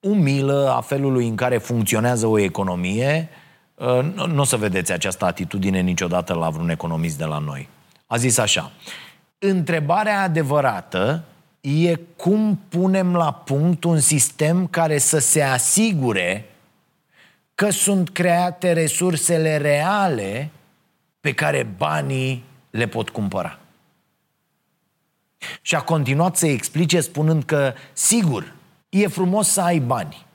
umilă 0.00 0.72
a 0.76 0.80
felului 0.80 1.28
în 1.28 1.34
care 1.34 1.58
funcționează 1.58 2.26
o 2.26 2.38
economie. 2.38 3.28
Uh, 3.74 4.26
nu 4.26 4.40
o 4.40 4.44
să 4.44 4.56
vedeți 4.56 4.92
această 4.92 5.24
atitudine 5.24 5.80
niciodată 5.80 6.34
la 6.34 6.50
vreun 6.50 6.68
economist 6.68 7.18
de 7.18 7.24
la 7.24 7.38
noi. 7.38 7.68
A 8.06 8.16
zis 8.16 8.38
așa, 8.38 8.72
întrebarea 9.38 10.22
adevărată 10.22 11.24
e 11.60 11.94
cum 12.16 12.60
punem 12.68 13.14
la 13.14 13.32
punct 13.32 13.84
un 13.84 14.00
sistem 14.00 14.66
care 14.66 14.98
să 14.98 15.18
se 15.18 15.42
asigure 15.42 16.46
că 17.54 17.70
sunt 17.70 18.10
create 18.10 18.72
resursele 18.72 19.56
reale 19.56 20.50
pe 21.20 21.32
care 21.32 21.66
banii 21.76 22.44
le 22.70 22.86
pot 22.86 23.08
cumpăra. 23.08 23.58
Și 25.60 25.74
a 25.74 25.80
continuat 25.80 26.36
să 26.36 26.46
explice 26.46 27.00
spunând 27.00 27.44
că, 27.44 27.72
sigur, 27.92 28.54
e 28.88 29.06
frumos 29.06 29.48
să 29.48 29.60
ai 29.60 29.78
bani, 29.78 30.26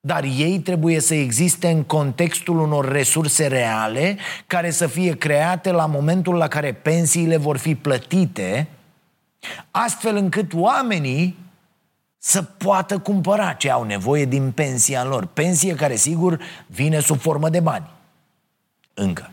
dar 0.00 0.24
ei 0.24 0.58
trebuie 0.58 1.00
să 1.00 1.14
existe 1.14 1.70
în 1.70 1.82
contextul 1.82 2.58
unor 2.58 2.92
resurse 2.92 3.46
reale 3.46 4.16
care 4.46 4.70
să 4.70 4.86
fie 4.86 5.16
create 5.16 5.70
la 5.70 5.86
momentul 5.86 6.34
la 6.34 6.48
care 6.48 6.72
pensiile 6.72 7.36
vor 7.36 7.56
fi 7.56 7.74
plătite, 7.74 8.68
astfel 9.70 10.16
încât 10.16 10.52
oamenii 10.54 11.38
să 12.18 12.42
poată 12.42 12.98
cumpăra 12.98 13.52
ce 13.52 13.70
au 13.70 13.84
nevoie 13.84 14.24
din 14.24 14.50
pensia 14.50 15.04
lor. 15.04 15.26
Pensie 15.26 15.74
care, 15.74 15.96
sigur, 15.96 16.40
vine 16.66 17.00
sub 17.00 17.20
formă 17.20 17.48
de 17.48 17.60
bani. 17.60 17.90
Încă. 18.94 19.30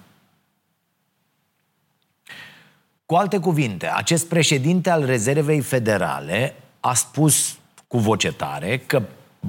Cu 3.09 3.15
alte 3.15 3.39
cuvinte, 3.39 3.87
acest 3.87 4.27
președinte 4.27 4.89
al 4.89 5.05
Rezervei 5.05 5.61
Federale 5.61 6.55
a 6.79 6.93
spus 6.93 7.57
cu 7.87 7.97
voce 7.97 8.31
tare 8.31 8.77
că 8.77 9.01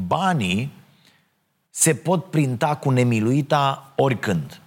banii 0.07 0.73
se 1.71 1.95
pot 1.95 2.25
printa 2.25 2.77
cu 2.77 2.91
nemiluita 2.91 3.93
oricând. 3.97 4.61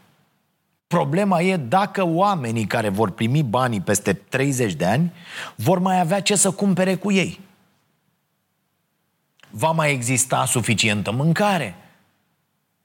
Problema 0.88 1.42
e 1.42 1.58
dacă 1.58 2.04
oamenii 2.08 2.66
care 2.66 2.90
vor 2.90 3.12
primi 3.12 3.44
banii 3.44 3.82
peste 3.82 4.14
30 4.14 4.74
de 4.74 4.86
ani 4.86 5.14
vor 5.56 5.80
mai 5.80 6.00
avea 6.00 6.22
ce 6.22 6.36
să 6.36 6.52
cumpere 6.52 6.96
cu 6.96 7.12
ei. 7.12 7.40
Va 9.50 9.72
mai 9.72 9.92
exista 9.92 10.46
suficientă 10.46 11.12
mâncare? 11.12 11.76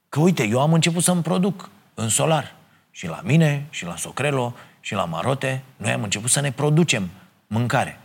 Că 0.09 0.19
uite, 0.19 0.43
eu 0.43 0.61
am 0.61 0.73
început 0.73 1.03
să-mi 1.03 1.21
produc 1.21 1.69
în 1.93 2.09
solar. 2.09 2.55
Și 2.91 3.07
la 3.07 3.21
mine, 3.23 3.67
și 3.69 3.85
la 3.85 3.95
Socrelo, 3.95 4.53
și 4.79 4.93
la 4.93 5.05
Marote, 5.05 5.63
noi 5.77 5.91
am 5.91 6.03
început 6.03 6.29
să 6.29 6.39
ne 6.39 6.51
producem 6.51 7.09
mâncare. 7.47 7.99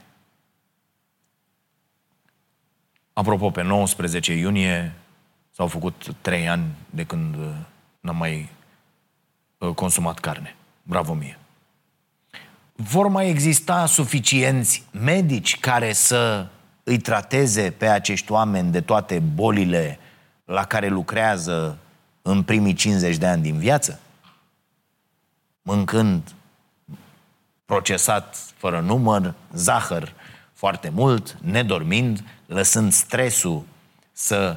Apropo, 3.13 3.51
pe 3.51 3.63
19 3.63 4.33
iunie 4.33 4.93
s-au 5.51 5.67
făcut 5.67 6.15
trei 6.21 6.49
ani 6.49 6.65
de 6.91 7.05
când 7.05 7.35
uh, 7.35 7.51
n-am 8.01 8.17
mai 8.17 8.49
uh, 9.59 9.75
consumat 9.75 10.19
carne. 10.19 10.57
Bravo 10.83 11.15
mie! 11.15 11.39
Vor 12.77 13.09
mai 13.09 13.29
exista 13.29 13.87
suficienți 13.87 14.85
medici 14.91 15.61
care 15.61 15.93
să 15.93 16.47
îi 16.85 16.99
trateze 16.99 17.71
pe 17.71 17.87
acești 17.87 18.33
oameni 18.33 18.71
de 18.71 18.81
toate 18.81 19.19
bolile 19.19 19.99
la 20.45 20.65
care 20.65 20.89
lucrează 20.89 21.79
în 22.23 22.43
primii 22.43 22.75
50 22.75 23.17
de 23.17 23.27
ani 23.27 23.43
din 23.43 23.59
viață? 23.59 24.01
Mâncând 25.63 26.35
procesat 27.75 28.37
fără 28.57 28.81
număr, 28.81 29.35
zahăr 29.53 30.13
foarte 30.53 30.89
mult, 30.89 31.37
nedormind, 31.41 32.25
lăsând 32.47 32.93
stresul 32.93 33.65
să 34.13 34.57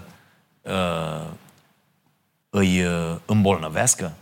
uh, 0.61 1.27
îi 2.49 2.85
uh, 2.85 3.15
îmbolnăvească? 3.25 4.13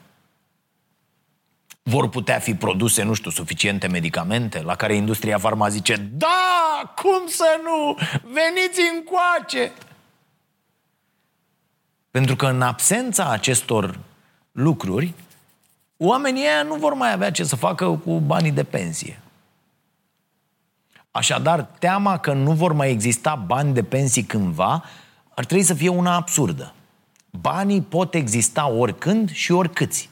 Vor 1.83 2.09
putea 2.09 2.39
fi 2.39 2.55
produse, 2.55 3.03
nu 3.03 3.13
știu, 3.13 3.31
suficiente 3.31 3.87
medicamente 3.87 4.61
la 4.61 4.75
care 4.75 4.95
industria 4.95 5.37
farma 5.37 5.69
zice 5.69 5.95
Da, 5.95 6.93
cum 6.95 7.27
să 7.27 7.59
nu? 7.63 7.97
Veniți 8.21 8.81
încoace! 8.95 9.71
Pentru 12.11 12.35
că 12.35 12.45
în 12.45 12.61
absența 12.61 13.29
acestor 13.29 13.99
lucruri, 14.51 15.13
oamenii 15.97 16.41
ăia 16.43 16.63
nu 16.63 16.75
vor 16.75 16.93
mai 16.93 17.11
avea 17.11 17.31
ce 17.31 17.43
să 17.43 17.55
facă 17.55 17.89
cu 17.89 18.19
banii 18.19 18.51
de 18.51 18.63
pensie. 18.63 19.19
Așadar, 21.11 21.61
teama 21.79 22.17
că 22.17 22.33
nu 22.33 22.51
vor 22.51 22.73
mai 22.73 22.91
exista 22.91 23.35
bani 23.35 23.73
de 23.73 23.83
pensii 23.83 24.23
cândva 24.23 24.83
ar 25.35 25.45
trebui 25.45 25.63
să 25.63 25.73
fie 25.73 25.89
una 25.89 26.15
absurdă. 26.15 26.73
Banii 27.29 27.81
pot 27.81 28.13
exista 28.13 28.67
oricând 28.67 29.31
și 29.31 29.51
oricâți. 29.51 30.09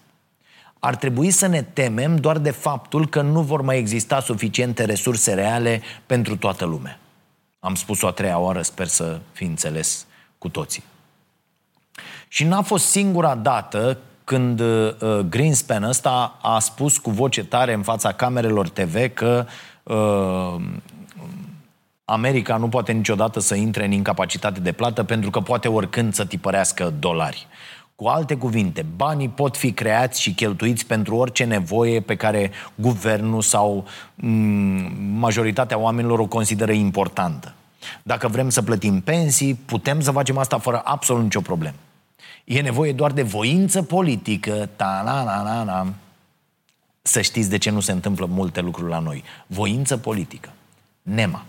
Ar 0.80 0.96
trebui 0.96 1.32
să 1.32 1.48
ne 1.48 1.62
temem 1.62 2.16
doar 2.16 2.38
de 2.38 2.52
faptul 2.52 3.08
că 3.08 3.22
nu 3.22 3.42
vor 3.42 3.62
mai 3.62 3.78
exista 3.78 4.20
suficiente 4.20 4.86
resurse 4.86 5.34
reale 5.34 5.82
pentru 6.06 6.38
toată 6.38 6.66
lumea. 6.66 7.00
Am 7.60 7.76
spus-o 7.76 8.08
a 8.08 8.12
treia 8.12 8.38
oară, 8.38 8.62
sper 8.62 8.88
să 8.88 9.20
fi 9.32 9.44
înțeles 9.44 10.06
cu 10.38 10.50
toții. 10.50 10.84
Și 12.28 12.44
n-a 12.44 12.62
fost 12.62 12.86
singura 12.86 13.36
dată 13.36 13.98
când 14.24 14.60
uh, 14.60 15.20
Greenspan 15.30 15.84
ăsta 15.84 16.38
a 16.42 16.60
spus 16.60 16.98
cu 16.98 17.10
voce 17.10 17.44
tare 17.44 17.74
în 17.74 17.82
fața 17.82 18.12
camerelor 18.12 18.70
TV 18.70 19.14
că 19.14 19.46
uh, 19.84 20.62
America 22.06 22.58
nu 22.58 22.70
poate 22.70 22.92
niciodată 22.92 23.40
să 23.40 23.56
intre 23.56 23.86
în 23.86 23.92
incapacitate 23.92 24.60
de 24.60 24.72
plată 24.72 25.04
pentru 25.04 25.30
că 25.30 25.40
poate 25.40 25.68
oricând 25.68 26.14
să 26.14 26.26
tipărească 26.26 26.94
dolari. 27.00 27.48
Cu 27.96 28.06
alte 28.06 28.36
cuvinte, 28.36 28.86
banii 28.96 29.30
pot 29.30 29.58
fi 29.58 29.72
creați 29.72 30.22
și 30.22 30.34
cheltuiți 30.34 30.86
pentru 30.86 31.16
orice 31.16 31.44
nevoie 31.44 32.00
pe 32.00 32.16
care 32.16 32.52
guvernul 32.76 33.42
sau 33.42 33.86
mm, 34.16 34.92
majoritatea 35.20 35.78
oamenilor 35.78 36.20
o 36.20 36.26
consideră 36.26 36.72
importantă. 36.72 37.54
Dacă 38.04 38.28
vrem 38.28 38.50
să 38.50 38.62
plătim 38.62 39.02
pensii, 39.02 39.54
putem 39.54 40.02
să 40.02 40.12
facem 40.12 40.38
asta 40.38 40.58
fără 40.58 40.82
absolut 40.84 41.24
nicio 41.24 41.42
problemă. 41.42 41.76
E 42.44 42.62
nevoie 42.62 42.94
doar 42.94 43.12
de 43.12 43.22
voință 43.22 43.84
politică, 43.84 44.70
ta 44.76 45.02
na 45.06 45.24
na 45.24 45.44
na 45.44 45.64
na 45.64 45.94
Să 47.02 47.22
știți 47.22 47.50
de 47.50 47.58
ce 47.58 47.70
nu 47.70 47.80
se 47.80 47.92
întâmplă 47.92 48.26
multe 48.26 48.62
lucruri 48.62 48.90
la 48.90 49.00
noi. 49.00 49.24
Voință 49.48 49.98
politică. 49.98 50.54
Nema. 51.02 51.46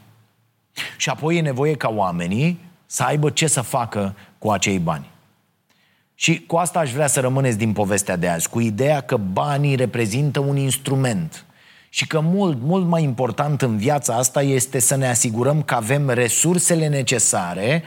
Și 0.97 1.09
apoi 1.09 1.37
e 1.37 1.41
nevoie 1.41 1.75
ca 1.75 1.89
oamenii 1.89 2.61
să 2.87 3.03
aibă 3.03 3.31
ce 3.31 3.47
să 3.47 3.61
facă 3.61 4.15
cu 4.39 4.51
acei 4.51 4.79
bani. 4.79 5.13
Și 6.15 6.41
cu 6.47 6.57
asta 6.57 6.79
aș 6.79 6.93
vrea 6.93 7.07
să 7.07 7.21
rămâneți 7.21 7.59
din 7.59 7.73
povestea 7.73 8.17
de 8.17 8.29
azi, 8.29 8.49
cu 8.49 8.61
ideea 8.61 9.01
că 9.01 9.17
banii 9.17 9.75
reprezintă 9.75 10.41
un 10.41 10.57
instrument 10.57 11.45
și 11.89 12.07
că 12.07 12.21
mult, 12.21 12.61
mult 12.61 12.87
mai 12.87 13.03
important 13.03 13.63
în 13.63 13.77
viața 13.77 14.15
asta 14.15 14.43
este 14.43 14.79
să 14.79 14.97
ne 14.97 15.09
asigurăm 15.09 15.63
că 15.63 15.75
avem 15.75 16.09
resursele 16.09 16.89
necesare 16.89 17.83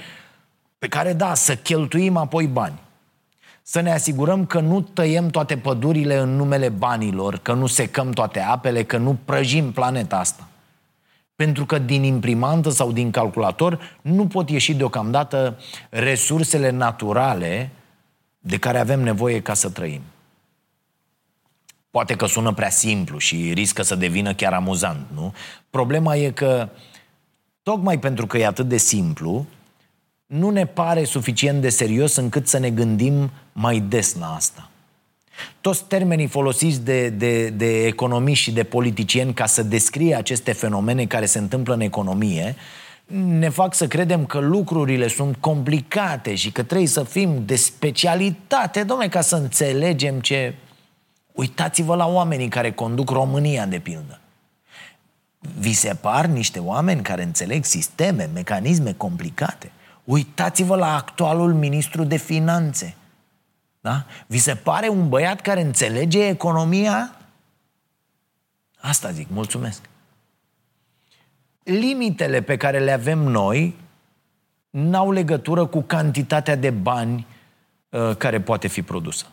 pe 0.79 0.87
care, 0.87 1.13
da, 1.13 1.33
să 1.33 1.55
cheltuim 1.55 2.17
apoi 2.17 2.47
bani. 2.47 2.79
Să 3.69 3.79
ne 3.79 3.91
asigurăm 3.91 4.45
că 4.45 4.59
nu 4.59 4.81
tăiem 4.81 5.29
toate 5.29 5.57
pădurile 5.57 6.17
în 6.17 6.35
numele 6.35 6.69
banilor, 6.69 7.37
că 7.37 7.53
nu 7.53 7.65
secăm 7.65 8.11
toate 8.11 8.39
apele, 8.39 8.83
că 8.83 8.97
nu 8.97 9.17
prăjim 9.25 9.71
planeta 9.71 10.17
asta. 10.17 10.47
Pentru 11.35 11.65
că 11.65 11.77
din 11.77 12.03
imprimantă 12.03 12.69
sau 12.69 12.91
din 12.91 13.11
calculator 13.11 13.97
nu 14.01 14.27
pot 14.27 14.49
ieși 14.49 14.73
deocamdată 14.73 15.57
resursele 15.89 16.69
naturale 16.69 17.71
de 18.39 18.57
care 18.57 18.79
avem 18.79 18.99
nevoie 18.99 19.41
ca 19.41 19.53
să 19.53 19.69
trăim. 19.69 20.01
Poate 21.91 22.15
că 22.15 22.25
sună 22.25 22.53
prea 22.53 22.69
simplu 22.69 23.17
și 23.17 23.53
riscă 23.53 23.81
să 23.81 23.95
devină 23.95 24.33
chiar 24.33 24.53
amuzant, 24.53 25.05
nu? 25.13 25.33
Problema 25.69 26.15
e 26.15 26.31
că, 26.31 26.69
tocmai 27.63 27.99
pentru 27.99 28.27
că 28.27 28.37
e 28.37 28.45
atât 28.45 28.67
de 28.67 28.77
simplu, 28.77 29.45
nu 30.25 30.49
ne 30.49 30.65
pare 30.65 31.03
suficient 31.03 31.61
de 31.61 31.69
serios 31.69 32.15
încât 32.15 32.47
să 32.47 32.57
ne 32.57 32.69
gândim 32.69 33.31
mai 33.59 33.79
des 33.79 34.15
la 34.19 34.33
asta. 34.35 34.69
Toți 35.61 35.83
termenii 35.83 36.27
folosiți 36.27 36.81
de, 36.81 37.09
de, 37.09 37.49
de 37.49 37.85
economiști 37.85 38.43
și 38.43 38.51
de 38.51 38.63
politicieni 38.63 39.33
ca 39.33 39.45
să 39.45 39.63
descrie 39.63 40.15
aceste 40.15 40.51
fenomene 40.51 41.05
care 41.05 41.25
se 41.25 41.37
întâmplă 41.37 41.73
în 41.73 41.81
economie 41.81 42.55
ne 43.07 43.49
fac 43.49 43.73
să 43.73 43.87
credem 43.87 44.25
că 44.25 44.39
lucrurile 44.39 45.07
sunt 45.07 45.35
complicate 45.39 46.35
și 46.35 46.51
că 46.51 46.63
trebuie 46.63 46.87
să 46.87 47.03
fim 47.03 47.45
de 47.45 47.55
specialitate, 47.55 48.83
domne, 48.83 49.07
ca 49.07 49.21
să 49.21 49.35
înțelegem 49.35 50.19
ce... 50.19 50.53
Uitați-vă 51.31 51.95
la 51.95 52.07
oamenii 52.07 52.47
care 52.47 52.71
conduc 52.71 53.09
România, 53.09 53.65
de 53.65 53.79
pildă. 53.79 54.19
Vi 55.59 55.73
se 55.73 55.93
par 56.01 56.25
niște 56.25 56.59
oameni 56.59 57.01
care 57.01 57.23
înțeleg 57.23 57.65
sisteme, 57.65 58.29
mecanisme 58.33 58.93
complicate? 58.93 59.71
Uitați-vă 60.03 60.75
la 60.75 60.95
actualul 60.95 61.53
ministru 61.53 62.03
de 62.03 62.17
finanțe. 62.17 62.96
Da? 63.87 64.05
Vi 64.25 64.37
se 64.37 64.55
pare 64.55 64.87
un 64.87 65.09
băiat 65.09 65.41
care 65.41 65.61
înțelege 65.61 66.27
economia? 66.27 67.15
Asta 68.79 69.11
zic, 69.11 69.27
mulțumesc. 69.29 69.81
Limitele 71.63 72.41
pe 72.41 72.57
care 72.57 72.79
le 72.79 72.91
avem 72.91 73.19
noi 73.19 73.75
n-au 74.69 75.11
legătură 75.11 75.65
cu 75.65 75.81
cantitatea 75.81 76.55
de 76.55 76.69
bani 76.69 77.27
uh, 77.89 78.15
care 78.17 78.41
poate 78.41 78.67
fi 78.67 78.81
produsă. 78.81 79.25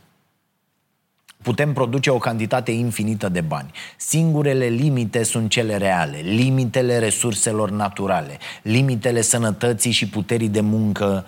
Putem 1.42 1.72
produce 1.72 2.10
o 2.10 2.18
cantitate 2.18 2.70
infinită 2.70 3.28
de 3.28 3.40
bani. 3.40 3.70
Singurele 3.96 4.66
limite 4.66 5.22
sunt 5.22 5.50
cele 5.50 5.76
reale, 5.76 6.18
limitele 6.18 6.98
resurselor 6.98 7.70
naturale, 7.70 8.38
limitele 8.62 9.20
sănătății 9.20 9.90
și 9.90 10.08
puterii 10.08 10.48
de 10.48 10.60
muncă 10.60 11.26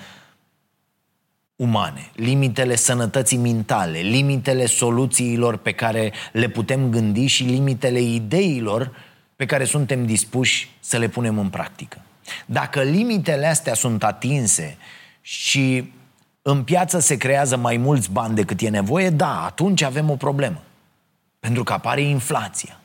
umane, 1.56 2.10
limitele 2.14 2.76
sănătății 2.76 3.36
mentale, 3.36 3.98
limitele 3.98 4.66
soluțiilor 4.66 5.56
pe 5.56 5.72
care 5.72 6.12
le 6.32 6.48
putem 6.48 6.90
gândi 6.90 7.26
și 7.26 7.42
limitele 7.42 8.00
ideilor 8.00 8.96
pe 9.36 9.46
care 9.46 9.64
suntem 9.64 10.06
dispuși 10.06 10.70
să 10.80 10.98
le 10.98 11.08
punem 11.08 11.38
în 11.38 11.48
practică. 11.48 12.00
Dacă 12.46 12.82
limitele 12.82 13.46
astea 13.46 13.74
sunt 13.74 14.04
atinse 14.04 14.76
și 15.20 15.92
în 16.42 16.62
piață 16.62 16.98
se 16.98 17.16
creează 17.16 17.56
mai 17.56 17.76
mulți 17.76 18.10
bani 18.10 18.34
decât 18.34 18.60
e 18.60 18.68
nevoie, 18.68 19.10
da, 19.10 19.44
atunci 19.44 19.82
avem 19.82 20.10
o 20.10 20.16
problemă. 20.16 20.62
Pentru 21.40 21.62
că 21.62 21.72
apare 21.72 22.00
inflația. 22.00 22.80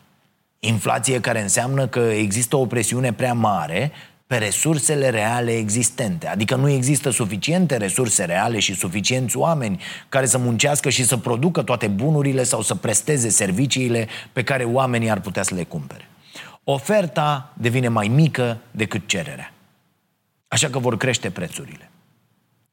Inflație 0.59 1.19
care 1.19 1.41
înseamnă 1.41 1.87
că 1.87 1.99
există 1.99 2.55
o 2.55 2.65
presiune 2.65 3.13
prea 3.13 3.33
mare 3.33 3.91
pe 4.31 4.37
resursele 4.37 5.09
reale 5.09 5.51
existente. 5.51 6.27
Adică 6.27 6.55
nu 6.55 6.69
există 6.69 7.09
suficiente 7.09 7.77
resurse 7.77 8.23
reale 8.23 8.59
și 8.59 8.73
suficienți 8.73 9.37
oameni 9.37 9.81
care 10.09 10.25
să 10.25 10.37
muncească 10.37 10.89
și 10.89 11.03
să 11.05 11.17
producă 11.17 11.61
toate 11.61 11.87
bunurile 11.87 12.43
sau 12.43 12.61
să 12.61 12.75
presteze 12.75 13.29
serviciile 13.29 14.07
pe 14.33 14.43
care 14.43 14.63
oamenii 14.63 15.09
ar 15.09 15.19
putea 15.19 15.43
să 15.43 15.55
le 15.55 15.63
cumpere. 15.63 16.07
Oferta 16.63 17.53
devine 17.57 17.87
mai 17.87 18.07
mică 18.07 18.57
decât 18.71 19.07
cererea. 19.07 19.53
Așa 20.47 20.69
că 20.69 20.79
vor 20.79 20.97
crește 20.97 21.29
prețurile. 21.29 21.91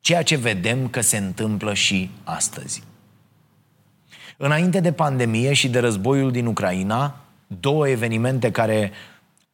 Ceea 0.00 0.22
ce 0.22 0.36
vedem 0.36 0.88
că 0.88 1.00
se 1.00 1.16
întâmplă 1.16 1.74
și 1.74 2.10
astăzi. 2.24 2.82
Înainte 4.36 4.80
de 4.80 4.92
pandemie 4.92 5.52
și 5.52 5.68
de 5.68 5.78
războiul 5.78 6.30
din 6.30 6.46
Ucraina, 6.46 7.20
două 7.46 7.88
evenimente 7.88 8.50
care 8.50 8.92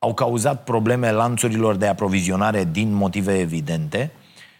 au 0.04 0.14
cauzat 0.14 0.64
probleme 0.64 1.10
lanțurilor 1.10 1.76
de 1.76 1.86
aprovizionare 1.86 2.68
din 2.70 2.92
motive 2.92 3.38
evidente, 3.38 4.10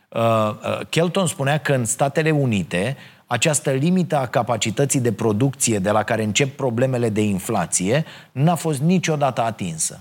uh, 0.09 0.21
uh, 0.21 0.87
Kelton 0.89 1.27
spunea 1.27 1.59
că 1.59 1.73
în 1.73 1.85
Statele 1.85 2.31
Unite 2.31 2.97
această 3.27 3.71
limită 3.71 4.17
a 4.17 4.27
capacității 4.27 5.01
de 5.01 5.13
producție 5.13 5.79
de 5.79 5.91
la 5.91 6.03
care 6.03 6.23
încep 6.23 6.57
problemele 6.57 7.09
de 7.09 7.21
inflație 7.21 8.05
n-a 8.33 8.55
fost 8.55 8.81
niciodată 8.81 9.43
atinsă. 9.43 10.01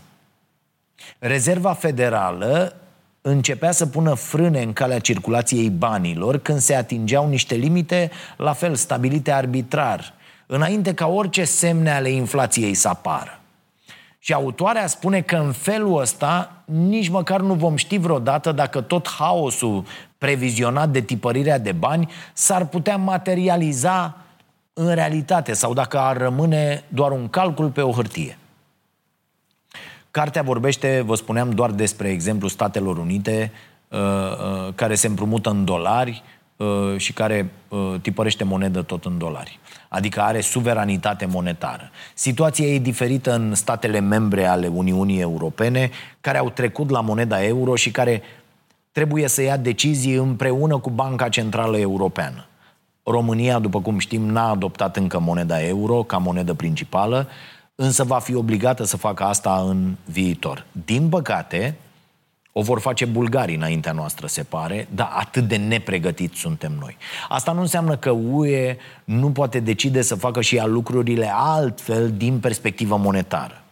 Rezerva 1.20 1.74
Federală 1.74 2.76
începea 3.22 3.72
să 3.72 3.86
pună 3.86 4.14
frâne 4.14 4.62
în 4.62 4.74
calea 4.74 5.00
circulației 5.00 5.70
banilor 5.70 6.38
când 6.38 6.60
se 6.60 6.76
atingeau 6.76 7.28
niște 7.28 7.56
limite, 7.56 8.12
la 8.38 8.54
fel 8.54 8.76
stabilite 8.76 9.32
arbitrar, 9.32 10.14
înainte 10.46 10.94
ca 10.94 11.08
orice 11.08 11.44
semne 11.44 11.92
ale 11.92 12.10
inflației 12.10 12.74
să 12.74 12.88
apară. 12.88 13.43
Și 14.24 14.34
autoarea 14.34 14.88
spune 14.88 15.22
că 15.22 15.36
în 15.36 15.52
felul 15.52 16.02
ăsta 16.02 16.52
nici 16.66 17.10
măcar 17.10 17.42
nu 17.42 17.54
vom 17.54 17.76
ști 17.76 17.98
vreodată 17.98 18.52
dacă 18.52 18.82
tot 18.82 19.10
haosul 19.10 19.86
previzionat 20.18 20.90
de 20.90 21.02
tipărirea 21.02 21.60
de 21.60 21.72
bani 21.72 22.12
s-ar 22.34 22.66
putea 22.66 22.98
materializa 22.98 24.18
în 24.74 24.94
realitate 24.94 25.54
sau 25.54 25.74
dacă 25.74 26.00
ar 26.00 26.18
rămâne 26.18 26.84
doar 26.88 27.12
un 27.12 27.30
calcul 27.30 27.70
pe 27.70 27.82
o 27.82 27.92
hârtie. 27.92 28.38
Cartea 30.12 30.42
vorbește, 30.42 31.02
vă 31.06 31.16
spuneam, 31.16 31.52
doar 31.52 31.72
despre 31.72 32.10
exemplu 32.10 32.48
Statelor 32.48 32.98
Unite, 32.98 33.52
uh, 33.88 34.00
uh, 34.00 34.74
care 34.76 34.96
se 34.96 35.08
împrumută 35.08 35.50
în 35.50 35.66
dolari 35.66 36.24
uh, 36.26 36.43
și 36.98 37.14
care 37.14 37.52
tipărește 38.02 38.44
monedă 38.44 38.82
tot 38.82 39.06
în 39.06 39.18
dolari. 39.18 39.60
Adică 39.90 40.22
are 40.22 40.42
suveranitate 40.42 41.26
monetară. 41.26 41.90
Situația 42.14 42.66
e 42.66 42.80
diferită 42.80 43.34
în 43.34 43.56
statele 43.56 44.00
membre 44.00 44.46
ale 44.46 44.68
Uniunii 44.68 45.20
Europene, 45.20 45.90
care 46.22 46.38
au 46.38 46.50
trecut 46.50 46.90
la 46.90 47.02
moneda 47.02 47.44
euro 47.44 47.76
și 47.76 47.92
care 47.92 48.22
trebuie 48.92 49.28
să 49.28 49.42
ia 49.42 49.58
decizii 49.58 50.14
împreună 50.14 50.78
cu 50.78 50.90
Banca 50.90 51.30
Centrală 51.30 51.78
Europeană. 51.78 52.46
România, 53.04 53.60
după 53.60 53.82
cum 53.82 54.00
știm, 54.00 54.22
n-a 54.22 54.50
adoptat 54.50 54.98
încă 54.98 55.20
moneda 55.20 55.66
euro 55.66 56.04
ca 56.04 56.18
monedă 56.18 56.54
principală, 56.54 57.28
însă 57.76 58.04
va 58.04 58.20
fi 58.20 58.36
obligată 58.36 58.84
să 58.84 58.98
facă 58.98 59.24
asta 59.24 59.66
în 59.68 59.96
viitor. 60.06 60.66
Din 60.86 61.10
păcate, 61.10 61.76
o 62.56 62.62
vor 62.62 62.80
face 62.80 63.06
bulgarii 63.06 63.56
înaintea 63.56 63.92
noastră, 63.92 64.28
se 64.28 64.44
pare, 64.44 64.88
dar 64.96 65.12
atât 65.16 65.48
de 65.48 65.56
nepregătiți 65.56 66.40
suntem 66.40 66.72
noi. 66.80 66.98
Asta 67.30 67.52
nu 67.52 67.62
înseamnă 67.62 67.98
că 67.98 68.10
UE 68.10 68.78
nu 69.04 69.32
poate 69.32 69.60
decide 69.60 70.02
să 70.02 70.16
facă 70.16 70.42
și 70.42 70.56
ea 70.56 70.66
lucrurile 70.66 71.32
altfel 71.34 72.12
din 72.12 72.40
perspectivă 72.40 72.98
monetară. 72.98 73.64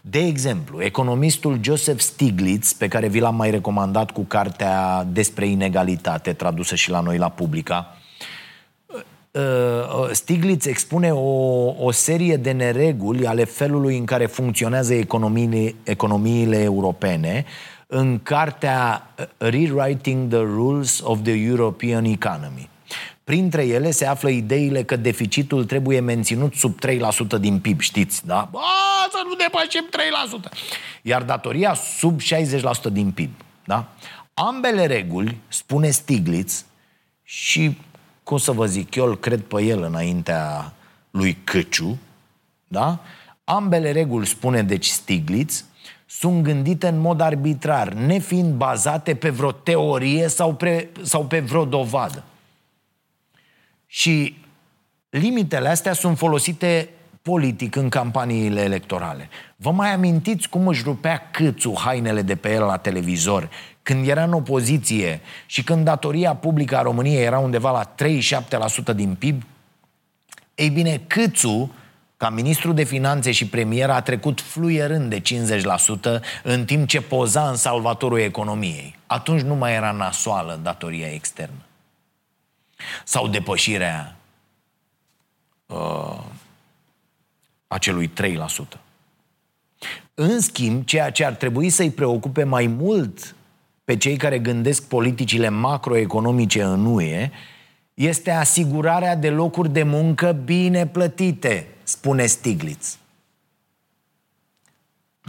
De 0.00 0.18
exemplu, 0.18 0.82
economistul 0.82 1.58
Joseph 1.62 2.00
Stiglitz, 2.00 2.72
pe 2.72 2.88
care 2.88 3.08
vi 3.08 3.20
l-am 3.20 3.34
mai 3.34 3.50
recomandat 3.50 4.10
cu 4.10 4.22
cartea 4.22 5.06
despre 5.12 5.46
inegalitate, 5.46 6.32
tradusă 6.32 6.74
și 6.74 6.90
la 6.90 7.00
noi 7.00 7.18
la 7.18 7.28
Publica, 7.28 7.96
uh, 8.86 9.00
uh, 9.32 10.10
Stiglitz 10.12 10.66
expune 10.66 11.10
o, 11.12 11.84
o 11.84 11.90
serie 11.90 12.36
de 12.36 12.50
nereguli 12.50 13.26
ale 13.26 13.44
felului 13.44 13.98
în 13.98 14.04
care 14.04 14.26
funcționează 14.26 14.94
economiile, 14.94 15.74
economiile 15.82 16.62
europene 16.62 17.44
în 17.90 18.22
cartea 18.22 19.10
uh, 19.18 19.26
Rewriting 19.38 20.28
the 20.28 20.40
Rules 20.40 21.00
of 21.02 21.22
the 21.22 21.32
European 21.32 22.04
Economy. 22.04 22.68
Printre 23.24 23.66
ele 23.66 23.90
se 23.90 24.06
află 24.06 24.28
ideile 24.28 24.82
că 24.82 24.96
deficitul 24.96 25.64
trebuie 25.64 26.00
menținut 26.00 26.54
sub 26.54 26.78
3% 27.36 27.40
din 27.40 27.60
PIB, 27.60 27.80
știți, 27.80 28.26
da? 28.26 28.48
Ba, 28.50 28.60
să 29.10 29.22
nu 29.26 29.34
depășim 29.34 29.88
3%. 30.48 30.52
Iar 31.02 31.22
datoria 31.22 31.74
sub 31.74 32.20
60% 32.20 32.92
din 32.92 33.10
PIB, 33.10 33.30
da? 33.64 33.88
Ambele 34.34 34.86
reguli, 34.86 35.38
spune 35.48 35.90
Stiglitz, 35.90 36.64
și, 37.22 37.76
cum 38.22 38.38
să 38.38 38.52
vă 38.52 38.66
zic, 38.66 38.94
eu 38.94 39.06
îl 39.06 39.18
cred 39.18 39.40
pe 39.40 39.62
el 39.62 39.82
înaintea 39.82 40.72
lui 41.10 41.38
Căciu, 41.44 41.98
da? 42.68 42.98
Ambele 43.44 43.92
reguli, 43.92 44.26
spune 44.26 44.62
deci 44.62 44.86
Stiglitz, 44.86 45.64
sunt 46.18 46.42
gândite 46.42 46.88
în 46.88 46.98
mod 46.98 47.20
arbitrar, 47.20 47.92
nefiind 47.92 48.54
bazate 48.54 49.14
pe 49.14 49.30
vreo 49.30 49.52
teorie 49.52 50.28
sau, 50.28 50.54
pre, 50.54 50.88
sau 51.02 51.26
pe 51.26 51.40
vreo 51.40 51.64
dovadă. 51.64 52.24
Și 53.86 54.36
limitele 55.10 55.68
astea 55.68 55.92
sunt 55.92 56.18
folosite 56.18 56.88
politic 57.22 57.76
în 57.76 57.88
campaniile 57.88 58.60
electorale. 58.60 59.28
Vă 59.56 59.70
mai 59.70 59.92
amintiți 59.92 60.48
cum 60.48 60.66
își 60.66 60.82
rupea 60.82 61.28
câțu 61.30 61.74
hainele 61.78 62.22
de 62.22 62.36
pe 62.36 62.52
el 62.52 62.62
la 62.62 62.76
televizor 62.76 63.50
când 63.82 64.08
era 64.08 64.24
în 64.24 64.32
opoziție 64.32 65.20
și 65.46 65.62
când 65.62 65.84
datoria 65.84 66.34
publică 66.34 66.76
a 66.76 66.82
României 66.82 67.24
era 67.24 67.38
undeva 67.38 67.70
la 67.70 67.94
37% 68.92 68.94
din 68.94 69.14
PIB? 69.14 69.42
Ei 70.54 70.70
bine, 70.70 71.00
câțu 71.06 71.72
ca 72.18 72.30
ministru 72.30 72.72
de 72.72 72.84
finanțe 72.84 73.30
și 73.30 73.46
premier 73.46 73.90
a 73.90 74.02
trecut 74.02 74.40
fluierând 74.40 75.10
de 75.10 75.22
50% 76.18 76.20
în 76.42 76.64
timp 76.64 76.88
ce 76.88 77.02
poza 77.02 77.48
în 77.48 77.56
salvatorul 77.56 78.18
economiei. 78.18 78.98
Atunci 79.06 79.40
nu 79.40 79.54
mai 79.54 79.74
era 79.74 79.92
nasoală 79.92 80.60
datoria 80.62 81.12
externă. 81.12 81.62
Sau 83.04 83.28
depășirea 83.28 84.16
uh, 85.66 86.18
acelui 87.66 88.12
3%. 88.22 88.78
În 90.14 90.40
schimb, 90.40 90.84
ceea 90.84 91.10
ce 91.10 91.24
ar 91.24 91.32
trebui 91.32 91.70
să-i 91.70 91.90
preocupe 91.90 92.44
mai 92.44 92.66
mult 92.66 93.34
pe 93.84 93.96
cei 93.96 94.16
care 94.16 94.38
gândesc 94.38 94.82
politicile 94.82 95.48
macroeconomice 95.48 96.62
în 96.62 96.86
UE 96.86 97.30
este 97.98 98.30
asigurarea 98.30 99.16
de 99.16 99.30
locuri 99.30 99.72
de 99.72 99.82
muncă 99.82 100.32
bine 100.44 100.86
plătite, 100.86 101.66
spune 101.82 102.26
Stiglitz. 102.26 102.98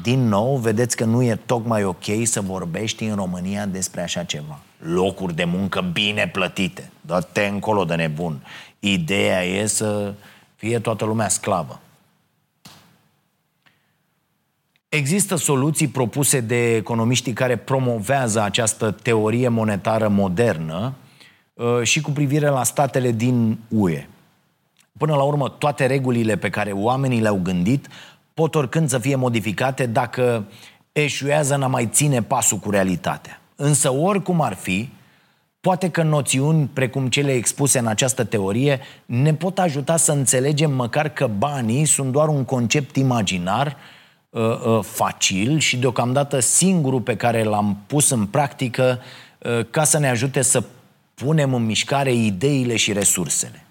Din 0.02 0.28
nou, 0.28 0.58
vedeți 0.58 0.96
că 0.96 1.06
nu 1.06 1.24
e 1.24 1.36
tocmai 1.46 1.84
ok 1.84 2.04
să 2.24 2.42
vorbești 2.42 3.04
în 3.04 3.16
România 3.16 3.66
despre 3.66 4.02
așa 4.02 4.24
ceva. 4.24 4.60
Locuri 4.78 5.36
de 5.36 5.44
muncă 5.44 5.82
bine 5.82 6.28
plătite. 6.28 6.92
Dă-te 7.02 7.46
încolo 7.46 7.86
de 7.86 7.96
nebun. 7.96 8.46
Ideea 8.80 9.44
e 9.46 9.66
să 9.66 10.14
fie 10.56 10.80
toată 10.80 11.06
lumea 11.06 11.28
sclavă. 11.28 11.82
Există 14.90 15.36
soluții 15.36 15.88
propuse 15.88 16.40
de 16.40 16.76
economiștii 16.76 17.34
care 17.34 17.56
promovează 17.56 18.42
această 18.42 18.92
teorie 18.92 19.48
monetară 19.48 20.08
modernă 20.08 20.94
uh, 20.96 21.08
și 21.84 22.02
cu 22.02 22.12
privire 22.12 22.48
la 22.48 22.64
statele 22.64 23.12
din 23.12 23.58
UE. 23.68 24.08
Până 24.98 25.16
la 25.16 25.24
urmă, 25.24 25.50
toate 25.50 25.86
regulile 25.86 26.36
pe 26.36 26.50
care 26.50 26.72
oamenii 26.72 27.22
le-au 27.22 27.40
gândit 27.44 27.88
pot 28.34 28.56
oricând 28.56 28.90
să 28.90 28.98
fie 28.98 29.16
modificate 29.16 29.86
dacă 29.86 30.46
eșuează 30.92 31.56
în 31.56 31.64
a 31.64 31.68
mai 31.68 31.90
ține 31.92 32.22
pasul 32.22 32.58
cu 32.58 32.70
realitatea. 32.70 33.42
Însă, 33.56 33.94
oricum 33.94 34.42
ar 34.42 34.54
fi, 34.54 34.90
poate 35.62 35.90
că 35.90 36.04
noțiuni 36.04 36.70
precum 36.74 37.08
cele 37.08 37.32
expuse 37.32 37.80
în 37.80 37.88
această 37.88 38.24
teorie 38.24 38.80
ne 39.06 39.34
pot 39.34 39.60
ajuta 39.60 39.98
să 39.98 40.12
înțelegem 40.12 40.72
măcar 40.72 41.10
că 41.10 41.28
banii 41.28 41.86
sunt 41.86 42.12
doar 42.12 42.28
un 42.28 42.44
concept 42.44 42.96
imaginar 42.96 43.76
uh, 44.30 44.42
uh, 44.42 44.80
facil 44.84 45.60
și 45.60 45.78
deocamdată 45.78 46.40
singurul 46.40 47.02
pe 47.02 47.16
care 47.16 47.44
l-am 47.44 47.78
pus 47.88 48.10
în 48.10 48.26
practică 48.26 49.00
uh, 49.40 49.66
ca 49.70 49.84
să 49.84 50.00
ne 50.00 50.10
ajute 50.10 50.42
să 50.42 50.64
punem 51.20 51.54
în 51.54 51.66
mișcare 51.66 52.14
ideile 52.14 52.76
și 52.76 52.94
resursele. 52.94 53.64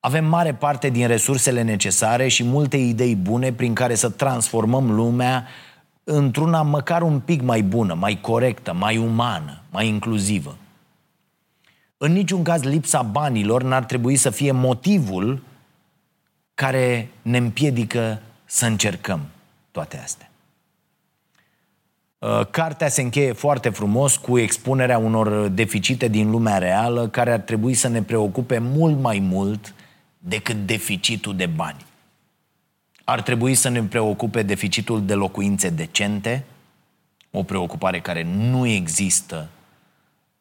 Avem 0.00 0.24
mare 0.24 0.54
parte 0.54 0.88
din 0.88 1.06
resursele 1.06 1.62
necesare 1.62 2.28
și 2.28 2.44
multe 2.44 2.76
idei 2.76 3.16
bune 3.16 3.52
prin 3.52 3.74
care 3.74 3.94
să 3.94 4.08
transformăm 4.08 4.90
lumea 4.90 5.46
într-una 6.04 6.62
măcar 6.62 7.02
un 7.02 7.20
pic 7.20 7.40
mai 7.42 7.62
bună, 7.62 7.94
mai 7.94 8.20
corectă, 8.20 8.72
mai 8.72 8.96
umană, 8.96 9.62
mai 9.70 9.86
inclusivă. 9.86 10.56
În 11.96 12.12
niciun 12.12 12.42
caz 12.42 12.62
lipsa 12.62 13.02
banilor 13.02 13.62
n-ar 13.62 13.84
trebui 13.84 14.16
să 14.16 14.30
fie 14.30 14.52
motivul 14.52 15.42
care 16.54 17.08
ne 17.22 17.38
împiedică 17.38 18.22
să 18.44 18.66
încercăm 18.66 19.20
toate 19.70 19.98
astea. 19.98 20.31
Uh, 22.22 22.46
cartea 22.50 22.88
se 22.88 23.02
încheie 23.02 23.32
foarte 23.32 23.68
frumos 23.68 24.16
cu 24.16 24.38
expunerea 24.38 24.98
unor 24.98 25.48
deficite 25.48 26.08
din 26.08 26.30
lumea 26.30 26.58
reală 26.58 27.08
care 27.08 27.32
ar 27.32 27.40
trebui 27.40 27.74
să 27.74 27.88
ne 27.88 28.02
preocupe 28.02 28.58
mult 28.58 29.00
mai 29.00 29.18
mult 29.18 29.74
decât 30.18 30.56
deficitul 30.66 31.36
de 31.36 31.46
bani. 31.46 31.84
Ar 33.04 33.22
trebui 33.22 33.54
să 33.54 33.68
ne 33.68 33.82
preocupe 33.82 34.42
deficitul 34.42 35.04
de 35.04 35.14
locuințe 35.14 35.68
decente, 35.68 36.44
o 37.30 37.42
preocupare 37.42 38.00
care 38.00 38.22
nu 38.22 38.66
există 38.66 39.48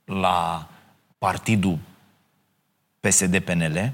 la 0.06 0.70
partidul 1.18 1.78
PSD-PNL, 3.00 3.92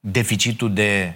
deficitul 0.00 0.72
de 0.72 1.14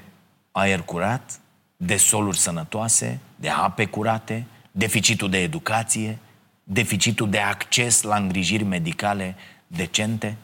aer 0.52 0.80
curat, 0.80 1.40
de 1.76 1.96
soluri 1.96 2.38
sănătoase, 2.38 3.20
de 3.36 3.48
ape 3.48 3.84
curate, 3.84 4.46
deficitul 4.76 5.30
de 5.30 5.38
educație, 5.38 6.18
deficitul 6.64 7.30
de 7.30 7.38
acces 7.38 8.02
la 8.02 8.16
îngrijiri 8.16 8.64
medicale 8.64 9.36
decente. 9.66 10.36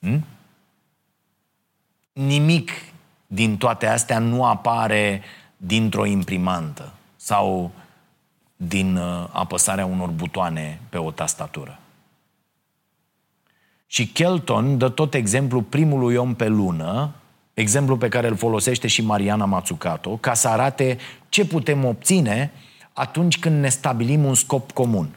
Hm? 0.00 0.24
nimic 2.16 2.70
din 3.26 3.56
toate 3.56 3.86
astea 3.86 4.18
nu 4.18 4.44
apare 4.44 5.22
dintr-o 5.56 6.04
imprimantă 6.04 6.92
sau 7.16 7.70
din 8.56 8.96
uh, 8.96 9.28
apăsarea 9.32 9.86
unor 9.86 10.08
butoane 10.08 10.80
pe 10.88 10.98
o 10.98 11.10
tastatură. 11.10 11.78
Și 13.86 14.06
Kelton 14.06 14.78
dă 14.78 14.88
tot 14.88 15.14
exemplu 15.14 15.62
primului 15.62 16.16
om 16.16 16.34
pe 16.34 16.46
lună, 16.46 17.14
exemplu 17.54 17.96
pe 17.96 18.08
care 18.08 18.28
îl 18.28 18.36
folosește 18.36 18.86
și 18.86 19.02
Mariana 19.02 19.44
Mazzucato, 19.44 20.16
ca 20.16 20.34
să 20.34 20.48
arate 20.48 20.98
ce 21.28 21.46
putem 21.46 21.84
obține 21.84 22.52
atunci 22.98 23.38
când 23.38 23.60
ne 23.60 23.68
stabilim 23.68 24.24
un 24.24 24.34
scop 24.34 24.70
comun. 24.70 25.08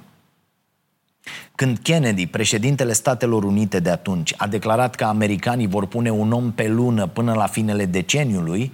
Când 1.56 1.78
Kennedy, 1.78 2.28
președintele 2.28 2.94
Statelor 2.94 3.44
Unite 3.44 3.80
de 3.80 3.90
atunci, 3.90 4.34
a 4.38 4.48
declarat 4.48 4.96
că 4.96 5.04
americanii 5.04 5.68
vor 5.68 5.86
pune 5.86 6.10
un 6.10 6.32
om 6.32 6.52
pe 6.52 6.68
lună 6.68 7.08
până 7.08 7.34
la 7.34 7.48
finele 7.48 7.86
deceniului, 7.86 8.74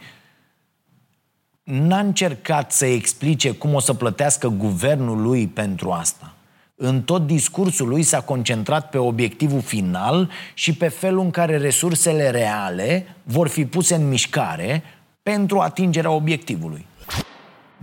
n-a 1.63 1.99
încercat 1.99 2.71
să 2.71 2.85
explice 2.85 3.51
cum 3.51 3.73
o 3.73 3.79
să 3.79 3.93
plătească 3.93 4.47
guvernul 4.47 5.21
lui 5.21 5.47
pentru 5.47 5.91
asta. 5.91 6.33
În 6.75 7.01
tot 7.01 7.25
discursul 7.25 7.87
lui 7.87 8.03
s-a 8.03 8.21
concentrat 8.21 8.89
pe 8.89 8.97
obiectivul 8.97 9.61
final 9.61 10.29
și 10.53 10.73
pe 10.73 10.87
felul 10.87 11.19
în 11.19 11.31
care 11.31 11.57
resursele 11.57 12.29
reale 12.29 13.15
vor 13.23 13.47
fi 13.47 13.65
puse 13.65 13.95
în 13.95 14.07
mișcare 14.07 14.83
pentru 15.23 15.59
atingerea 15.59 16.11
obiectivului. 16.11 16.85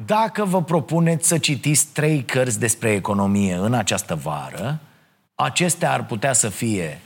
Dacă 0.07 0.45
vă 0.45 0.62
propuneți 0.62 1.28
să 1.28 1.38
citiți 1.38 1.86
trei 1.86 2.22
cărți 2.22 2.59
despre 2.59 2.90
economie 2.90 3.55
în 3.55 3.74
această 3.74 4.14
vară, 4.14 4.78
acestea 5.34 5.93
ar 5.93 6.07
putea 6.07 6.32
să 6.32 6.49
fie 6.49 7.01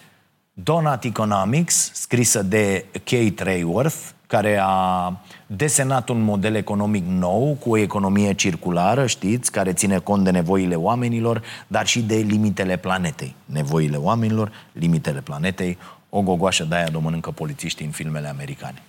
Donut 0.52 1.04
Economics, 1.04 1.90
scrisă 1.94 2.42
de 2.42 2.84
Kate 2.92 3.42
Rayworth, 3.42 3.96
care 4.26 4.58
a 4.62 5.12
desenat 5.46 6.08
un 6.08 6.20
model 6.22 6.54
economic 6.54 7.04
nou, 7.06 7.56
cu 7.60 7.70
o 7.70 7.76
economie 7.76 8.32
circulară, 8.32 9.06
știți, 9.06 9.52
care 9.52 9.72
ține 9.72 9.98
cont 9.98 10.24
de 10.24 10.30
nevoile 10.30 10.74
oamenilor, 10.74 11.42
dar 11.66 11.86
și 11.86 12.02
de 12.02 12.14
limitele 12.14 12.76
planetei. 12.76 13.34
Nevoile 13.44 13.96
oamenilor, 13.96 14.52
limitele 14.72 15.20
planetei, 15.20 15.78
o 16.10 16.22
gogoașă 16.22 16.64
de 16.64 16.74
aia 16.74 16.88
domănâncă 16.88 17.30
polițiștii 17.30 17.84
în 17.86 17.90
filmele 17.90 18.28
americane. 18.28 18.82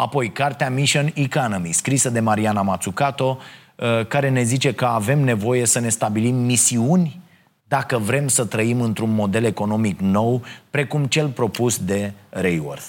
Apoi, 0.00 0.30
cartea 0.30 0.70
Mission 0.70 1.10
Economy, 1.14 1.72
scrisă 1.72 2.10
de 2.10 2.20
Mariana 2.20 2.62
Mazzucato, 2.62 3.38
uh, 3.76 4.06
care 4.06 4.28
ne 4.28 4.42
zice 4.42 4.72
că 4.72 4.84
avem 4.84 5.20
nevoie 5.20 5.66
să 5.66 5.80
ne 5.80 5.88
stabilim 5.88 6.34
misiuni 6.34 7.20
dacă 7.68 7.98
vrem 7.98 8.28
să 8.28 8.44
trăim 8.44 8.80
într-un 8.80 9.14
model 9.14 9.44
economic 9.44 10.00
nou, 10.00 10.42
precum 10.70 11.04
cel 11.04 11.28
propus 11.28 11.78
de 11.78 12.12
Rayworth. 12.28 12.86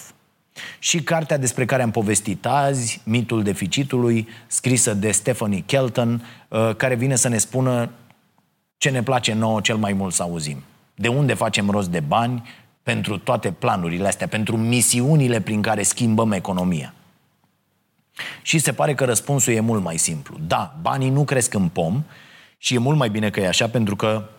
Și 0.80 1.02
cartea 1.02 1.38
despre 1.38 1.66
care 1.66 1.82
am 1.82 1.92
povestit 1.92 2.46
azi, 2.46 3.02
Mitul 3.06 3.44
deficitului, 3.44 4.28
scrisă 4.48 4.94
de 4.94 5.12
Stephanie 5.12 5.64
Kelton, 5.66 6.24
uh, 6.48 6.76
care 6.76 6.96
vine 6.96 7.16
să 7.16 7.28
ne 7.28 7.38
spună 7.38 7.92
ce 8.78 8.90
ne 8.90 9.04
place 9.04 9.34
nouă 9.34 9.62
cel 9.62 9.78
mai 9.78 9.94
mult 9.94 10.14
să 10.14 10.24
auzim. 10.24 10.64
De 10.96 11.08
unde 11.08 11.34
facem 11.34 11.70
rost 11.70 11.90
de 11.90 12.00
bani 12.00 12.44
pentru 12.84 13.18
toate 13.18 13.52
planurile 13.52 14.08
astea, 14.08 14.28
pentru 14.28 14.58
misiunile 14.58 15.42
prin 15.42 15.62
care 15.62 15.84
schimbăm 15.84 16.32
economia. 16.32 16.94
Și 18.42 18.60
se 18.60 18.74
pare 18.74 18.94
că 18.94 19.06
răspunsul 19.06 19.54
e 19.54 19.60
mult 19.60 19.84
mai 19.84 19.98
simplu. 19.98 20.38
Da, 20.48 20.76
banii 20.82 21.10
nu 21.10 21.24
cresc 21.24 21.54
în 21.54 21.68
pom 21.68 22.04
și 22.58 22.76
e 22.76 22.78
mult 22.78 22.98
mai 22.98 23.10
bine 23.10 23.30
că 23.30 23.40
e 23.40 23.48
așa, 23.48 23.68
pentru 23.70 23.96
că 23.96 24.30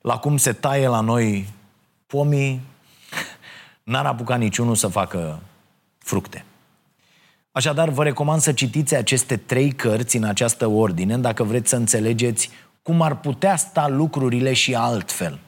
la 0.00 0.18
cum 0.18 0.36
se 0.36 0.52
taie 0.52 0.88
la 0.88 1.00
noi 1.00 1.48
pomii, 2.06 2.60
n-ar 3.82 4.06
apuca 4.06 4.36
niciunul 4.36 4.74
să 4.74 4.88
facă 4.88 5.40
fructe. 5.98 6.44
Așadar, 7.52 7.88
vă 7.88 8.02
recomand 8.02 8.40
să 8.40 8.52
citiți 8.52 8.94
aceste 8.94 9.36
trei 9.36 9.72
cărți 9.72 10.16
în 10.16 10.24
această 10.24 10.66
ordine, 10.66 11.18
dacă 11.18 11.42
vreți 11.44 11.68
să 11.68 11.76
înțelegeți 11.76 12.50
cum 12.82 13.02
ar 13.02 13.20
putea 13.20 13.56
sta 13.56 13.88
lucrurile 13.88 14.52
și 14.52 14.74
altfel. 14.74 15.38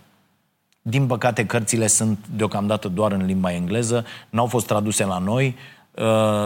Din 0.83 1.07
păcate, 1.07 1.47
cărțile 1.47 1.87
sunt 1.87 2.19
deocamdată 2.37 2.89
doar 2.89 3.13
în 3.13 3.25
limba 3.25 3.53
engleză, 3.53 4.05
n-au 4.31 4.47
fost 4.47 4.67
traduse 4.67 5.05
la 5.05 5.19
noi, 5.19 5.47
uh, 5.47 5.80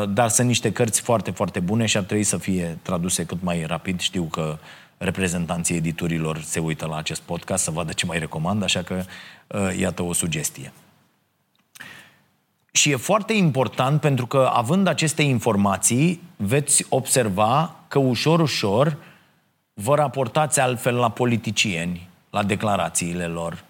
dar 0.08 0.28
sunt 0.28 0.46
niște 0.46 0.72
cărți 0.72 1.00
foarte, 1.00 1.30
foarte 1.30 1.60
bune 1.60 1.86
și 1.86 1.96
ar 1.96 2.02
trebui 2.02 2.24
să 2.24 2.36
fie 2.36 2.78
traduse 2.82 3.24
cât 3.24 3.42
mai 3.42 3.64
rapid. 3.66 4.00
Știu 4.00 4.22
că 4.22 4.58
reprezentanții 4.98 5.76
editurilor 5.76 6.40
se 6.40 6.58
uită 6.58 6.86
la 6.86 6.96
acest 6.96 7.20
podcast 7.20 7.64
să 7.64 7.70
vadă 7.70 7.92
ce 7.92 8.06
mai 8.06 8.18
recomand, 8.18 8.62
așa 8.62 8.82
că 8.82 9.02
uh, 9.46 9.78
iată 9.78 10.02
o 10.02 10.12
sugestie. 10.12 10.72
Și 12.72 12.90
e 12.90 12.96
foarte 12.96 13.32
important 13.32 14.00
pentru 14.00 14.26
că, 14.26 14.50
având 14.52 14.86
aceste 14.86 15.22
informații, 15.22 16.22
veți 16.36 16.86
observa 16.88 17.74
că 17.88 17.98
ușor, 17.98 18.40
ușor 18.40 18.96
vă 19.74 19.94
raportați 19.94 20.60
altfel 20.60 20.94
la 20.94 21.10
politicieni, 21.10 22.08
la 22.30 22.42
declarațiile 22.42 23.26
lor, 23.26 23.64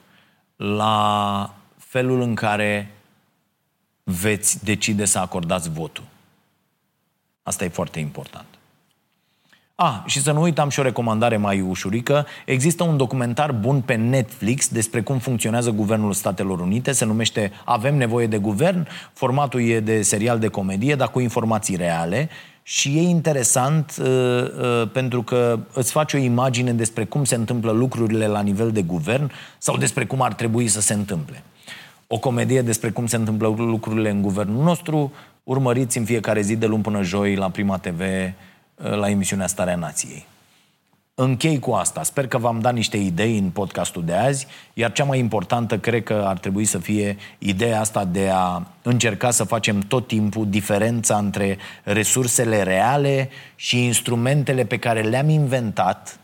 la 0.56 1.54
felul 1.78 2.20
în 2.20 2.34
care 2.34 2.94
veți 4.04 4.64
decide 4.64 5.04
să 5.04 5.18
acordați 5.18 5.70
votul. 5.70 6.04
Asta 7.42 7.64
e 7.64 7.68
foarte 7.68 7.98
important. 8.00 8.46
A, 9.76 9.86
ah, 9.86 10.10
și 10.10 10.20
să 10.20 10.32
nu 10.32 10.40
uitam 10.40 10.68
și 10.68 10.80
o 10.80 10.82
recomandare 10.82 11.36
mai 11.36 11.60
ușurică. 11.60 12.26
Există 12.44 12.84
un 12.84 12.96
documentar 12.96 13.52
bun 13.52 13.80
pe 13.80 13.94
Netflix 13.94 14.68
despre 14.68 15.02
cum 15.02 15.18
funcționează 15.18 15.70
Guvernul 15.70 16.12
Statelor 16.12 16.60
Unite. 16.60 16.92
Se 16.92 17.04
numește 17.04 17.52
Avem 17.64 17.96
nevoie 17.96 18.26
de 18.26 18.38
guvern. 18.38 18.86
Formatul 19.12 19.68
e 19.68 19.80
de 19.80 20.02
serial 20.02 20.38
de 20.38 20.48
comedie, 20.48 20.94
dar 20.94 21.10
cu 21.10 21.20
informații 21.20 21.76
reale. 21.76 22.28
Și 22.62 22.88
e 22.96 23.00
interesant 23.00 23.96
uh, 24.00 24.06
uh, 24.06 24.88
pentru 24.92 25.22
că 25.22 25.58
îți 25.72 25.92
faci 25.92 26.12
o 26.12 26.16
imagine 26.16 26.72
despre 26.72 27.04
cum 27.04 27.24
se 27.24 27.34
întâmplă 27.34 27.70
lucrurile 27.72 28.26
la 28.26 28.40
nivel 28.40 28.70
de 28.70 28.82
guvern 28.82 29.30
sau 29.58 29.76
despre 29.76 30.06
cum 30.06 30.22
ar 30.22 30.34
trebui 30.34 30.68
să 30.68 30.80
se 30.80 30.94
întâmple. 30.94 31.42
O 32.06 32.18
comedie 32.18 32.62
despre 32.62 32.90
cum 32.90 33.06
se 33.06 33.16
întâmplă 33.16 33.48
lucrurile 33.48 34.10
în 34.10 34.22
guvernul 34.22 34.62
nostru, 34.62 35.12
urmăriți 35.44 35.98
în 35.98 36.04
fiecare 36.04 36.40
zi 36.40 36.56
de 36.56 36.66
luni 36.66 36.82
până 36.82 37.02
joi 37.02 37.34
la 37.34 37.50
Prima 37.50 37.78
TV 37.78 38.00
la 38.76 39.08
emisiunea 39.08 39.46
Starea 39.46 39.76
Nației. 39.76 40.26
Închei 41.16 41.58
cu 41.58 41.72
asta. 41.72 42.02
Sper 42.02 42.26
că 42.26 42.38
v-am 42.38 42.60
dat 42.60 42.74
niște 42.74 42.96
idei 42.96 43.38
în 43.38 43.50
podcastul 43.50 44.04
de 44.04 44.14
azi, 44.14 44.46
iar 44.72 44.92
cea 44.92 45.04
mai 45.04 45.18
importantă 45.18 45.78
cred 45.78 46.02
că 46.02 46.24
ar 46.26 46.38
trebui 46.38 46.64
să 46.64 46.78
fie 46.78 47.16
ideea 47.38 47.80
asta 47.80 48.04
de 48.04 48.30
a 48.32 48.66
încerca 48.82 49.30
să 49.30 49.44
facem 49.44 49.80
tot 49.80 50.06
timpul 50.06 50.48
diferența 50.48 51.16
între 51.16 51.58
resursele 51.82 52.62
reale 52.62 53.28
și 53.54 53.84
instrumentele 53.84 54.64
pe 54.64 54.78
care 54.78 55.00
le-am 55.00 55.28
inventat 55.28 56.18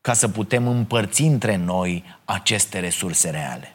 ca 0.00 0.12
să 0.12 0.28
putem 0.28 0.66
împărți 0.66 1.22
între 1.22 1.56
noi 1.56 2.04
aceste 2.24 2.78
resurse 2.78 3.30
reale. 3.30 3.74